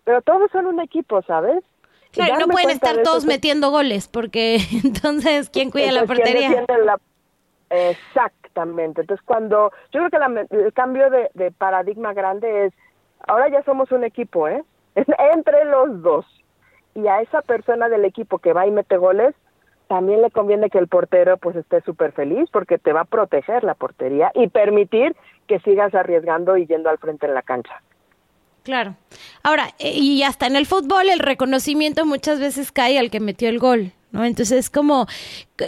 Pero 0.05 0.21
todos 0.21 0.49
son 0.51 0.65
un 0.65 0.79
equipo, 0.79 1.21
¿sabes? 1.23 1.63
Claro, 2.11 2.39
no 2.39 2.47
pueden 2.47 2.69
estar 2.69 3.03
todos 3.03 3.25
metiendo 3.25 3.69
goles, 3.69 4.07
porque 4.07 4.59
entonces, 4.83 5.49
¿quién 5.49 5.71
cuida 5.71 5.91
la 5.91 6.05
portería? 6.05 6.65
La... 6.83 6.97
Exacto 7.69 8.44
Exactamente. 8.55 9.01
Entonces, 9.01 9.25
cuando 9.25 9.71
yo 9.91 9.99
creo 10.07 10.09
que 10.09 10.55
el 10.55 10.73
cambio 10.73 11.09
de, 11.09 11.51
paradigma 11.51 12.13
grande 12.13 12.67
es, 12.67 12.73
ahora 13.27 13.49
ya 13.49 13.63
somos 13.63 13.91
un 13.91 14.05
equipo, 14.05 14.47
¿eh? 14.47 14.63
entre 14.95 15.65
los 15.65 16.01
dos. 16.01 16.25
Y 16.93 17.05
a 17.07 17.19
esa 17.21 17.41
persona 17.41 17.89
del 17.89 18.05
equipo 18.05 18.39
que 18.39 18.53
va 18.53 18.65
y 18.65 18.71
mete 18.71 18.95
goles, 18.95 19.35
también 19.87 20.21
le 20.21 20.31
conviene 20.31 20.69
que 20.69 20.77
el 20.77 20.87
portero 20.87 21.37
pues 21.37 21.57
esté 21.57 21.81
súper 21.81 22.13
feliz 22.13 22.49
porque 22.51 22.77
te 22.77 22.93
va 22.93 23.01
a 23.01 23.05
proteger 23.05 23.63
la 23.65 23.73
portería 23.73 24.31
y 24.33 24.47
permitir 24.47 25.15
que 25.47 25.59
sigas 25.59 25.93
arriesgando 25.93 26.55
y 26.55 26.65
yendo 26.65 26.89
al 26.89 26.97
frente 26.97 27.25
en 27.25 27.33
la 27.33 27.41
cancha. 27.41 27.81
Claro. 28.63 28.95
Ahora, 29.43 29.67
eh, 29.77 29.91
y 29.93 30.23
hasta 30.23 30.47
en 30.47 30.55
el 30.55 30.65
fútbol 30.65 31.09
el 31.09 31.19
reconocimiento 31.19 32.05
muchas 32.05 32.39
veces 32.39 32.71
cae 32.71 32.97
al 32.97 33.11
que 33.11 33.19
metió 33.19 33.49
el 33.49 33.59
gol. 33.59 33.91
¿No? 34.15 34.23
Entonces, 34.23 34.69
como, 34.69 35.07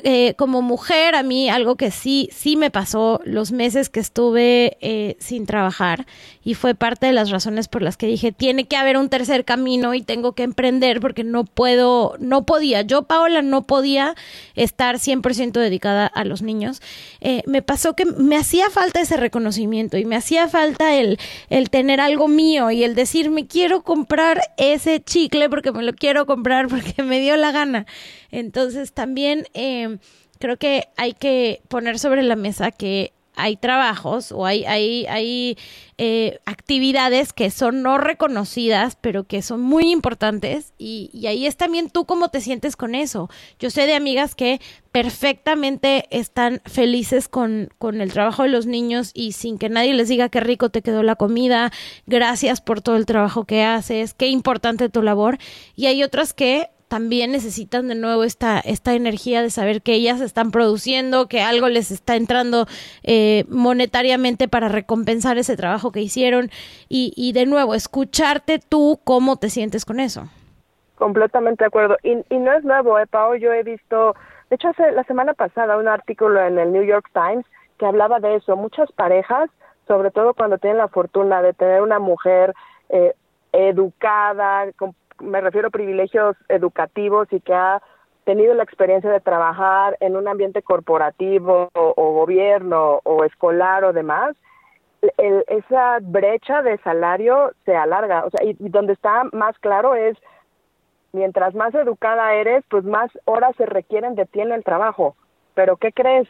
eh, 0.03 0.33
como 0.37 0.61
mujer, 0.61 1.15
a 1.15 1.21
mí 1.21 1.49
algo 1.49 1.75
que 1.75 1.91
sí, 1.91 2.29
sí 2.33 2.55
me 2.55 2.71
pasó 2.71 3.19
los 3.25 3.51
meses 3.51 3.89
que 3.89 3.99
estuve 3.99 4.77
eh, 4.79 5.17
sin 5.19 5.45
trabajar 5.45 6.05
y 6.43 6.53
fue 6.53 6.75
parte 6.75 7.07
de 7.07 7.11
las 7.11 7.29
razones 7.29 7.67
por 7.67 7.81
las 7.81 7.97
que 7.97 8.07
dije, 8.07 8.31
tiene 8.31 8.69
que 8.69 8.77
haber 8.77 8.95
un 8.97 9.09
tercer 9.09 9.43
camino 9.43 9.93
y 9.93 10.01
tengo 10.01 10.31
que 10.31 10.43
emprender 10.43 11.01
porque 11.01 11.25
no 11.25 11.43
puedo, 11.43 12.15
no 12.19 12.45
podía, 12.45 12.83
yo, 12.83 13.03
Paola, 13.03 13.41
no 13.41 13.63
podía 13.63 14.15
estar 14.55 14.95
100% 14.95 15.51
dedicada 15.51 16.07
a 16.07 16.23
los 16.23 16.41
niños. 16.41 16.81
Eh, 17.19 17.43
me 17.45 17.61
pasó 17.61 17.95
que 17.95 18.05
me 18.05 18.37
hacía 18.37 18.69
falta 18.69 19.01
ese 19.01 19.17
reconocimiento 19.17 19.97
y 19.97 20.05
me 20.05 20.15
hacía 20.15 20.47
falta 20.47 20.95
el, 20.95 21.19
el 21.49 21.69
tener 21.69 21.99
algo 21.99 22.29
mío 22.29 22.71
y 22.71 22.85
el 22.85 22.95
decir, 22.95 23.29
me 23.29 23.45
quiero 23.45 23.83
comprar 23.83 24.41
ese 24.55 25.01
chicle 25.03 25.49
porque 25.49 25.73
me 25.73 25.83
lo 25.83 25.93
quiero 25.93 26.25
comprar 26.25 26.67
porque 26.69 27.03
me 27.03 27.19
dio 27.19 27.35
la 27.35 27.51
gana. 27.51 27.85
Entonces 28.37 28.93
también 28.93 29.47
eh, 29.55 29.97
creo 30.37 30.57
que 30.57 30.89
hay 30.95 31.13
que 31.13 31.61
poner 31.69 31.97
sobre 31.97 32.21
la 32.21 32.35
mesa 32.35 32.69
que 32.69 33.13
hay 33.35 33.55
trabajos 33.55 34.31
o 34.31 34.45
hay, 34.45 34.65
hay, 34.65 35.05
hay 35.07 35.57
eh, 35.97 36.39
actividades 36.45 37.33
que 37.33 37.49
son 37.51 37.83
no 37.83 37.97
reconocidas, 37.97 38.97
pero 38.99 39.25
que 39.25 39.41
son 39.41 39.61
muy 39.61 39.91
importantes 39.91 40.73
y, 40.77 41.09
y, 41.13 41.27
ahí 41.27 41.45
es 41.45 41.55
también 41.55 41.89
tú 41.89 42.05
cómo 42.05 42.29
te 42.29 42.41
sientes 42.41 42.75
con 42.75 42.95
eso. 42.95 43.29
Yo 43.59 43.69
sé 43.69 43.85
de 43.85 43.93
amigas 43.93 44.35
que 44.35 44.59
perfectamente 44.91 46.05
están 46.09 46.61
felices 46.65 47.27
con, 47.27 47.69
con 47.77 48.01
el 48.01 48.11
trabajo 48.11 48.43
de 48.43 48.49
los 48.49 48.65
niños 48.65 49.11
y 49.13 49.31
sin 49.31 49.57
que 49.59 49.69
nadie 49.69 49.93
les 49.93 50.09
diga 50.09 50.29
qué 50.29 50.39
rico 50.39 50.69
te 50.69 50.81
quedó 50.81 51.01
la 51.03 51.15
comida, 51.15 51.71
gracias 52.07 52.61
por 52.61 52.81
todo 52.81 52.97
el 52.97 53.05
trabajo 53.05 53.45
que 53.45 53.63
haces, 53.63 54.15
qué 54.15 54.27
importante 54.27 54.89
tu 54.89 55.01
labor. 55.03 55.37
Y 55.75 55.85
hay 55.85 56.03
otras 56.03 56.33
que 56.33 56.69
también 56.87 57.31
necesitan 57.31 57.87
de 57.87 57.95
nuevo 57.95 58.23
esta, 58.23 58.59
esta 58.59 58.93
energía 58.93 59.41
de 59.41 59.49
saber 59.49 59.81
que 59.81 59.93
ellas 59.93 60.21
están 60.21 60.51
produciendo, 60.51 61.27
que 61.27 61.41
algo 61.41 61.67
les 61.67 61.91
está 61.91 62.15
entrando 62.15 62.65
eh, 63.03 63.45
monetariamente 63.49 64.47
para 64.47 64.69
recompensar 64.69 65.37
ese 65.37 65.57
trabajo 65.57 65.91
que 65.91 66.01
hicieron 66.01 66.49
y, 66.89 67.13
y 67.15 67.33
de 67.33 67.45
nuevo, 67.45 67.73
escucharte 67.75 68.59
tú 68.59 68.99
cómo 69.03 69.37
te 69.37 69.49
sientes 69.49 69.85
con 69.85 69.99
eso. 69.99 70.29
Completamente 70.95 71.63
de 71.63 71.67
acuerdo. 71.67 71.97
Y, 72.03 72.17
y 72.29 72.37
no 72.39 72.51
es 72.53 72.63
nuevo, 72.63 72.97
¿eh, 72.97 73.05
Pau? 73.05 73.35
Yo 73.35 73.53
he 73.53 73.63
visto, 73.63 74.15
de 74.49 74.55
hecho, 74.55 74.69
hace 74.69 74.91
la 74.93 75.03
semana 75.03 75.33
pasada 75.33 75.77
un 75.77 75.87
artículo 75.87 76.41
en 76.43 76.57
el 76.57 76.71
New 76.71 76.83
York 76.83 77.09
Times 77.13 77.45
que 77.77 77.85
hablaba 77.85 78.19
de 78.19 78.35
eso. 78.37 78.55
Muchas 78.55 78.91
parejas, 78.93 79.49
sobre 79.87 80.09
todo 80.09 80.33
cuando 80.33 80.57
tienen 80.57 80.79
la 80.79 80.87
fortuna 80.87 81.41
de 81.41 81.53
tener 81.53 81.81
una 81.81 81.99
mujer 81.99 82.53
eh, 82.89 83.13
educada, 83.51 84.71
con 84.73 84.95
me 85.21 85.41
refiero 85.41 85.67
a 85.67 85.71
privilegios 85.71 86.35
educativos 86.49 87.27
y 87.31 87.39
que 87.39 87.53
ha 87.53 87.81
tenido 88.27 88.53
la 88.53 88.63
experiencia 88.63 89.09
de 89.09 89.21
trabajar 89.21 89.95
en 90.01 90.17
un 90.17 90.27
ambiente 90.27 90.61
corporativo 90.61 91.69
o, 91.73 92.13
gobierno 92.13 92.99
o 93.03 93.23
escolar 93.23 93.85
o 93.85 93.93
demás, 93.93 94.35
esa 95.47 95.99
brecha 96.01 96.61
de 96.61 96.77
salario 96.79 97.53
se 97.63 97.75
alarga. 97.75 98.25
O 98.25 98.29
sea, 98.29 98.45
y, 98.45 98.55
donde 98.59 98.93
está 98.93 99.23
más 99.31 99.57
claro 99.59 99.95
es, 99.95 100.17
mientras 101.13 101.55
más 101.55 101.73
educada 101.73 102.33
eres, 102.33 102.65
pues 102.69 102.83
más 102.83 103.09
horas 103.23 103.55
se 103.55 103.65
requieren 103.65 104.15
de 104.15 104.25
ti 104.25 104.41
en 104.41 104.51
el 104.51 104.65
trabajo. 104.65 105.15
Pero 105.53 105.77
¿qué 105.77 105.93
crees? 105.93 106.27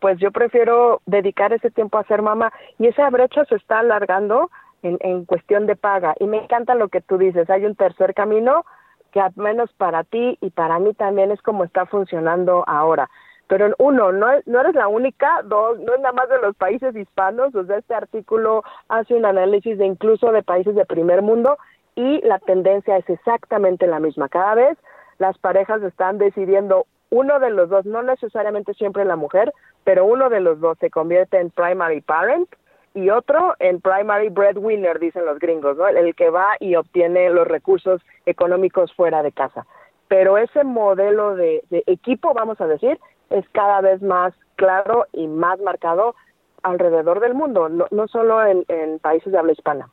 Pues 0.00 0.18
yo 0.18 0.32
prefiero 0.32 1.02
dedicar 1.04 1.52
ese 1.52 1.70
tiempo 1.70 1.98
a 1.98 2.04
ser 2.04 2.22
mamá 2.22 2.50
y 2.78 2.86
esa 2.86 3.10
brecha 3.10 3.44
se 3.44 3.56
está 3.56 3.80
alargando 3.80 4.50
en, 4.82 4.98
en 5.00 5.24
cuestión 5.24 5.66
de 5.66 5.76
paga. 5.76 6.14
Y 6.20 6.26
me 6.26 6.38
encanta 6.38 6.74
lo 6.74 6.88
que 6.88 7.00
tú 7.00 7.18
dices, 7.18 7.48
hay 7.50 7.64
un 7.66 7.74
tercer 7.74 8.14
camino 8.14 8.64
que 9.12 9.20
al 9.20 9.32
menos 9.36 9.72
para 9.74 10.04
ti 10.04 10.36
y 10.40 10.50
para 10.50 10.78
mí 10.78 10.92
también 10.94 11.30
es 11.30 11.40
como 11.42 11.64
está 11.64 11.86
funcionando 11.86 12.64
ahora. 12.66 13.08
Pero 13.48 13.74
uno, 13.78 14.12
no, 14.12 14.26
no 14.44 14.60
eres 14.60 14.74
la 14.74 14.88
única, 14.88 15.40
dos, 15.44 15.78
no 15.78 15.94
es 15.94 16.00
nada 16.00 16.12
más 16.12 16.28
de 16.28 16.38
los 16.38 16.56
países 16.56 16.94
hispanos, 16.96 17.54
o 17.54 17.64
sea, 17.64 17.78
este 17.78 17.94
artículo 17.94 18.64
hace 18.88 19.14
un 19.14 19.24
análisis 19.24 19.78
de 19.78 19.86
incluso 19.86 20.32
de 20.32 20.42
países 20.42 20.74
de 20.74 20.84
primer 20.84 21.22
mundo 21.22 21.56
y 21.94 22.20
la 22.26 22.38
tendencia 22.40 22.96
es 22.96 23.08
exactamente 23.08 23.86
la 23.86 24.00
misma. 24.00 24.28
Cada 24.28 24.54
vez 24.54 24.76
las 25.18 25.38
parejas 25.38 25.82
están 25.82 26.18
decidiendo 26.18 26.86
uno 27.10 27.38
de 27.38 27.50
los 27.50 27.68
dos, 27.68 27.86
no 27.86 28.02
necesariamente 28.02 28.74
siempre 28.74 29.04
la 29.04 29.16
mujer, 29.16 29.52
pero 29.84 30.04
uno 30.04 30.28
de 30.28 30.40
los 30.40 30.60
dos 30.60 30.76
se 30.78 30.90
convierte 30.90 31.38
en 31.38 31.50
primary 31.50 32.00
parent 32.00 32.48
y 32.96 33.10
otro 33.10 33.54
en 33.58 33.80
primary 33.80 34.30
breadwinner, 34.30 34.98
dicen 34.98 35.26
los 35.26 35.38
gringos, 35.38 35.76
¿no? 35.76 35.86
El 35.86 36.14
que 36.14 36.30
va 36.30 36.56
y 36.58 36.76
obtiene 36.76 37.28
los 37.28 37.46
recursos 37.46 38.00
económicos 38.24 38.92
fuera 38.94 39.22
de 39.22 39.32
casa. 39.32 39.66
Pero 40.08 40.38
ese 40.38 40.64
modelo 40.64 41.36
de, 41.36 41.62
equipo, 41.86 42.32
vamos 42.32 42.58
a 42.60 42.66
decir, 42.66 42.98
es 43.28 43.46
cada 43.50 43.82
vez 43.82 44.00
más 44.00 44.32
claro 44.56 45.06
y 45.12 45.28
más 45.28 45.60
marcado 45.60 46.14
alrededor 46.62 47.20
del 47.20 47.34
mundo, 47.34 47.68
no, 47.68 47.86
no 47.90 48.08
solo 48.08 48.42
en 48.44 48.98
países 49.00 49.30
de 49.30 49.38
habla 49.38 49.52
hispana. 49.52 49.90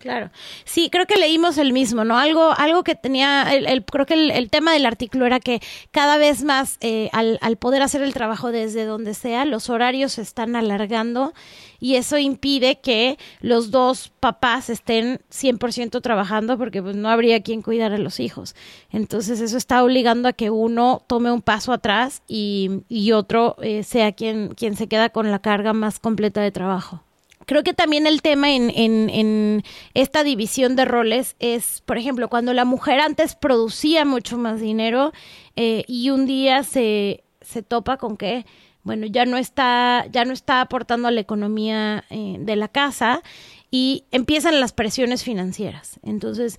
Claro. 0.00 0.30
Sí, 0.64 0.88
creo 0.90 1.04
que 1.04 1.18
leímos 1.18 1.58
el 1.58 1.74
mismo, 1.74 2.04
¿no? 2.04 2.16
Algo, 2.16 2.54
algo 2.56 2.82
que 2.84 2.94
tenía, 2.94 3.42
el, 3.52 3.84
creo 3.84 4.06
que 4.06 4.14
el, 4.14 4.48
tema 4.48 4.72
del 4.72 4.86
artículo 4.86 5.26
era 5.26 5.40
que 5.40 5.60
cada 5.90 6.16
vez 6.16 6.42
más, 6.42 6.78
eh, 6.80 7.10
al, 7.12 7.38
al, 7.42 7.58
poder 7.58 7.82
hacer 7.82 8.00
el 8.00 8.14
trabajo 8.14 8.50
desde 8.50 8.86
donde 8.86 9.12
sea, 9.12 9.44
los 9.44 9.68
horarios 9.68 10.12
se 10.12 10.22
están 10.22 10.56
alargando 10.56 11.34
y 11.80 11.96
eso 11.96 12.16
impide 12.16 12.80
que 12.80 13.18
los 13.42 13.70
dos 13.70 14.10
papás 14.20 14.70
estén 14.70 15.20
100% 15.30 16.00
trabajando 16.00 16.56
porque 16.56 16.82
pues 16.82 16.96
no 16.96 17.10
habría 17.10 17.42
quien 17.42 17.60
cuidar 17.60 17.92
a 17.92 17.98
los 17.98 18.20
hijos. 18.20 18.54
Entonces 18.90 19.42
eso 19.42 19.58
está 19.58 19.84
obligando 19.84 20.28
a 20.30 20.32
que 20.32 20.48
uno 20.48 21.02
tome 21.08 21.30
un 21.30 21.42
paso 21.42 21.74
atrás 21.74 22.22
y, 22.26 22.84
y 22.88 23.12
otro 23.12 23.56
eh, 23.60 23.82
sea 23.82 24.12
quien, 24.12 24.54
quien 24.54 24.76
se 24.76 24.86
queda 24.86 25.10
con 25.10 25.30
la 25.30 25.40
carga 25.40 25.74
más 25.74 25.98
completa 25.98 26.40
de 26.40 26.52
trabajo 26.52 27.02
creo 27.50 27.64
que 27.64 27.74
también 27.74 28.06
el 28.06 28.22
tema 28.22 28.52
en, 28.52 28.70
en, 28.70 29.64
esta 29.94 30.22
división 30.22 30.76
de 30.76 30.84
roles 30.84 31.34
es, 31.40 31.80
por 31.80 31.98
ejemplo, 31.98 32.28
cuando 32.28 32.54
la 32.54 32.64
mujer 32.64 33.00
antes 33.00 33.34
producía 33.34 34.04
mucho 34.04 34.38
más 34.38 34.60
dinero 34.60 35.12
eh, 35.56 35.82
y 35.88 36.10
un 36.10 36.26
día 36.26 36.62
se, 36.62 37.24
se 37.40 37.64
topa 37.64 37.96
con 37.96 38.16
que 38.16 38.46
bueno, 38.84 39.04
ya 39.06 39.26
no 39.26 39.36
está, 39.36 40.06
ya 40.12 40.24
no 40.24 40.32
está 40.32 40.60
aportando 40.60 41.08
a 41.08 41.10
la 41.10 41.22
economía 41.22 42.04
eh, 42.10 42.36
de 42.38 42.54
la 42.54 42.68
casa 42.68 43.20
y 43.68 44.04
empiezan 44.12 44.60
las 44.60 44.72
presiones 44.72 45.24
financieras. 45.24 45.98
Entonces, 46.04 46.56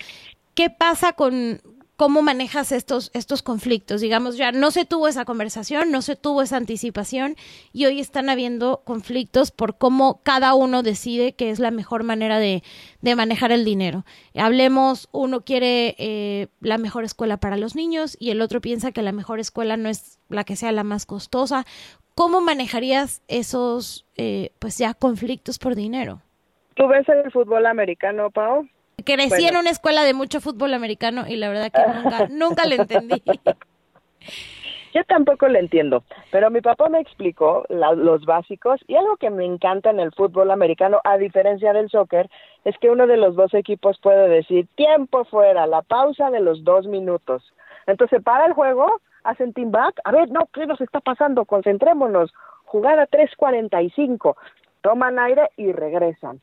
¿qué 0.55 0.69
pasa 0.69 1.13
con, 1.13 1.61
cómo 2.02 2.24
manejas 2.24 2.72
estos, 2.72 3.12
estos 3.14 3.43
conflictos. 3.43 4.02
Digamos, 4.02 4.36
ya 4.36 4.52
no 4.52 4.72
se 4.72 4.86
tuvo 4.86 5.08
esa 5.08 5.24
conversación, 5.24 5.91
no 5.91 6.02
se 6.02 6.16
tuvo 6.16 6.41
esa 6.41 6.58
anticipación 6.58 7.36
y 7.74 7.86
hoy 7.86 7.99
están 7.99 8.28
habiendo 8.28 8.82
conflictos 8.84 9.52
por 9.52 9.78
cómo 9.78 10.20
cada 10.24 10.56
uno 10.56 10.82
decide 10.82 11.34
qué 11.34 11.52
es 11.52 11.60
la 11.60 11.70
mejor 11.70 12.02
manera 12.02 12.39
de, 12.39 12.64
manejar 13.04 13.52
el 13.52 13.64
dinero. 13.64 14.04
Hablemos, 14.34 15.10
uno 15.12 15.41
quiere 15.41 15.93
eh, 15.99 16.47
la 16.60 16.80
mejor 16.80 17.04
escuela 17.04 17.38
para 17.38 17.56
los 17.56 17.76
niños 17.76 18.18
y 18.20 18.32
el 18.32 18.41
otro 18.41 18.62
piensa 18.62 18.91
que 18.91 19.04
la 19.04 19.12
mejor 19.12 19.39
escuela 19.39 19.78
no 19.78 19.88
es 19.88 20.18
la 20.28 20.43
que 20.43 20.56
sea 20.56 20.72
la 20.72 20.84
más 20.84 21.06
costosa. 21.06 21.66
¿Cómo 22.16 22.41
manejarías 22.41 23.22
esos, 23.28 24.08
eh, 24.18 24.54
pues 24.58 24.76
ya, 24.80 24.95
conflictos 24.95 25.60
por 25.60 25.76
dinero? 25.76 26.20
¿Tú 26.74 26.88
ves 26.88 27.08
el 27.10 27.32
fútbol 27.32 27.68
americano, 27.68 28.32
Pau? 28.32 28.68
Crecí 29.04 29.45
en 29.45 29.58
una 29.58 29.70
escuela 29.70 30.04
de 30.04 30.14
mucho 30.14 30.41
fútbol 30.41 30.74
americano 30.74 31.26
y 31.28 31.36
la 31.36 31.49
verdad 31.49 31.72
que 31.72 31.82
nunca, 31.93 32.28
nunca 32.32 32.66
le 32.66 32.76
entendí. 32.76 33.24
Yo 34.93 35.06
tampoco 35.06 35.47
le 35.47 35.60
entiendo, 35.60 36.04
pero 36.32 36.52
mi 36.52 36.60
papá 36.60 36.89
me 36.89 36.99
explicó 36.99 37.66
los 37.70 38.26
básicos 38.26 38.82
y 38.88 38.95
algo 38.95 39.16
que 39.16 39.30
me 39.30 39.45
encanta 39.45 39.89
en 39.89 40.02
el 40.02 40.12
fútbol 40.12 40.52
americano, 40.52 40.99
a 41.06 41.18
diferencia 41.18 41.72
del 41.72 41.89
soccer, 41.89 42.30
es 42.66 42.78
que 42.80 42.89
uno 42.89 43.08
de 43.08 43.16
los 43.16 43.36
dos 43.36 43.54
equipos 43.54 43.97
puede 43.99 44.28
decir 44.28 44.68
tiempo 44.76 45.24
fuera, 45.24 45.66
la 45.66 45.82
pausa 45.82 46.30
de 46.30 46.41
los 46.41 46.66
dos 46.66 46.88
minutos. 46.88 47.54
Entonces 47.88 48.22
para 48.22 48.45
el 48.45 48.54
juego, 48.54 48.99
hacen 49.24 49.54
team 49.54 49.72
back, 49.72 49.97
a 50.04 50.12
ver, 50.12 50.30
no, 50.30 50.49
¿qué 50.54 50.66
nos 50.66 50.82
está 50.82 50.99
pasando? 50.99 51.45
Concentrémonos, 51.45 52.34
jugar 52.66 52.99
a 52.99 53.08
3.45, 53.08 54.36
toman 54.82 55.20
aire 55.20 55.49
y 55.56 55.72
regresan. 55.72 56.41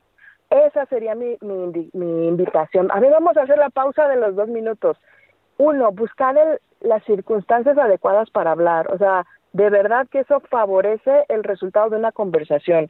Esa 0.50 0.86
sería 0.86 1.14
mi, 1.14 1.36
mi, 1.42 2.28
invitación. 2.28 2.90
A 2.90 3.00
ver, 3.00 3.12
vamos 3.12 3.36
a 3.36 3.42
hacer 3.42 3.58
la 3.58 3.70
pausa 3.70 4.08
de 4.08 4.16
los 4.16 4.34
dos 4.34 4.48
minutos. 4.48 4.96
Uno, 5.58 5.92
buscar 5.92 6.36
las 6.80 7.04
circunstancias 7.04 7.76
adecuadas 7.76 8.30
para 8.30 8.52
hablar. 8.52 8.90
O 8.92 8.98
sea, 8.98 9.26
de 9.52 9.68
verdad 9.68 10.06
que 10.10 10.20
eso 10.20 10.40
favorece 10.48 11.26
el 11.28 11.44
resultado 11.44 11.90
de 11.90 11.96
una 11.96 12.12
conversación. 12.12 12.88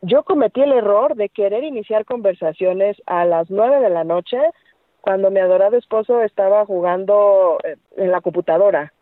Yo 0.00 0.24
cometí 0.24 0.62
el 0.62 0.72
error 0.72 1.14
de 1.14 1.28
querer 1.28 1.62
iniciar 1.62 2.04
conversaciones 2.04 2.96
a 3.06 3.24
las 3.24 3.50
nueve 3.50 3.80
de 3.80 3.90
la 3.90 4.04
noche 4.04 4.38
cuando 5.00 5.30
mi 5.30 5.40
adorado 5.40 5.76
esposo 5.76 6.22
estaba 6.22 6.64
jugando 6.64 7.58
eh, 7.64 7.76
en 7.96 8.10
la 8.10 8.20
computadora. 8.20 8.92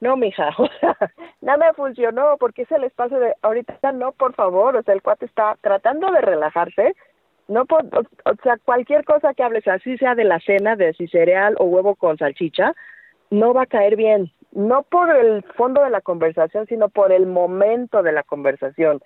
No, 0.00 0.16
mija, 0.16 0.50
o 0.58 0.68
sea, 0.80 0.96
me 1.40 1.72
funcionó 1.74 2.36
porque 2.38 2.62
es 2.62 2.72
el 2.72 2.84
espacio 2.84 3.18
de 3.18 3.34
ahorita 3.42 3.92
no, 3.92 4.12
por 4.12 4.34
favor, 4.34 4.76
o 4.76 4.82
sea, 4.82 4.94
el 4.94 5.02
cuate 5.02 5.26
está 5.26 5.56
tratando 5.60 6.10
de 6.12 6.20
relajarse, 6.20 6.94
no 7.48 7.64
por, 7.64 7.84
o, 7.84 8.34
sea, 8.42 8.56
cualquier 8.64 9.04
cosa 9.04 9.34
que 9.34 9.42
hables, 9.42 9.66
así 9.66 9.96
sea 9.98 10.14
de 10.14 10.24
la 10.24 10.38
cena, 10.40 10.76
de 10.76 10.92
si 10.94 11.08
cereal 11.08 11.56
o 11.58 11.64
huevo 11.64 11.96
con 11.96 12.18
salchicha, 12.18 12.74
no 13.30 13.54
va 13.54 13.62
a 13.62 13.66
caer 13.66 13.96
bien, 13.96 14.30
no 14.52 14.82
por 14.82 15.14
el 15.14 15.42
fondo 15.56 15.82
de 15.82 15.90
la 15.90 16.00
conversación, 16.00 16.66
sino 16.66 16.88
por 16.88 17.12
el 17.12 17.26
momento 17.26 18.02
de 18.02 18.12
la 18.12 18.22
conversación. 18.22 19.00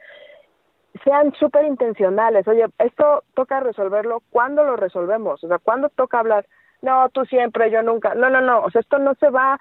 Sean 1.05 1.33
súper 1.35 1.65
intencionales, 1.65 2.47
oye, 2.47 2.67
esto 2.79 3.25
toca 3.35 3.61
resolverlo, 3.61 4.23
¿cuándo 4.31 4.63
lo 4.63 4.77
resolvemos? 4.77 5.43
O 5.43 5.49
sea, 5.49 5.59
¿cuándo 5.59 5.89
toca 5.89 6.19
hablar? 6.19 6.47
No, 6.83 7.09
tú 7.11 7.25
siempre, 7.25 7.71
yo 7.71 7.83
nunca. 7.83 8.15
No, 8.15 8.29
no, 8.29 8.41
no, 8.41 8.61
o 8.61 8.71
sea, 8.71 8.81
esto 8.81 8.99
no 8.99 9.15
se 9.15 9.31
va 9.31 9.59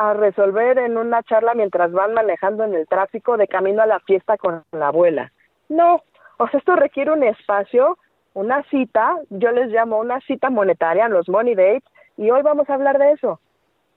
a 0.00 0.14
resolver 0.14 0.78
en 0.78 0.96
una 0.96 1.22
charla 1.22 1.52
mientras 1.52 1.92
van 1.92 2.14
manejando 2.14 2.64
en 2.64 2.74
el 2.74 2.88
tráfico 2.88 3.36
de 3.36 3.46
camino 3.46 3.82
a 3.82 3.86
la 3.86 4.00
fiesta 4.00 4.38
con 4.38 4.64
la 4.72 4.88
abuela. 4.88 5.30
No, 5.68 6.02
o 6.38 6.48
sea, 6.48 6.58
esto 6.58 6.74
requiere 6.74 7.12
un 7.12 7.22
espacio, 7.22 7.98
una 8.32 8.62
cita, 8.70 9.18
yo 9.28 9.52
les 9.52 9.68
llamo 9.68 9.98
una 9.98 10.18
cita 10.22 10.48
monetaria, 10.48 11.06
los 11.10 11.28
money 11.28 11.54
dates, 11.54 11.84
y 12.16 12.30
hoy 12.30 12.40
vamos 12.40 12.70
a 12.70 12.74
hablar 12.74 12.98
de 12.98 13.12
eso. 13.12 13.40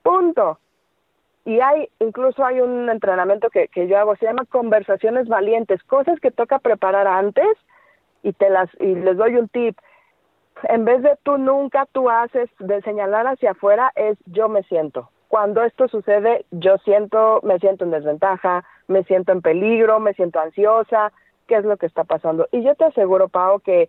Punto. 0.02 0.58
Y 1.46 1.60
hay, 1.60 1.88
incluso 2.00 2.44
hay 2.44 2.60
un 2.60 2.90
entrenamiento 2.90 3.48
que, 3.48 3.68
que 3.68 3.88
yo 3.88 3.98
hago, 3.98 4.14
se 4.16 4.26
llama 4.26 4.44
conversaciones 4.44 5.26
valientes, 5.26 5.82
cosas 5.84 6.20
que 6.20 6.30
toca 6.30 6.58
preparar 6.58 7.06
antes 7.06 7.48
y 8.22 8.34
te 8.34 8.50
las, 8.50 8.68
y 8.78 8.94
les 8.94 9.16
doy 9.16 9.36
un 9.36 9.48
tip. 9.48 9.78
En 10.64 10.84
vez 10.84 11.02
de 11.02 11.16
tú 11.22 11.38
nunca, 11.38 11.86
tú 11.92 12.10
haces, 12.10 12.50
de 12.58 12.82
señalar 12.82 13.26
hacia 13.26 13.52
afuera, 13.52 13.90
es 13.96 14.18
yo 14.26 14.50
me 14.50 14.64
siento 14.64 15.08
cuando 15.28 15.62
esto 15.62 15.88
sucede, 15.88 16.44
yo 16.50 16.78
siento, 16.78 17.40
me 17.42 17.58
siento 17.58 17.84
en 17.84 17.90
desventaja, 17.90 18.64
me 18.88 19.04
siento 19.04 19.32
en 19.32 19.42
peligro, 19.42 20.00
me 20.00 20.14
siento 20.14 20.40
ansiosa, 20.40 21.12
qué 21.46 21.56
es 21.56 21.64
lo 21.64 21.76
que 21.76 21.86
está 21.86 22.04
pasando. 22.04 22.48
Y 22.52 22.62
yo 22.62 22.74
te 22.74 22.84
aseguro, 22.84 23.28
Pau, 23.28 23.60
que 23.60 23.88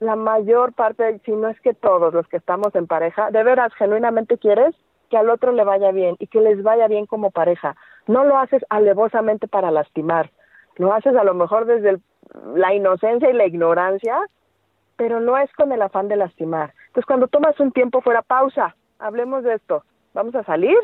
la 0.00 0.16
mayor 0.16 0.72
parte, 0.72 1.20
si 1.24 1.32
no 1.32 1.48
es 1.48 1.60
que 1.60 1.74
todos 1.74 2.12
los 2.12 2.26
que 2.28 2.36
estamos 2.36 2.74
en 2.74 2.86
pareja, 2.86 3.30
de 3.30 3.42
veras, 3.42 3.72
genuinamente 3.74 4.38
quieres 4.38 4.74
que 5.10 5.16
al 5.16 5.30
otro 5.30 5.52
le 5.52 5.64
vaya 5.64 5.92
bien 5.92 6.16
y 6.18 6.26
que 6.26 6.40
les 6.40 6.62
vaya 6.62 6.88
bien 6.88 7.06
como 7.06 7.30
pareja. 7.30 7.76
No 8.06 8.24
lo 8.24 8.38
haces 8.38 8.64
alevosamente 8.68 9.46
para 9.46 9.70
lastimar, 9.70 10.30
lo 10.76 10.92
haces 10.92 11.14
a 11.14 11.24
lo 11.24 11.34
mejor 11.34 11.66
desde 11.66 11.98
la 12.54 12.74
inocencia 12.74 13.30
y 13.30 13.34
la 13.34 13.46
ignorancia, 13.46 14.18
pero 14.96 15.20
no 15.20 15.36
es 15.36 15.52
con 15.52 15.70
el 15.70 15.82
afán 15.82 16.08
de 16.08 16.16
lastimar. 16.16 16.72
Entonces, 16.86 17.06
cuando 17.06 17.28
tomas 17.28 17.58
un 17.60 17.72
tiempo 17.72 18.00
fuera, 18.00 18.22
pausa, 18.22 18.74
hablemos 18.98 19.44
de 19.44 19.54
esto 19.54 19.84
vamos 20.14 20.34
a 20.34 20.44
salir 20.44 20.76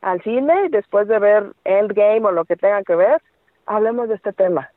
al 0.00 0.22
cine 0.22 0.68
después 0.70 1.08
de 1.08 1.18
ver 1.18 1.52
Endgame 1.64 2.26
o 2.26 2.32
lo 2.32 2.44
que 2.44 2.56
tengan 2.56 2.84
que 2.84 2.96
ver, 2.96 3.20
hablemos 3.66 4.08
de 4.08 4.14
este 4.14 4.32
tema. 4.32 4.70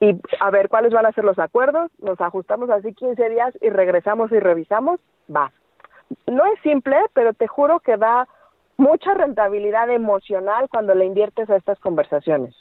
Y 0.00 0.18
a 0.40 0.50
ver 0.50 0.68
cuáles 0.68 0.92
van 0.92 1.04
a 1.04 1.12
ser 1.12 1.24
los 1.24 1.38
acuerdos, 1.38 1.90
nos 1.98 2.20
ajustamos 2.20 2.70
así 2.70 2.94
15 2.94 3.28
días 3.28 3.58
y 3.60 3.68
regresamos 3.68 4.32
y 4.32 4.40
revisamos, 4.40 5.00
va. 5.34 5.52
No 6.26 6.44
es 6.46 6.60
simple, 6.62 6.96
pero 7.12 7.34
te 7.34 7.46
juro 7.46 7.80
que 7.80 7.96
da 7.96 8.26
mucha 8.76 9.12
rentabilidad 9.12 9.90
emocional 9.90 10.68
cuando 10.70 10.94
le 10.94 11.04
inviertes 11.04 11.50
a 11.50 11.56
estas 11.56 11.78
conversaciones. 11.80 12.54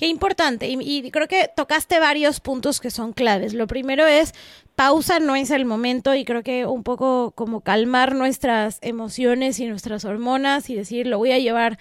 Qué 0.00 0.06
importante. 0.06 0.66
Y, 0.66 1.10
creo 1.10 1.28
que 1.28 1.50
tocaste 1.54 2.00
varios 2.00 2.40
puntos 2.40 2.80
que 2.80 2.90
son 2.90 3.12
claves. 3.12 3.52
Lo 3.52 3.66
primero 3.66 4.06
es 4.06 4.32
pausa, 4.74 5.18
no 5.20 5.36
es 5.36 5.50
el 5.50 5.66
momento 5.66 6.14
y 6.14 6.24
creo 6.24 6.42
que 6.42 6.64
un 6.64 6.84
poco 6.84 7.32
como 7.32 7.60
calmar 7.60 8.14
nuestras 8.14 8.78
emociones 8.80 9.60
y 9.60 9.66
nuestras 9.66 10.06
hormonas 10.06 10.70
y 10.70 10.74
decir, 10.74 11.06
lo 11.06 11.18
voy 11.18 11.32
a 11.32 11.38
llevar, 11.38 11.78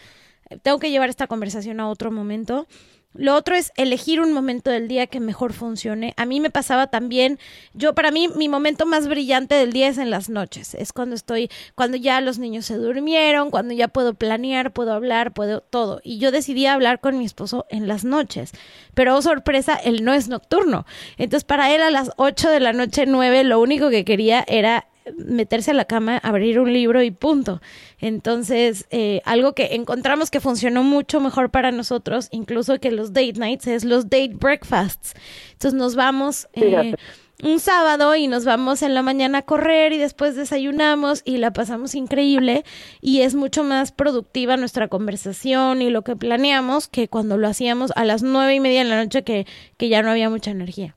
tengo 0.63 0.79
que 0.79 0.91
llevar 0.91 1.07
esta 1.07 1.27
conversación 1.27 1.79
a 1.79 1.87
otro 1.87 2.11
momento. 2.11 2.67
Lo 3.15 3.35
otro 3.35 3.55
es 3.55 3.71
elegir 3.75 4.21
un 4.21 4.33
momento 4.33 4.69
del 4.69 4.87
día 4.87 5.07
que 5.07 5.19
mejor 5.19 5.51
funcione. 5.53 6.13
A 6.15 6.25
mí 6.25 6.39
me 6.39 6.51
pasaba 6.51 6.87
también, 6.87 7.39
yo 7.73 7.95
para 7.95 8.11
mí 8.11 8.27
mi 8.27 8.49
momento 8.49 8.85
más 8.85 9.07
brillante 9.07 9.55
del 9.55 9.73
día 9.73 9.87
es 9.87 9.97
en 9.97 10.11
las 10.11 10.29
noches. 10.29 10.75
Es 10.75 10.93
cuando 10.93 11.15
estoy, 11.15 11.49
cuando 11.73 11.97
ya 11.97 12.21
los 12.21 12.37
niños 12.37 12.67
se 12.67 12.75
durmieron, 12.75 13.49
cuando 13.49 13.73
ya 13.73 13.87
puedo 13.87 14.13
planear, 14.13 14.73
puedo 14.73 14.93
hablar, 14.93 15.33
puedo 15.33 15.61
todo. 15.61 16.01
Y 16.03 16.19
yo 16.19 16.31
decidí 16.31 16.67
hablar 16.67 16.99
con 16.99 17.17
mi 17.17 17.25
esposo 17.25 17.65
en 17.69 17.87
las 17.87 18.03
noches. 18.03 18.51
Pero 18.93 19.17
oh, 19.17 19.21
sorpresa, 19.23 19.75
él 19.75 20.05
no 20.05 20.13
es 20.13 20.27
nocturno. 20.27 20.85
Entonces 21.17 21.45
para 21.45 21.73
él 21.73 21.81
a 21.81 21.89
las 21.89 22.11
8 22.17 22.49
de 22.51 22.59
la 22.59 22.73
noche, 22.73 23.07
9, 23.07 23.43
lo 23.43 23.59
único 23.59 23.89
que 23.89 24.05
quería 24.05 24.45
era 24.47 24.85
meterse 25.17 25.71
a 25.71 25.73
la 25.73 25.85
cama, 25.85 26.17
abrir 26.17 26.59
un 26.59 26.71
libro 26.71 27.01
y 27.01 27.11
punto. 27.11 27.61
Entonces, 27.99 28.85
eh, 28.91 29.21
algo 29.25 29.53
que 29.53 29.75
encontramos 29.75 30.31
que 30.31 30.39
funcionó 30.39 30.83
mucho 30.83 31.19
mejor 31.19 31.49
para 31.49 31.71
nosotros, 31.71 32.27
incluso 32.31 32.79
que 32.79 32.91
los 32.91 33.13
date 33.13 33.33
nights, 33.33 33.67
es 33.67 33.83
los 33.83 34.05
date 34.05 34.33
breakfasts. 34.33 35.13
Entonces 35.53 35.77
nos 35.77 35.95
vamos 35.95 36.47
eh, 36.53 36.95
un 37.43 37.59
sábado 37.59 38.15
y 38.15 38.27
nos 38.27 38.45
vamos 38.45 38.81
en 38.81 38.93
la 38.93 39.01
mañana 39.01 39.39
a 39.39 39.41
correr 39.43 39.93
y 39.93 39.97
después 39.97 40.35
desayunamos 40.35 41.21
y 41.25 41.37
la 41.37 41.51
pasamos 41.53 41.95
increíble 41.95 42.65
y 43.01 43.21
es 43.21 43.35
mucho 43.35 43.63
más 43.63 43.91
productiva 43.91 44.57
nuestra 44.57 44.87
conversación 44.87 45.81
y 45.81 45.89
lo 45.89 46.03
que 46.03 46.15
planeamos 46.15 46.87
que 46.87 47.07
cuando 47.07 47.37
lo 47.37 47.47
hacíamos 47.47 47.91
a 47.95 48.03
las 48.03 48.23
nueve 48.23 48.55
y 48.55 48.59
media 48.59 48.83
de 48.83 48.89
la 48.89 49.03
noche 49.03 49.23
que, 49.23 49.45
que 49.77 49.89
ya 49.89 50.01
no 50.01 50.11
había 50.11 50.29
mucha 50.29 50.51
energía. 50.51 50.95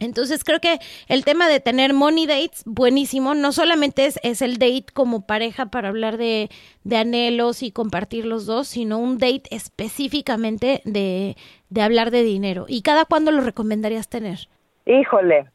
Entonces 0.00 0.44
creo 0.44 0.60
que 0.60 0.78
el 1.08 1.24
tema 1.24 1.48
de 1.48 1.60
tener 1.60 1.92
money 1.92 2.26
dates, 2.26 2.62
buenísimo, 2.66 3.34
no 3.34 3.52
solamente 3.52 4.06
es, 4.06 4.20
es 4.22 4.42
el 4.42 4.58
date 4.58 4.86
como 4.92 5.26
pareja 5.26 5.66
para 5.66 5.88
hablar 5.88 6.16
de, 6.16 6.48
de, 6.84 6.96
anhelos 6.96 7.62
y 7.62 7.72
compartir 7.72 8.24
los 8.24 8.46
dos, 8.46 8.68
sino 8.68 8.98
un 8.98 9.18
date 9.18 9.42
específicamente 9.50 10.82
de, 10.84 11.36
de 11.68 11.82
hablar 11.82 12.10
de 12.10 12.22
dinero. 12.22 12.66
¿Y 12.68 12.82
cada 12.82 13.04
cuándo 13.04 13.30
lo 13.30 13.40
recomendarías 13.40 14.08
tener? 14.08 14.48
Híjole, 14.86 15.46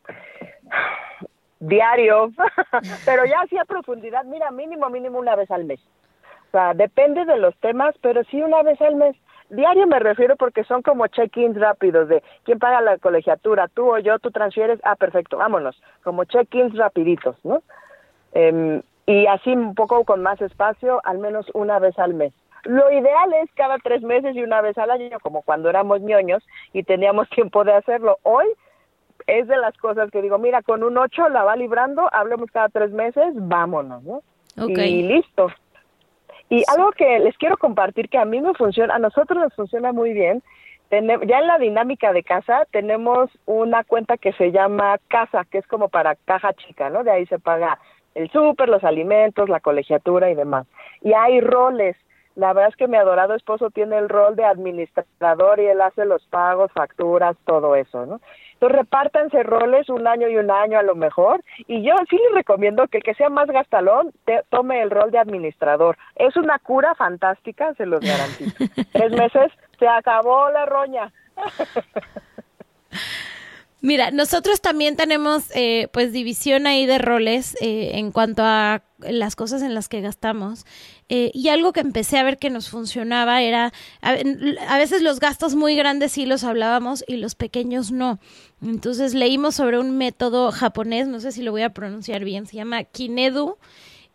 diario, 1.60 2.32
pero 3.06 3.26
ya 3.26 3.42
así 3.42 3.58
a 3.58 3.66
profundidad, 3.66 4.26
mira, 4.26 4.52
mínimo, 4.52 4.90
mínimo 4.90 5.20
una 5.20 5.36
vez 5.36 5.50
al 5.52 5.66
mes. 5.66 5.80
O 6.48 6.52
sea, 6.52 6.74
depende 6.74 7.26
de 7.26 7.38
los 7.38 7.56
temas, 7.58 7.96
pero 8.02 8.24
sí 8.26 8.42
una 8.42 8.62
vez 8.62 8.80
al 8.82 8.96
mes. 8.96 9.16
Diario 9.50 9.88
me 9.88 10.00
refiero 10.00 10.36
porque 10.36 10.64
son 10.64 10.82
como 10.82 11.08
check-ins 11.08 11.60
rápidos 11.60 12.08
de 12.08 12.24
quién 12.44 12.60
paga 12.60 12.82
la 12.82 12.98
colegiatura, 12.98 13.68
tú 13.68 13.94
o 13.94 14.00
yo, 14.00 14.20
tú 14.20 14.32
transfieres, 14.32 14.80
ah, 14.84 14.96
perfecto, 14.96 15.38
vámonos, 15.38 15.82
como 16.04 16.24
check-ins 16.24 16.76
rapiditos, 16.76 17.36
¿no? 17.44 17.62
Em, 18.34 18.82
y 19.06 19.28
así 19.28 19.52
un 19.52 19.76
poco 19.76 20.06
con 20.06 20.22
más 20.22 20.42
espacio, 20.42 21.02
al 21.04 21.20
menos 21.20 21.46
una 21.54 21.80
vez 21.80 21.98
al 22.00 22.14
mes. 22.14 22.34
Lo 22.64 22.90
ideal 22.92 23.34
es 23.44 23.52
cada 23.56 23.78
tres 23.78 24.02
meses 24.02 24.36
y 24.36 24.44
una 24.44 24.62
vez 24.62 24.78
al 24.78 24.90
año, 24.90 25.20
como 25.22 25.42
cuando 25.42 25.70
éramos 25.70 26.02
ñoños 26.02 26.44
y 26.72 26.84
teníamos 26.84 27.30
tiempo 27.36 27.64
de 27.64 27.74
hacerlo. 27.74 28.18
Hoy 28.24 28.46
es 29.28 29.48
de 29.48 29.58
las 29.58 29.78
cosas 29.78 30.10
que 30.12 30.22
digo, 30.22 30.38
mira, 30.38 30.62
con 30.62 30.84
un 30.84 30.98
ocho 30.98 31.28
la 31.30 31.44
va 31.44 31.56
librando, 31.56 32.10
hablemos 32.12 32.50
cada 32.52 32.70
tres 32.70 32.92
meses, 32.92 33.34
vámonos, 33.36 34.04
¿no? 34.04 34.22
Y 34.68 35.04
listo. 35.04 35.50
Y 36.50 36.64
algo 36.68 36.92
que 36.92 37.20
les 37.20 37.38
quiero 37.38 37.58
compartir 37.58 38.10
que 38.10 38.18
a 38.18 38.26
mí 38.26 38.42
me 38.42 38.54
funciona, 38.54 38.96
a 38.96 39.00
nosotros 39.00 39.40
nos 39.40 39.54
funciona 39.54 39.92
muy 39.92 40.14
bien. 40.14 40.44
ya 40.92 41.00
en 41.00 41.48
la 41.48 41.58
dinámica 41.58 42.14
de 42.14 42.24
casa 42.24 42.68
tenemos 42.72 43.30
una 43.46 43.84
cuenta 43.84 44.18
que 44.18 44.34
se 44.34 44.52
llama 44.52 45.00
casa, 45.08 45.46
que 45.50 45.58
es 45.58 45.68
como 45.68 45.90
para 45.90 46.16
caja 46.16 46.54
chica, 46.54 46.90
¿no? 46.90 47.04
De 47.04 47.12
ahí 47.12 47.26
se 47.26 47.40
paga 47.40 47.80
el 48.16 48.30
súper, 48.32 48.70
los 48.70 48.84
alimentos, 48.84 49.50
la 49.50 49.60
colegiatura 49.60 50.30
y 50.30 50.36
demás. 50.36 50.68
Y 51.02 51.14
hay 51.14 51.42
roles. 51.42 51.96
La 52.36 52.54
verdad 52.54 52.70
es 52.70 52.76
que 52.76 52.88
mi 52.88 52.98
adorado 52.98 53.36
esposo 53.36 53.70
tiene 53.70 53.98
el 53.98 54.10
rol 54.10 54.36
de 54.36 54.46
administrador 54.46 55.60
y 55.60 55.68
él 55.68 55.82
hace 55.82 56.06
los 56.06 56.26
pagos, 56.28 56.72
facturas, 56.72 57.36
todo 57.46 57.76
eso, 57.76 58.06
¿no? 58.06 58.22
Entonces 58.64 58.80
repártanse 58.80 59.44
roles 59.44 59.90
un 59.90 60.08
año 60.08 60.30
y 60.30 60.38
un 60.38 60.50
año 60.50 60.80
a 60.80 60.84
lo 60.84 60.96
mejor. 60.96 61.44
Y 61.68 61.84
yo 61.84 61.96
sí 62.10 62.16
les 62.16 62.34
recomiendo 62.34 62.88
que 62.88 63.00
el 63.00 63.04
que 63.04 63.14
sea 63.14 63.28
más 63.28 63.48
gastalón 63.48 64.14
tome 64.50 64.82
el 64.82 64.90
rol 64.90 65.12
de 65.12 65.20
administrador. 65.20 65.98
Es 66.16 66.38
una 66.38 66.60
cura 66.60 66.96
fantástica, 66.96 67.74
se 67.74 67.86
los 67.86 68.00
garantizo. 68.00 68.56
Tres 68.94 69.12
meses, 69.12 69.52
se 69.78 69.86
acabó 69.86 70.50
la 70.50 70.66
roña. 70.66 71.12
Mira, 73.86 74.12
nosotros 74.12 74.62
también 74.62 74.96
tenemos 74.96 75.44
eh, 75.54 75.90
pues 75.92 76.14
división 76.14 76.68
ahí 76.68 76.86
de 76.86 77.00
roles 77.00 77.58
eh, 77.60 77.92
en 77.96 78.14
cuanto 78.14 78.42
a 78.46 78.82
las 79.00 79.36
cosas 79.36 79.62
en 79.62 79.74
las 79.74 79.90
que 79.90 80.00
gastamos. 80.00 80.66
Eh, 81.10 81.32
y 81.34 81.50
algo 81.50 81.74
que 81.74 81.82
empecé 81.82 82.18
a 82.18 82.24
ver 82.24 82.38
que 82.38 82.50
nos 82.50 82.70
funcionaba 82.70 83.42
era, 83.42 83.74
a, 84.02 84.78
veces 84.78 85.02
los 85.02 85.20
gastos 85.20 85.56
muy 85.56 85.76
grandes 85.76 86.14
sí 86.14 86.26
los 86.26 86.46
hablábamos 86.46 87.04
y 87.10 87.18
los 87.18 87.36
pequeños 87.36 87.92
no. 87.92 88.22
Entonces 88.62 89.14
leímos 89.14 89.56
sobre 89.56 89.78
un 89.80 89.98
método 89.98 90.54
japonés, 90.54 91.10
no 91.10 91.20
sé 91.20 91.34
si 91.34 91.44
lo 91.44 91.52
voy 91.52 91.64
a 91.64 91.74
pronunciar 91.74 92.24
bien, 92.24 92.48
se 92.48 92.56
llama 92.56 92.86
Kinedu. 92.86 93.58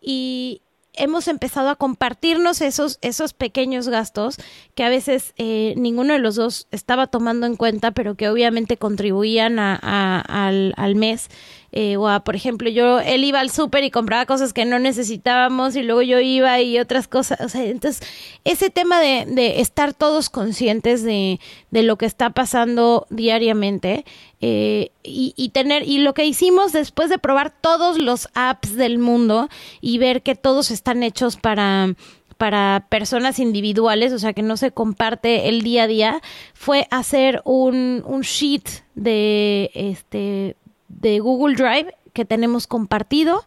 Y, 0.01 0.63
hemos 0.93 1.27
empezado 1.27 1.69
a 1.69 1.75
compartirnos 1.75 2.61
esos, 2.61 2.99
esos 3.01 3.33
pequeños 3.33 3.87
gastos 3.87 4.37
que 4.75 4.83
a 4.83 4.89
veces 4.89 5.33
eh, 5.37 5.73
ninguno 5.77 6.13
de 6.13 6.19
los 6.19 6.35
dos 6.35 6.67
estaba 6.71 7.07
tomando 7.07 7.45
en 7.45 7.55
cuenta, 7.55 7.91
pero 7.91 8.15
que 8.15 8.29
obviamente 8.29 8.77
contribuían 8.77 9.59
a, 9.59 9.75
al, 10.19 10.73
al 10.77 10.95
mes 10.95 11.29
eh, 11.71 11.97
o 11.97 12.23
por 12.23 12.35
ejemplo, 12.35 12.69
yo, 12.69 12.99
él 12.99 13.23
iba 13.23 13.39
al 13.39 13.51
súper 13.51 13.83
y 13.83 13.91
compraba 13.91 14.25
cosas 14.25 14.53
que 14.53 14.65
no 14.65 14.79
necesitábamos 14.79 15.75
y 15.75 15.83
luego 15.83 16.01
yo 16.01 16.19
iba 16.19 16.59
y 16.61 16.79
otras 16.79 17.07
cosas. 17.07 17.39
O 17.41 17.49
sea, 17.49 17.63
entonces, 17.63 18.07
ese 18.43 18.69
tema 18.69 18.99
de, 18.99 19.25
de 19.27 19.61
estar 19.61 19.93
todos 19.93 20.29
conscientes 20.29 21.03
de, 21.03 21.39
de, 21.69 21.83
lo 21.83 21.97
que 21.97 22.05
está 22.05 22.31
pasando 22.31 23.05
diariamente 23.09 24.05
eh, 24.41 24.91
y, 25.03 25.33
y, 25.35 25.49
tener, 25.49 25.87
y 25.87 25.99
lo 25.99 26.13
que 26.13 26.25
hicimos 26.25 26.71
después 26.71 27.09
de 27.09 27.19
probar 27.19 27.51
todos 27.51 27.99
los 27.99 28.29
apps 28.33 28.75
del 28.75 28.97
mundo 28.97 29.49
y 29.81 29.97
ver 29.99 30.23
que 30.23 30.35
todos 30.35 30.71
están 30.71 31.03
hechos 31.03 31.37
para 31.37 31.93
para 32.37 32.87
personas 32.87 33.37
individuales, 33.37 34.13
o 34.13 34.17
sea 34.17 34.31
que 34.31 34.43
no 34.43 34.55
se 34.55 34.71
comparte 34.71 35.49
el 35.49 35.61
día 35.61 35.83
a 35.83 35.87
día, 35.87 36.21
fue 36.53 36.87
hacer 36.89 37.41
un, 37.43 38.01
un 38.05 38.21
sheet 38.21 38.63
de 38.95 39.69
este 39.73 40.55
de 40.89 41.19
Google 41.19 41.55
Drive 41.55 41.93
que 42.13 42.25
tenemos 42.25 42.67
compartido 42.67 43.45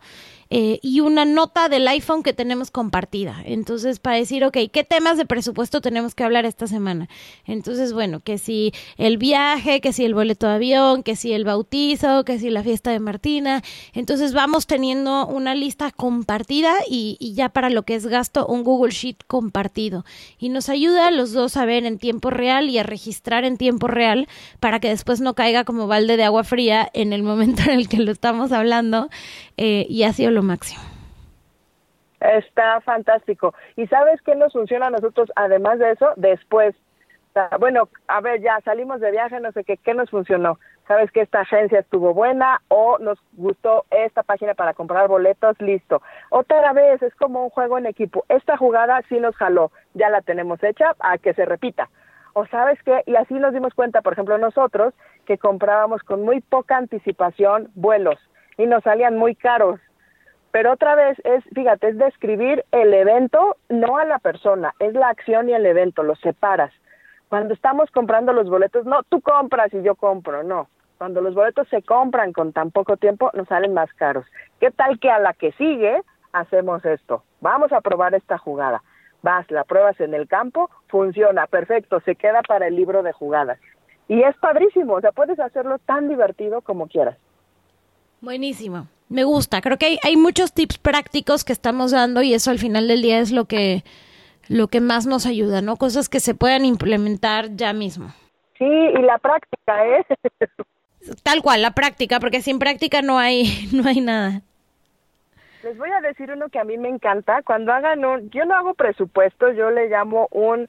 eh, 0.55 0.80
y 0.82 1.00
una 1.00 1.24
nota 1.24 1.70
del 1.70 1.88
iPhone 1.88 2.22
que 2.22 2.34
tenemos 2.34 2.70
compartida. 2.70 3.40
Entonces, 3.46 3.98
para 4.00 4.18
decir, 4.18 4.44
ok, 4.44 4.59
¿qué 4.70 4.84
temas 4.84 5.16
de 5.16 5.24
presupuesto 5.24 5.80
tenemos 5.80 6.14
que 6.14 6.24
hablar 6.24 6.44
esta 6.44 6.66
semana? 6.66 7.09
Entonces, 7.46 7.94
bueno, 7.94 8.20
que 8.20 8.36
si 8.36 8.74
el 8.98 9.16
viaje, 9.16 9.80
que 9.80 9.94
si 9.94 10.05
el 10.05 10.12
boleto 10.12 10.46
de 10.46 10.53
avión, 10.53 11.05
que 11.05 11.16
si 11.16 11.32
el 11.32 11.46
bautizo, 11.46 12.26
que 12.26 12.38
si 12.38 12.50
la 12.50 12.62
fiesta 12.62 12.90
de 12.90 13.00
Martina. 13.00 13.62
Entonces, 13.94 14.34
vamos 14.34 14.66
teniendo 14.66 15.26
una 15.26 15.55
lista 15.55 15.90
compartida 15.90 16.74
y, 16.86 17.32
ya 17.34 17.48
para 17.48 17.70
lo 17.70 17.84
que 17.84 17.94
es 17.94 18.07
gasto, 18.07 18.46
un 18.46 18.62
Google 18.62 18.92
Sheet 18.92 19.24
compartido. 19.26 20.05
Y 20.38 20.50
nos 20.50 20.68
ayuda 20.68 21.07
a 21.07 21.11
los 21.12 21.32
dos 21.32 21.57
a 21.57 21.64
ver 21.64 21.86
en 21.86 21.96
tiempo 21.96 22.28
real 22.28 22.68
y 22.68 22.76
a 22.76 22.82
registrar 22.82 23.46
en 23.46 23.57
tiempo 23.57 23.86
real 23.86 24.28
para 24.61 24.80
que 24.80 24.90
después 24.90 25.22
no 25.22 25.32
caiga 25.32 25.64
como 25.64 25.86
balde 25.86 26.18
de 26.18 26.24
agua 26.24 26.44
fría 26.44 26.90
en 26.92 27.14
el 27.14 27.22
momento 27.22 27.62
en 27.62 27.70
el 27.70 27.88
que 27.88 28.00
lo 28.00 28.12
estamos 28.12 28.53
hablando. 28.53 29.09
Eh, 29.57 29.86
y 29.88 30.03
ha 30.03 30.12
sido 30.12 30.30
lo 30.43 30.49
máximo. 30.49 30.82
Está 32.20 32.80
fantástico. 32.82 33.55
¿Y 33.76 33.86
sabes 33.88 34.20
qué 34.22 34.34
nos 34.34 34.53
funciona 34.53 34.86
a 34.86 34.90
nosotros, 34.90 35.30
además 35.34 35.78
de 35.78 35.93
eso? 35.93 36.11
Después. 36.16 36.74
bueno, 37.59 37.88
a 38.09 38.20
ver, 38.20 38.40
ya 38.40 38.61
salimos 38.61 39.01
de 39.01 39.11
viaje, 39.11 39.40
no 39.40 39.51
sé 39.53 39.64
qué, 39.64 39.76
¿qué 39.76 39.95
nos 39.95 40.11
funcionó? 40.11 40.59
¿Sabes 40.86 41.11
que 41.11 41.22
esta 41.22 41.40
agencia 41.40 41.80
estuvo 41.80 42.12
buena 42.12 42.61
o 42.68 42.99
nos 42.99 43.18
gustó 43.32 43.84
esta 43.90 44.22
página 44.22 44.55
para 44.55 44.74
comprar 44.74 45.09
boletos? 45.09 45.61
Listo. 45.61 46.03
Otra 46.30 46.72
vez, 46.72 47.03
es 47.03 47.14
como 47.14 47.45
un 47.45 47.51
juego 47.51 47.78
en 47.78 47.86
equipo. 47.86 48.24
Esta 48.28 48.57
jugada 48.57 49.01
sí 49.09 49.18
nos 49.18 49.34
jaló, 49.36 49.70
ya 49.95 50.11
la 50.11 50.20
tenemos 50.20 50.62
hecha, 50.62 50.95
a 51.01 51.18
que 51.18 51.34
se 51.34 51.45
repita. 51.45 51.88
O 52.34 52.47
sabes 52.47 52.78
qué, 52.84 53.03
y 53.07 53.16
así 53.16 53.34
nos 53.34 53.53
dimos 53.53 53.74
cuenta, 53.74 54.03
por 54.03 54.12
ejemplo, 54.14 54.38
nosotros 54.38 54.95
que 55.26 55.38
comprábamos 55.38 56.03
con 56.03 56.22
muy 56.22 56.40
poca 56.40 56.76
anticipación 56.76 57.70
vuelos 57.74 58.18
y 58.59 58.66
nos 58.66 58.82
salían 58.82 59.16
muy 59.16 59.34
caros. 59.34 59.80
Pero 60.53 60.72
otra 60.72 60.94
vez 60.94 61.18
es, 61.24 61.42
fíjate, 61.55 61.88
es 61.88 61.98
describir 61.98 62.64
el 62.70 62.94
evento, 62.94 63.57
no 63.68 63.98
a 63.98 64.05
la 64.05 64.18
persona, 64.18 64.74
es 64.78 64.94
la 64.94 65.09
acción 65.09 65.48
y 65.48 65.55
el 65.55 65.66
evento, 65.66 66.03
los 66.03 66.20
separas. 66.20 66.72
Cuando 67.28 67.55
estamos 67.55 67.90
comprando 67.90 68.32
los 68.32 68.48
boletos, 68.48 68.84
no, 68.86 69.03
tú 69.05 69.20
compras 69.20 69.72
y 69.74 69.82
yo 69.82 69.94
compro, 69.96 70.44
no. 70.44 70.68
Cuando 70.98 71.20
los 71.20 71.34
boletos 71.34 71.66
se 71.68 71.82
compran 71.82 72.32
con 72.32 72.53
tan 72.53 72.70
poco 72.70 72.96
tiempo, 72.96 73.30
nos 73.34 73.48
salen 73.48 73.74
más 73.74 73.92
caros. 73.94 74.26
¿Qué 74.61 74.70
tal 74.70 75.00
que 75.00 75.11
a 75.11 75.18
la 75.18 75.32
que 75.32 75.50
sigue 75.53 76.03
hacemos 76.32 76.84
esto, 76.84 77.22
vamos 77.40 77.72
a 77.72 77.80
probar 77.80 78.14
esta 78.14 78.38
jugada. 78.38 78.82
Vas, 79.22 79.48
la 79.50 79.64
pruebas 79.64 80.00
en 80.00 80.14
el 80.14 80.26
campo, 80.26 80.68
funciona, 80.88 81.46
perfecto, 81.46 82.00
se 82.00 82.16
queda 82.16 82.42
para 82.42 82.66
el 82.66 82.74
libro 82.74 83.03
de 83.03 83.12
jugadas. 83.12 83.59
Y 84.09 84.22
es 84.22 84.36
padrísimo, 84.38 84.94
o 84.94 85.00
sea, 85.00 85.12
puedes 85.12 85.38
hacerlo 85.38 85.78
tan 85.78 86.09
divertido 86.09 86.61
como 86.62 86.88
quieras. 86.88 87.16
Buenísimo, 88.20 88.88
me 89.12 89.24
gusta. 89.24 89.60
Creo 89.60 89.78
que 89.78 89.86
hay, 89.86 89.98
hay 90.02 90.16
muchos 90.16 90.52
tips 90.52 90.78
prácticos 90.78 91.44
que 91.44 91.52
estamos 91.52 91.92
dando 91.92 92.22
y 92.22 92.34
eso 92.34 92.50
al 92.50 92.58
final 92.58 92.88
del 92.88 93.02
día 93.02 93.18
es 93.18 93.30
lo 93.30 93.44
que, 93.44 93.84
lo 94.48 94.68
que 94.68 94.80
más 94.80 95.06
nos 95.06 95.26
ayuda, 95.26 95.62
¿no? 95.62 95.76
Cosas 95.76 96.08
que 96.08 96.20
se 96.20 96.34
puedan 96.34 96.64
implementar 96.64 97.54
ya 97.54 97.72
mismo. 97.72 98.12
Sí, 98.58 98.64
y 98.64 99.02
la 99.02 99.18
práctica, 99.18 99.86
¿eh? 99.86 100.06
Tal 101.22 101.42
cual, 101.42 101.62
la 101.62 101.72
práctica, 101.72 102.20
porque 102.20 102.42
sin 102.42 102.58
práctica 102.58 103.02
no 103.02 103.18
hay, 103.18 103.68
no 103.72 103.88
hay 103.88 104.00
nada. 104.00 104.42
Les 105.62 105.78
voy 105.78 105.90
a 105.90 106.00
decir 106.00 106.30
uno 106.32 106.48
que 106.48 106.58
a 106.58 106.64
mí 106.64 106.76
me 106.76 106.88
encanta. 106.88 107.42
Cuando 107.42 107.72
hagan 107.72 108.04
un, 108.04 108.30
yo 108.30 108.44
no 108.44 108.54
hago 108.54 108.74
presupuesto, 108.74 109.52
yo 109.52 109.70
le 109.70 109.88
llamo 109.88 110.28
un 110.32 110.68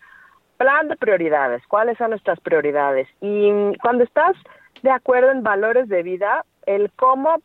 plan 0.58 0.88
de 0.88 0.96
prioridades. 0.96 1.64
¿Cuáles 1.68 1.98
son 1.98 2.12
nuestras 2.12 2.40
prioridades? 2.40 3.08
Y 3.20 3.52
cuando 3.82 4.04
estás 4.04 4.36
de 4.84 4.92
acuerdo 4.92 5.32
en 5.32 5.42
valores 5.42 5.90
de 5.90 6.04
vida, 6.04 6.46
el 6.68 6.92
cómo 6.96 7.38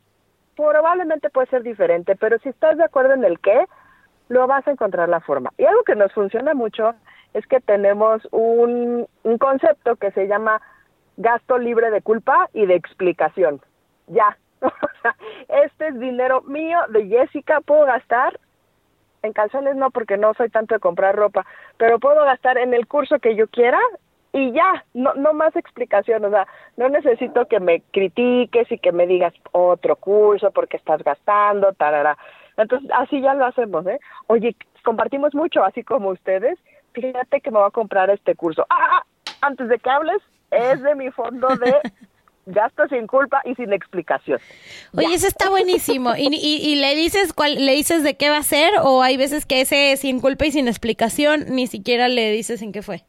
probablemente 0.59 1.31
puede 1.31 1.47
ser 1.47 1.63
diferente, 1.63 2.17
pero 2.17 2.39
si 2.41 2.49
estás 2.49 2.77
de 2.77 2.85
acuerdo 2.85 3.15
en 3.15 3.25
el 3.25 3.39
qué, 3.39 3.65
lo 4.29 4.47
vas 4.47 4.67
a 4.67 4.73
encontrar 4.73 5.09
la 5.09 5.21
forma. 5.21 5.53
Y 5.57 5.65
algo 5.65 5.85
que 5.85 5.95
nos 5.95 6.13
funciona 6.13 6.53
mucho 6.53 6.95
es 7.33 7.47
que 7.47 7.61
tenemos 7.61 8.27
un, 8.33 9.07
un 9.23 9.39
concepto 9.39 9.97
que 9.97 10.11
se 10.11 10.27
llama 10.27 10.61
gasto 11.17 11.59
libre 11.59 11.91
de 11.91 12.03
culpa 12.03 12.49
y 12.53 12.67
de 12.67 12.75
explicación. 12.75 13.61
Ya. 14.09 14.37
este 15.49 15.89
es 15.89 16.01
dinero 16.01 16.43
mío 16.43 16.79
de 16.89 17.07
Jessica, 17.07 17.61
puedo 17.61 17.87
gastar 17.87 18.39
en 19.23 19.33
calzones 19.33 19.77
no 19.77 19.91
porque 19.91 20.17
no 20.17 20.35
soy 20.35 20.49
tanto 20.49 20.75
de 20.75 20.81
comprar 20.81 21.15
ropa, 21.15 21.47
pero 21.77 21.99
puedo 21.99 22.25
gastar 22.25 22.59
en 22.59 22.75
el 22.75 22.87
curso 22.87 23.19
que 23.21 23.37
yo 23.37 23.47
quiera 23.49 23.79
y 24.33 24.53
ya, 24.53 24.85
no, 24.95 25.15
no 25.15 25.33
más 25.33 25.57
explicación, 25.57 26.25
o 26.25 26.31
sea, 26.31 26.47
no 26.77 26.89
necesito 26.89 27.47
que 27.47 27.61
me 27.61 27.83
critiques 27.93 28.71
y 28.71 28.79
que 28.79 28.93
me 28.93 29.07
digas 29.07 29.33
otro 29.53 29.97
curso 29.97 30.51
porque 30.51 30.77
estás 30.77 31.03
gastando, 31.03 31.73
tarara. 31.73 32.17
Entonces, 32.57 32.91
así 32.95 33.21
ya 33.21 33.35
lo 33.35 33.47
hacemos, 33.47 33.87
¿eh? 33.87 34.01
Oye, 34.27 34.55
compartimos 34.85 35.35
mucho, 35.35 35.65
así 35.65 35.83
como 35.83 36.11
ustedes, 36.11 36.59
fíjate 36.93 37.41
que 37.41 37.51
me 37.51 37.59
voy 37.59 37.69
a 37.69 37.73
comprar 37.73 38.11
este 38.11 38.35
curso. 38.35 38.67
Ah, 38.69 39.03
antes 39.41 39.69
de 39.69 39.79
que 39.79 39.91
hables, 39.91 40.21
es 40.51 40.83
de 40.83 40.95
mi 40.95 41.11
fondo 41.11 41.49
de 41.49 41.75
gasto 42.47 42.87
sin 42.89 43.07
culpa 43.07 43.41
y 43.45 43.55
sin 43.55 43.73
explicación. 43.73 44.41
Oye, 44.95 45.15
eso 45.15 45.27
está 45.27 45.49
buenísimo. 45.51 46.17
¿Y, 46.17 46.29
y, 46.35 46.75
le 46.77 46.95
dices 46.95 47.33
cuál, 47.33 47.65
le 47.65 47.73
dices 47.73 48.03
de 48.03 48.17
qué 48.17 48.31
va 48.31 48.39
a 48.39 48.43
ser 48.43 48.73
o 48.83 49.03
hay 49.03 49.17
veces 49.17 49.47
que 49.47 49.61
ese 49.61 49.97
sin 49.97 50.21
culpa 50.21 50.47
y 50.47 50.53
sin 50.53 50.69
explicación 50.69 51.47
ni 51.49 51.67
siquiera 51.67 52.09
le 52.09 52.31
dices 52.33 52.63
en 52.63 52.73
qué 52.73 52.83
fue? 52.83 53.05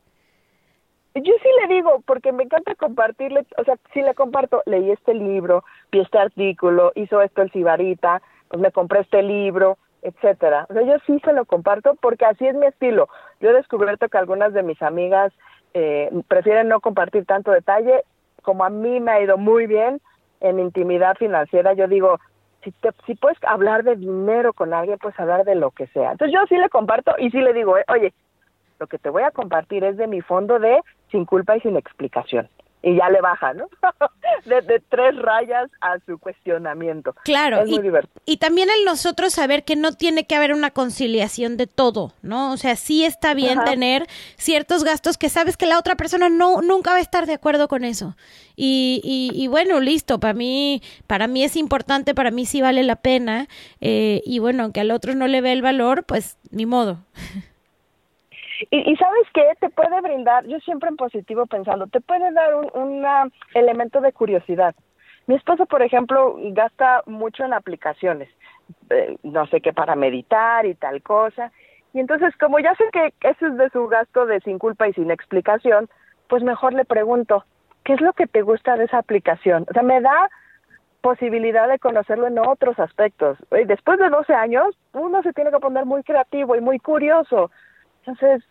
Yo 1.24 1.34
sí 1.42 1.50
le 1.62 1.76
digo, 1.76 2.02
porque 2.06 2.32
me 2.32 2.44
encanta 2.44 2.76
compartirle, 2.76 3.46
o 3.58 3.64
sea, 3.64 3.76
si 3.94 4.02
le 4.02 4.14
comparto, 4.14 4.62
leí 4.66 4.92
este 4.92 5.14
libro, 5.14 5.64
vi 5.92 6.00
este 6.00 6.18
artículo, 6.18 6.92
hizo 6.96 7.22
esto 7.22 7.42
el 7.42 7.52
Cibarita, 7.52 8.22
pues 8.48 8.62
me 8.62 8.72
compré 8.72 9.02
este 9.02 9.22
libro, 9.22 9.78
etcétera. 10.02 10.66
O 10.70 10.74
sea, 10.74 10.84
yo 10.84 10.96
sí 11.06 11.20
se 11.24 11.34
lo 11.34 11.46
comparto 11.46 11.96
porque 12.02 12.26
así 12.26 12.48
es 12.48 12.56
mi 12.56 12.66
estilo. 12.66 13.10
Yo 13.40 13.50
he 13.50 13.54
descubierto 13.54 14.08
que 14.08 14.18
algunas 14.18 14.54
de 14.54 14.64
mis 14.64 14.82
amigas 14.82 15.34
eh, 15.74 16.10
prefieren 16.28 16.68
no 16.68 16.80
compartir 16.80 17.26
tanto 17.26 17.52
detalle, 17.52 18.04
como 18.42 18.64
a 18.64 18.70
mí 18.70 19.00
me 19.00 19.12
ha 19.12 19.22
ido 19.22 19.38
muy 19.38 19.68
bien 19.68 20.02
en 20.42 20.60
intimidad 20.60 21.16
financiera, 21.18 21.74
yo 21.74 21.88
digo, 21.88 22.20
si, 22.64 22.72
te, 22.72 22.90
si 23.06 23.16
puedes 23.16 23.38
hablar 23.44 23.84
de 23.84 23.96
dinero 23.96 24.54
con 24.54 24.74
alguien, 24.74 24.98
puedes 24.98 25.20
hablar 25.20 25.44
de 25.46 25.56
lo 25.56 25.72
que 25.72 25.88
sea. 25.88 26.12
Entonces 26.12 26.34
yo 26.34 26.46
sí 26.48 26.56
le 26.56 26.70
comparto 26.70 27.14
y 27.18 27.30
sí 27.30 27.40
le 27.40 27.54
digo, 27.54 27.78
eh, 27.78 27.86
oye, 27.90 28.14
lo 28.80 28.88
que 28.88 28.98
te 28.98 29.10
voy 29.10 29.24
a 29.24 29.32
compartir 29.32 29.84
es 29.84 29.98
de 29.98 30.08
mi 30.08 30.22
fondo 30.22 30.60
de 30.60 30.80
sin 31.12 31.26
culpa 31.26 31.58
y 31.58 31.62
sin 31.62 31.78
explicación 31.78 32.50
y 32.82 32.96
ya 32.96 33.10
le 33.10 33.20
baja, 33.22 33.54
¿no? 33.54 33.68
de, 34.46 34.82
tres 34.90 35.16
rayas 35.18 35.70
a 35.82 35.98
su 36.06 36.18
cuestionamiento. 36.18 37.14
Claro, 37.24 37.66
y, 37.66 37.80
y, 38.26 38.38
también 38.38 38.70
el 38.70 38.86
nosotros 38.86 39.34
saber 39.34 39.66
que 39.66 39.76
no 39.76 39.92
tiene 39.92 40.26
que 40.26 40.36
haber 40.36 40.54
una 40.54 40.72
conciliación 40.72 41.58
de 41.58 41.68
todo, 41.68 42.14
¿no? 42.22 42.54
O 42.54 42.58
sea, 42.58 42.76
sí 42.76 43.04
está 43.04 43.34
bien 43.34 43.60
tener 43.66 44.08
ciertos 44.38 44.84
gastos 44.84 45.18
que 45.18 45.30
sabes 45.30 45.58
que 45.58 45.66
la 45.66 45.78
otra 45.78 45.96
persona 45.96 46.30
no 46.30 46.62
nunca 46.62 46.92
va 46.92 46.98
a 46.98 47.02
estar 47.02 47.26
de 47.26 47.34
acuerdo 47.34 47.68
con 47.68 47.84
eso. 47.84 48.16
Y, 48.56 49.32
y, 49.34 49.48
bueno, 49.48 49.80
listo, 49.80 50.20
para 50.20 50.34
mí, 50.34 50.82
para 51.08 51.28
mí 51.28 51.46
es 51.46 51.56
importante, 51.56 52.14
para 52.14 52.30
mí 52.30 52.46
sí 52.46 52.62
vale 52.62 52.84
la 52.84 52.98
pena. 52.98 53.48
Eh, 53.80 54.22
y 54.26 54.40
bueno, 54.40 54.64
aunque 54.64 54.82
al 54.82 54.92
otro 54.92 55.16
no 55.16 55.28
le 55.28 55.40
ve 55.40 55.54
el 55.54 55.62
valor, 55.62 56.04
pues 56.04 56.38
ni 56.52 56.66
modo. 56.66 57.00
Y, 58.72 58.96
sabes 58.98 59.28
qué, 59.34 59.44
te 59.60 59.70
puede 59.70 60.02
brindar, 60.02 60.46
yo 60.46 60.60
siempre 60.60 60.90
en 60.90 60.98
positivo 60.98 61.46
pensando, 61.46 61.88
te 61.88 62.02
puede 62.02 62.32
dar 62.34 62.56
un 62.74 63.06
elemento 63.54 64.02
de 64.02 64.12
curiosidad. 64.12 64.76
Mi 65.30 65.36
esposo, 65.36 65.68
por 65.68 65.84
ejemplo, 65.84 66.36
gasta 66.54 67.04
mucho 67.06 67.46
en 67.46 67.54
aplicaciones, 67.54 68.30
eh, 68.90 69.16
no 69.22 69.46
sé 69.46 69.62
qué, 69.62 69.72
para 69.72 69.96
meditar 69.96 70.66
y 70.66 70.74
tal 70.74 71.04
cosa. 71.04 71.52
Y 71.94 72.00
entonces, 72.00 72.36
como 72.38 72.60
ya 72.60 72.74
sé 72.74 72.86
que 72.92 73.14
eso 73.22 73.46
es 73.46 73.58
de 73.58 73.70
su 73.70 73.88
gasto 73.88 74.26
de 74.26 74.40
sin 74.42 74.58
culpa 74.58 74.88
y 74.88 74.94
sin 74.94 75.12
explicación, 75.12 75.88
pues 76.28 76.42
mejor 76.42 76.74
le 76.74 76.84
pregunto, 76.84 77.46
¿qué 77.84 77.94
es 77.94 78.02
lo 78.02 78.14
que 78.14 78.26
te 78.26 78.42
gusta 78.42 78.76
de 78.76 78.86
esa 78.86 78.98
aplicación? 78.98 79.68
O 79.70 79.74
sea, 79.74 79.84
me 79.84 80.02
da 80.02 80.32
posibilidad 81.02 81.68
de 81.70 81.78
conocerlo 81.78 82.26
en 82.26 82.40
otros 82.40 82.80
aspectos. 82.80 83.38
Después 83.68 84.00
de 84.00 84.10
12 84.10 84.34
años, 84.34 84.76
uno 84.94 85.22
se 85.22 85.34
tiene 85.34 85.52
que 85.52 85.60
poner 85.60 85.86
muy 85.86 86.02
creativo 86.02 86.56
y 86.56 86.62
muy 86.62 86.80
curioso. 86.80 87.52
Entonces, 88.00 88.44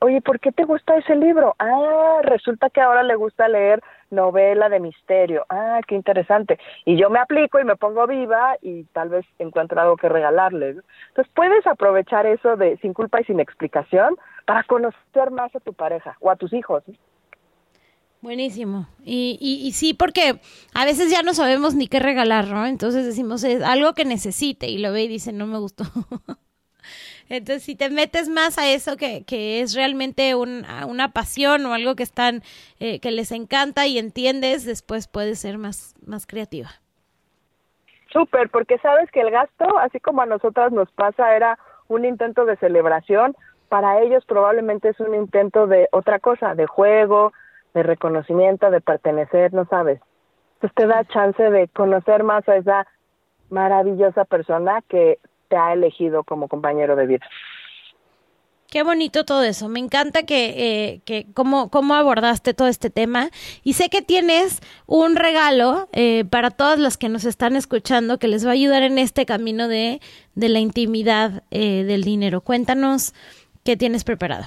oye, 0.00 0.20
¿por 0.20 0.40
qué 0.40 0.52
te 0.52 0.64
gusta 0.64 0.96
ese 0.96 1.16
libro? 1.16 1.54
Ah, 1.58 2.20
resulta 2.22 2.70
que 2.70 2.80
ahora 2.80 3.02
le 3.02 3.14
gusta 3.16 3.48
leer 3.48 3.82
novela 4.10 4.68
de 4.68 4.80
misterio. 4.80 5.44
Ah, 5.48 5.80
qué 5.86 5.94
interesante. 5.94 6.58
Y 6.84 6.96
yo 6.96 7.10
me 7.10 7.18
aplico 7.18 7.58
y 7.58 7.64
me 7.64 7.76
pongo 7.76 8.06
viva 8.06 8.56
y 8.62 8.84
tal 8.92 9.08
vez 9.08 9.26
encuentro 9.38 9.80
algo 9.80 9.96
que 9.96 10.08
regalarle. 10.08 10.76
Entonces, 11.08 11.32
puedes 11.34 11.66
aprovechar 11.66 12.26
eso 12.26 12.56
de 12.56 12.76
sin 12.78 12.92
culpa 12.92 13.20
y 13.20 13.24
sin 13.24 13.40
explicación 13.40 14.16
para 14.44 14.62
conocer 14.64 15.30
más 15.30 15.54
a 15.54 15.60
tu 15.60 15.72
pareja 15.72 16.16
o 16.20 16.30
a 16.30 16.36
tus 16.36 16.52
hijos. 16.52 16.84
Buenísimo. 18.22 18.88
Y, 19.04 19.38
y, 19.40 19.66
y, 19.66 19.72
sí, 19.72 19.94
porque 19.94 20.40
a 20.74 20.84
veces 20.84 21.10
ya 21.10 21.22
no 21.22 21.34
sabemos 21.34 21.74
ni 21.74 21.86
qué 21.86 22.00
regalar, 22.00 22.48
¿no? 22.48 22.66
Entonces 22.66 23.04
decimos, 23.04 23.44
es 23.44 23.62
algo 23.62 23.92
que 23.92 24.04
necesite 24.04 24.68
y 24.68 24.78
lo 24.78 24.92
ve 24.92 25.04
y 25.04 25.08
dice, 25.08 25.32
no 25.32 25.46
me 25.46 25.58
gustó. 25.58 25.84
Entonces, 27.28 27.62
si 27.62 27.76
te 27.76 27.90
metes 27.90 28.28
más 28.28 28.58
a 28.58 28.68
eso 28.68 28.96
que, 28.96 29.24
que 29.24 29.60
es 29.60 29.74
realmente 29.74 30.34
una 30.34 31.12
pasión 31.12 31.66
o 31.66 31.74
algo 31.74 31.96
que 31.96 32.02
están, 32.02 32.42
eh, 32.78 33.00
que 33.00 33.10
les 33.10 33.32
encanta 33.32 33.86
y 33.86 33.98
entiendes, 33.98 34.64
después 34.64 35.08
puedes 35.08 35.40
ser 35.40 35.58
más, 35.58 35.94
más 36.06 36.26
creativa. 36.26 36.70
Súper, 38.12 38.48
porque 38.50 38.78
sabes 38.78 39.10
que 39.10 39.20
el 39.20 39.30
gasto, 39.30 39.78
así 39.78 40.00
como 40.00 40.22
a 40.22 40.26
nosotras 40.26 40.72
nos 40.72 40.90
pasa, 40.92 41.34
era 41.34 41.58
un 41.88 42.04
intento 42.04 42.44
de 42.44 42.56
celebración, 42.56 43.36
para 43.68 44.00
ellos 44.00 44.24
probablemente 44.26 44.90
es 44.90 45.00
un 45.00 45.14
intento 45.14 45.66
de 45.66 45.88
otra 45.90 46.20
cosa, 46.20 46.54
de 46.54 46.66
juego, 46.66 47.32
de 47.74 47.82
reconocimiento, 47.82 48.70
de 48.70 48.80
pertenecer, 48.80 49.52
no 49.52 49.66
sabes. 49.66 50.00
Entonces 50.54 50.74
te 50.74 50.86
da 50.86 51.04
chance 51.04 51.42
de 51.42 51.68
conocer 51.68 52.22
más 52.22 52.48
a 52.48 52.56
esa 52.56 52.86
maravillosa 53.50 54.24
persona 54.24 54.82
que 54.88 55.18
te 55.48 55.56
ha 55.56 55.72
elegido 55.72 56.24
como 56.24 56.48
compañero 56.48 56.96
de 56.96 57.06
vida. 57.06 57.26
Qué 58.70 58.82
bonito 58.82 59.24
todo 59.24 59.44
eso. 59.44 59.68
Me 59.68 59.78
encanta 59.78 60.24
que, 60.24 60.54
eh, 60.56 61.00
que 61.04 61.26
cómo, 61.34 61.70
cómo 61.70 61.94
abordaste 61.94 62.52
todo 62.52 62.68
este 62.68 62.90
tema. 62.90 63.28
Y 63.62 63.74
sé 63.74 63.88
que 63.88 64.02
tienes 64.02 64.60
un 64.86 65.14
regalo 65.14 65.88
eh, 65.92 66.24
para 66.24 66.50
todas 66.50 66.78
las 66.78 66.98
que 66.98 67.08
nos 67.08 67.24
están 67.24 67.54
escuchando 67.54 68.18
que 68.18 68.28
les 68.28 68.44
va 68.44 68.50
a 68.50 68.54
ayudar 68.54 68.82
en 68.82 68.98
este 68.98 69.24
camino 69.24 69.68
de, 69.68 70.00
de 70.34 70.48
la 70.48 70.58
intimidad 70.58 71.44
eh, 71.50 71.84
del 71.84 72.02
dinero. 72.02 72.40
Cuéntanos 72.40 73.14
qué 73.64 73.76
tienes 73.76 74.04
preparado. 74.04 74.44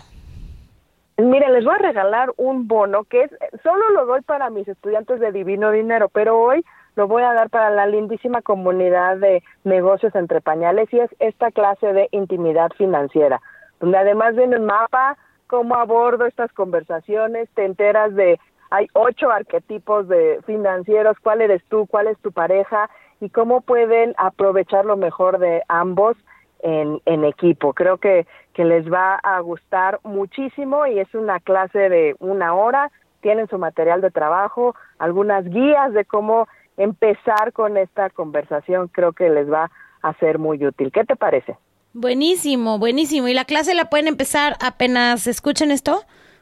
Mire, 1.18 1.50
les 1.52 1.66
voy 1.66 1.76
a 1.76 1.80
regalar 1.80 2.32
un 2.38 2.68
bono 2.68 3.04
que 3.04 3.24
es, 3.24 3.32
solo 3.64 3.90
lo 3.90 4.06
doy 4.06 4.22
para 4.22 4.50
mis 4.50 4.68
estudiantes 4.68 5.20
de 5.20 5.32
Divino 5.34 5.72
Dinero, 5.72 6.08
pero 6.08 6.40
hoy 6.40 6.64
lo 7.00 7.08
voy 7.08 7.24
a 7.24 7.34
dar 7.34 7.50
para 7.50 7.70
la 7.70 7.88
lindísima 7.88 8.42
comunidad 8.42 9.16
de 9.16 9.42
negocios 9.64 10.14
entre 10.16 10.42
pañales 10.42 10.92
y 10.92 11.00
es 11.00 11.10
esta 11.20 11.50
clase 11.50 11.94
de 11.94 12.10
intimidad 12.12 12.72
financiera, 12.78 13.42
donde 13.80 13.98
además 13.98 14.36
viene 14.36 14.58
un 14.58 14.66
mapa, 14.66 15.18
cómo 15.48 15.76
abordo 15.76 16.26
estas 16.26 16.52
conversaciones, 16.52 17.48
te 17.56 17.64
enteras 17.64 18.14
de, 18.16 18.38
hay 18.70 18.88
ocho 18.92 19.32
arquetipos 19.32 20.10
de 20.10 20.42
financieros, 20.46 21.16
cuál 21.24 21.40
eres 21.40 21.64
tú, 21.70 21.88
cuál 21.88 22.08
es 22.08 22.18
tu 22.20 22.34
pareja 22.34 22.90
y 23.22 23.30
cómo 23.30 23.62
pueden 23.62 24.14
aprovechar 24.18 24.84
lo 24.84 24.98
mejor 24.98 25.40
de 25.40 25.64
ambos 25.70 26.18
en, 26.62 27.02
en 27.06 27.24
equipo. 27.24 27.72
Creo 27.72 27.98
que, 27.98 28.28
que 28.54 28.66
les 28.66 28.92
va 28.92 29.16
a 29.24 29.40
gustar 29.40 30.02
muchísimo 30.04 30.86
y 30.86 31.00
es 31.00 31.16
una 31.16 31.40
clase 31.40 31.88
de 31.88 32.18
una 32.20 32.56
hora, 32.56 32.92
tienen 33.22 33.48
su 33.48 33.58
material 33.58 34.02
de 34.02 34.12
trabajo, 34.12 34.76
algunas 34.98 35.46
guías 35.46 35.94
de 35.94 36.04
cómo 36.04 36.50
empezar 36.80 37.54
con 37.54 37.78
esta 37.78 38.10
conversación 38.10 38.88
creo 38.88 39.14
que 39.14 39.30
les 39.30 39.52
va 39.52 39.70
a 40.02 40.14
ser 40.16 40.40
muy 40.40 40.66
útil. 40.66 40.92
¿Qué 40.92 41.04
te 41.04 41.16
parece? 41.16 41.58
Buenísimo, 41.94 42.80
buenísimo. 42.80 43.28
¿Y 43.28 43.34
la 43.34 43.46
clase 43.46 43.76
la 43.76 43.90
pueden 43.90 44.08
empezar 44.08 44.56
apenas 44.66 45.28
escuchen 45.28 45.72
esto? 45.72 45.98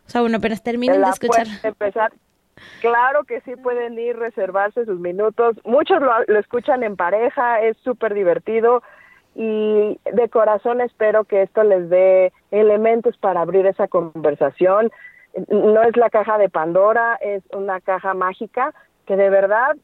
O 0.06 0.10
sea, 0.10 0.22
bueno, 0.22 0.38
apenas 0.38 0.64
terminen 0.64 1.02
de 1.02 1.10
escuchar. 1.10 1.48
empezar. 1.64 2.14
Claro 2.82 3.24
que 3.24 3.42
sí 3.42 3.56
pueden 3.56 4.00
ir, 4.00 4.18
reservarse 4.18 4.86
sus 4.86 5.00
minutos. 5.00 5.58
Muchos 5.64 6.02
lo, 6.02 6.12
lo 6.28 6.40
escuchan 6.40 6.84
en 6.84 6.96
pareja, 6.96 7.62
es 7.62 7.76
súper 7.84 8.14
divertido 8.14 8.84
y 9.36 10.00
de 10.12 10.30
corazón 10.30 10.82
espero 10.82 11.24
que 11.24 11.44
esto 11.44 11.64
les 11.64 11.90
dé 11.90 12.34
elementos 12.52 13.18
para 13.18 13.42
abrir 13.42 13.66
esa 13.68 13.88
conversación. 13.88 14.92
No 15.50 15.84
es 15.84 15.96
la 15.96 16.10
caja 16.10 16.38
de 16.38 16.50
Pandora, 16.50 17.18
es 17.22 17.44
una 17.52 17.80
caja 17.80 18.14
mágica 18.14 18.74
que 19.06 19.16
de 19.16 19.30
verdad, 19.30 19.78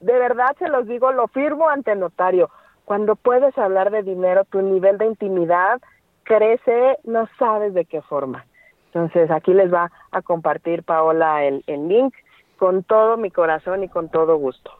de 0.00 0.18
verdad 0.18 0.56
se 0.58 0.68
los 0.68 0.86
digo, 0.86 1.12
lo 1.12 1.28
firmo 1.28 1.68
ante 1.68 1.92
el 1.92 2.00
notario 2.00 2.50
cuando 2.88 3.16
puedes 3.16 3.56
hablar 3.58 3.90
de 3.90 4.02
dinero, 4.02 4.46
tu 4.46 4.62
nivel 4.62 4.96
de 4.96 5.04
intimidad 5.04 5.78
crece, 6.22 6.96
no 7.04 7.28
sabes 7.38 7.74
de 7.74 7.84
qué 7.84 8.00
forma. 8.00 8.46
Entonces, 8.86 9.30
aquí 9.30 9.52
les 9.52 9.70
va 9.70 9.92
a 10.10 10.22
compartir 10.22 10.82
Paola 10.84 11.44
el, 11.44 11.62
link 11.66 12.14
con 12.56 12.82
todo 12.82 13.18
mi 13.18 13.30
corazón 13.30 13.84
y 13.84 13.88
con 13.88 14.08
todo 14.08 14.38
gusto. 14.38 14.70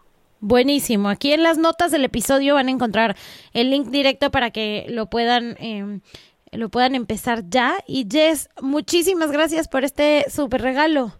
Buenísimo. 0.40 1.10
Aquí 1.10 1.32
en 1.32 1.42
las 1.42 1.58
notas 1.58 1.92
del 1.92 2.02
episodio 2.02 2.54
van 2.54 2.68
a 2.68 2.70
encontrar 2.70 3.14
el 3.52 3.68
link 3.68 3.88
directo 3.88 4.30
para 4.30 4.52
que 4.52 4.86
lo 4.88 5.10
puedan 5.10 5.56
em, 5.58 6.00
lo 6.50 6.70
puedan 6.70 6.94
empezar 6.94 7.40
ya. 7.50 7.74
Y 7.86 8.08
Jess, 8.10 8.48
muchísimas 8.62 9.30
gracias 9.32 9.68
por 9.68 9.84
este 9.84 10.30
súper 10.30 10.62
regalo. 10.62 11.12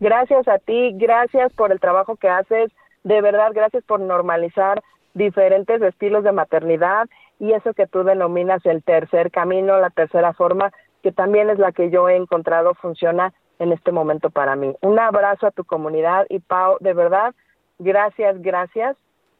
Gracias 0.00 0.48
a 0.48 0.58
ti, 0.58 0.90
gracias 0.94 1.52
por 1.52 1.70
el 1.70 1.78
trabajo 1.78 2.16
que 2.16 2.28
haces. 2.28 2.72
De 3.06 3.20
verdad, 3.20 3.52
gracias 3.54 3.84
por 3.84 4.00
normalizar 4.00 4.82
diferentes 5.14 5.80
estilos 5.80 6.24
de 6.24 6.32
maternidad 6.32 7.06
y 7.38 7.52
eso 7.52 7.72
que 7.72 7.86
tú 7.86 8.02
denominas 8.02 8.66
el 8.66 8.82
tercer 8.82 9.30
camino, 9.30 9.78
la 9.78 9.90
tercera 9.90 10.32
forma, 10.32 10.72
que 11.04 11.12
también 11.12 11.48
es 11.48 11.60
la 11.60 11.70
que 11.70 11.88
yo 11.88 12.08
he 12.08 12.16
encontrado 12.16 12.74
funciona 12.74 13.32
en 13.60 13.70
este 13.70 13.92
momento 13.92 14.30
para 14.30 14.56
mí. 14.56 14.74
Un 14.80 14.98
abrazo 14.98 15.46
a 15.46 15.52
tu 15.52 15.62
comunidad 15.62 16.26
y 16.28 16.40
Pau, 16.40 16.78
de 16.80 16.94
verdad, 16.94 17.32
gracias, 17.78 18.42
gracias 18.42 18.96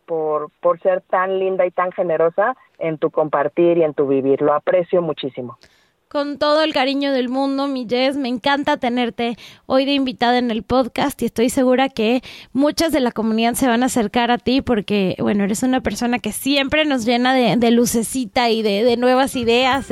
por, 0.06 0.52
por 0.60 0.78
ser 0.78 1.00
tan 1.00 1.40
linda 1.40 1.66
y 1.66 1.72
tan 1.72 1.90
generosa 1.90 2.56
en 2.78 2.98
tu 2.98 3.10
compartir 3.10 3.78
y 3.78 3.82
en 3.82 3.94
tu 3.94 4.06
vivir. 4.06 4.42
Lo 4.42 4.54
aprecio 4.54 5.02
muchísimo 5.02 5.58
con 6.08 6.38
todo 6.38 6.62
el 6.62 6.72
cariño 6.72 7.12
del 7.12 7.28
mundo, 7.28 7.66
mi 7.66 7.86
Jess. 7.88 8.16
Me 8.16 8.28
encanta 8.28 8.76
tenerte 8.76 9.36
hoy 9.66 9.84
de 9.84 9.92
invitada 9.92 10.38
en 10.38 10.50
el 10.50 10.62
podcast 10.62 11.20
y 11.22 11.26
estoy 11.26 11.50
segura 11.50 11.88
que 11.88 12.22
muchas 12.52 12.92
de 12.92 13.00
la 13.00 13.12
comunidad 13.12 13.54
se 13.54 13.66
van 13.66 13.82
a 13.82 13.86
acercar 13.86 14.30
a 14.30 14.38
ti 14.38 14.62
porque, 14.62 15.16
bueno, 15.18 15.44
eres 15.44 15.62
una 15.62 15.80
persona 15.80 16.18
que 16.18 16.32
siempre 16.32 16.84
nos 16.84 17.04
llena 17.04 17.34
de, 17.34 17.70
lucecita 17.70 18.50
y 18.50 18.62
de, 18.62 18.96
nuevas 18.96 19.36
ideas 19.36 19.86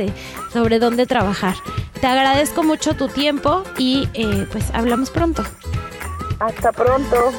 sobre 0.52 0.78
dónde 0.78 1.06
trabajar. 1.06 1.56
Te 2.00 2.06
agradezco 2.06 2.62
mucho 2.62 2.94
tu 2.94 3.08
tiempo 3.08 3.64
y 3.76 4.08
eh, 4.14 4.46
pues 4.50 4.70
hablamos 4.72 5.10
pronto. 5.10 5.42
Hasta 6.40 6.72
pronto. 6.72 7.32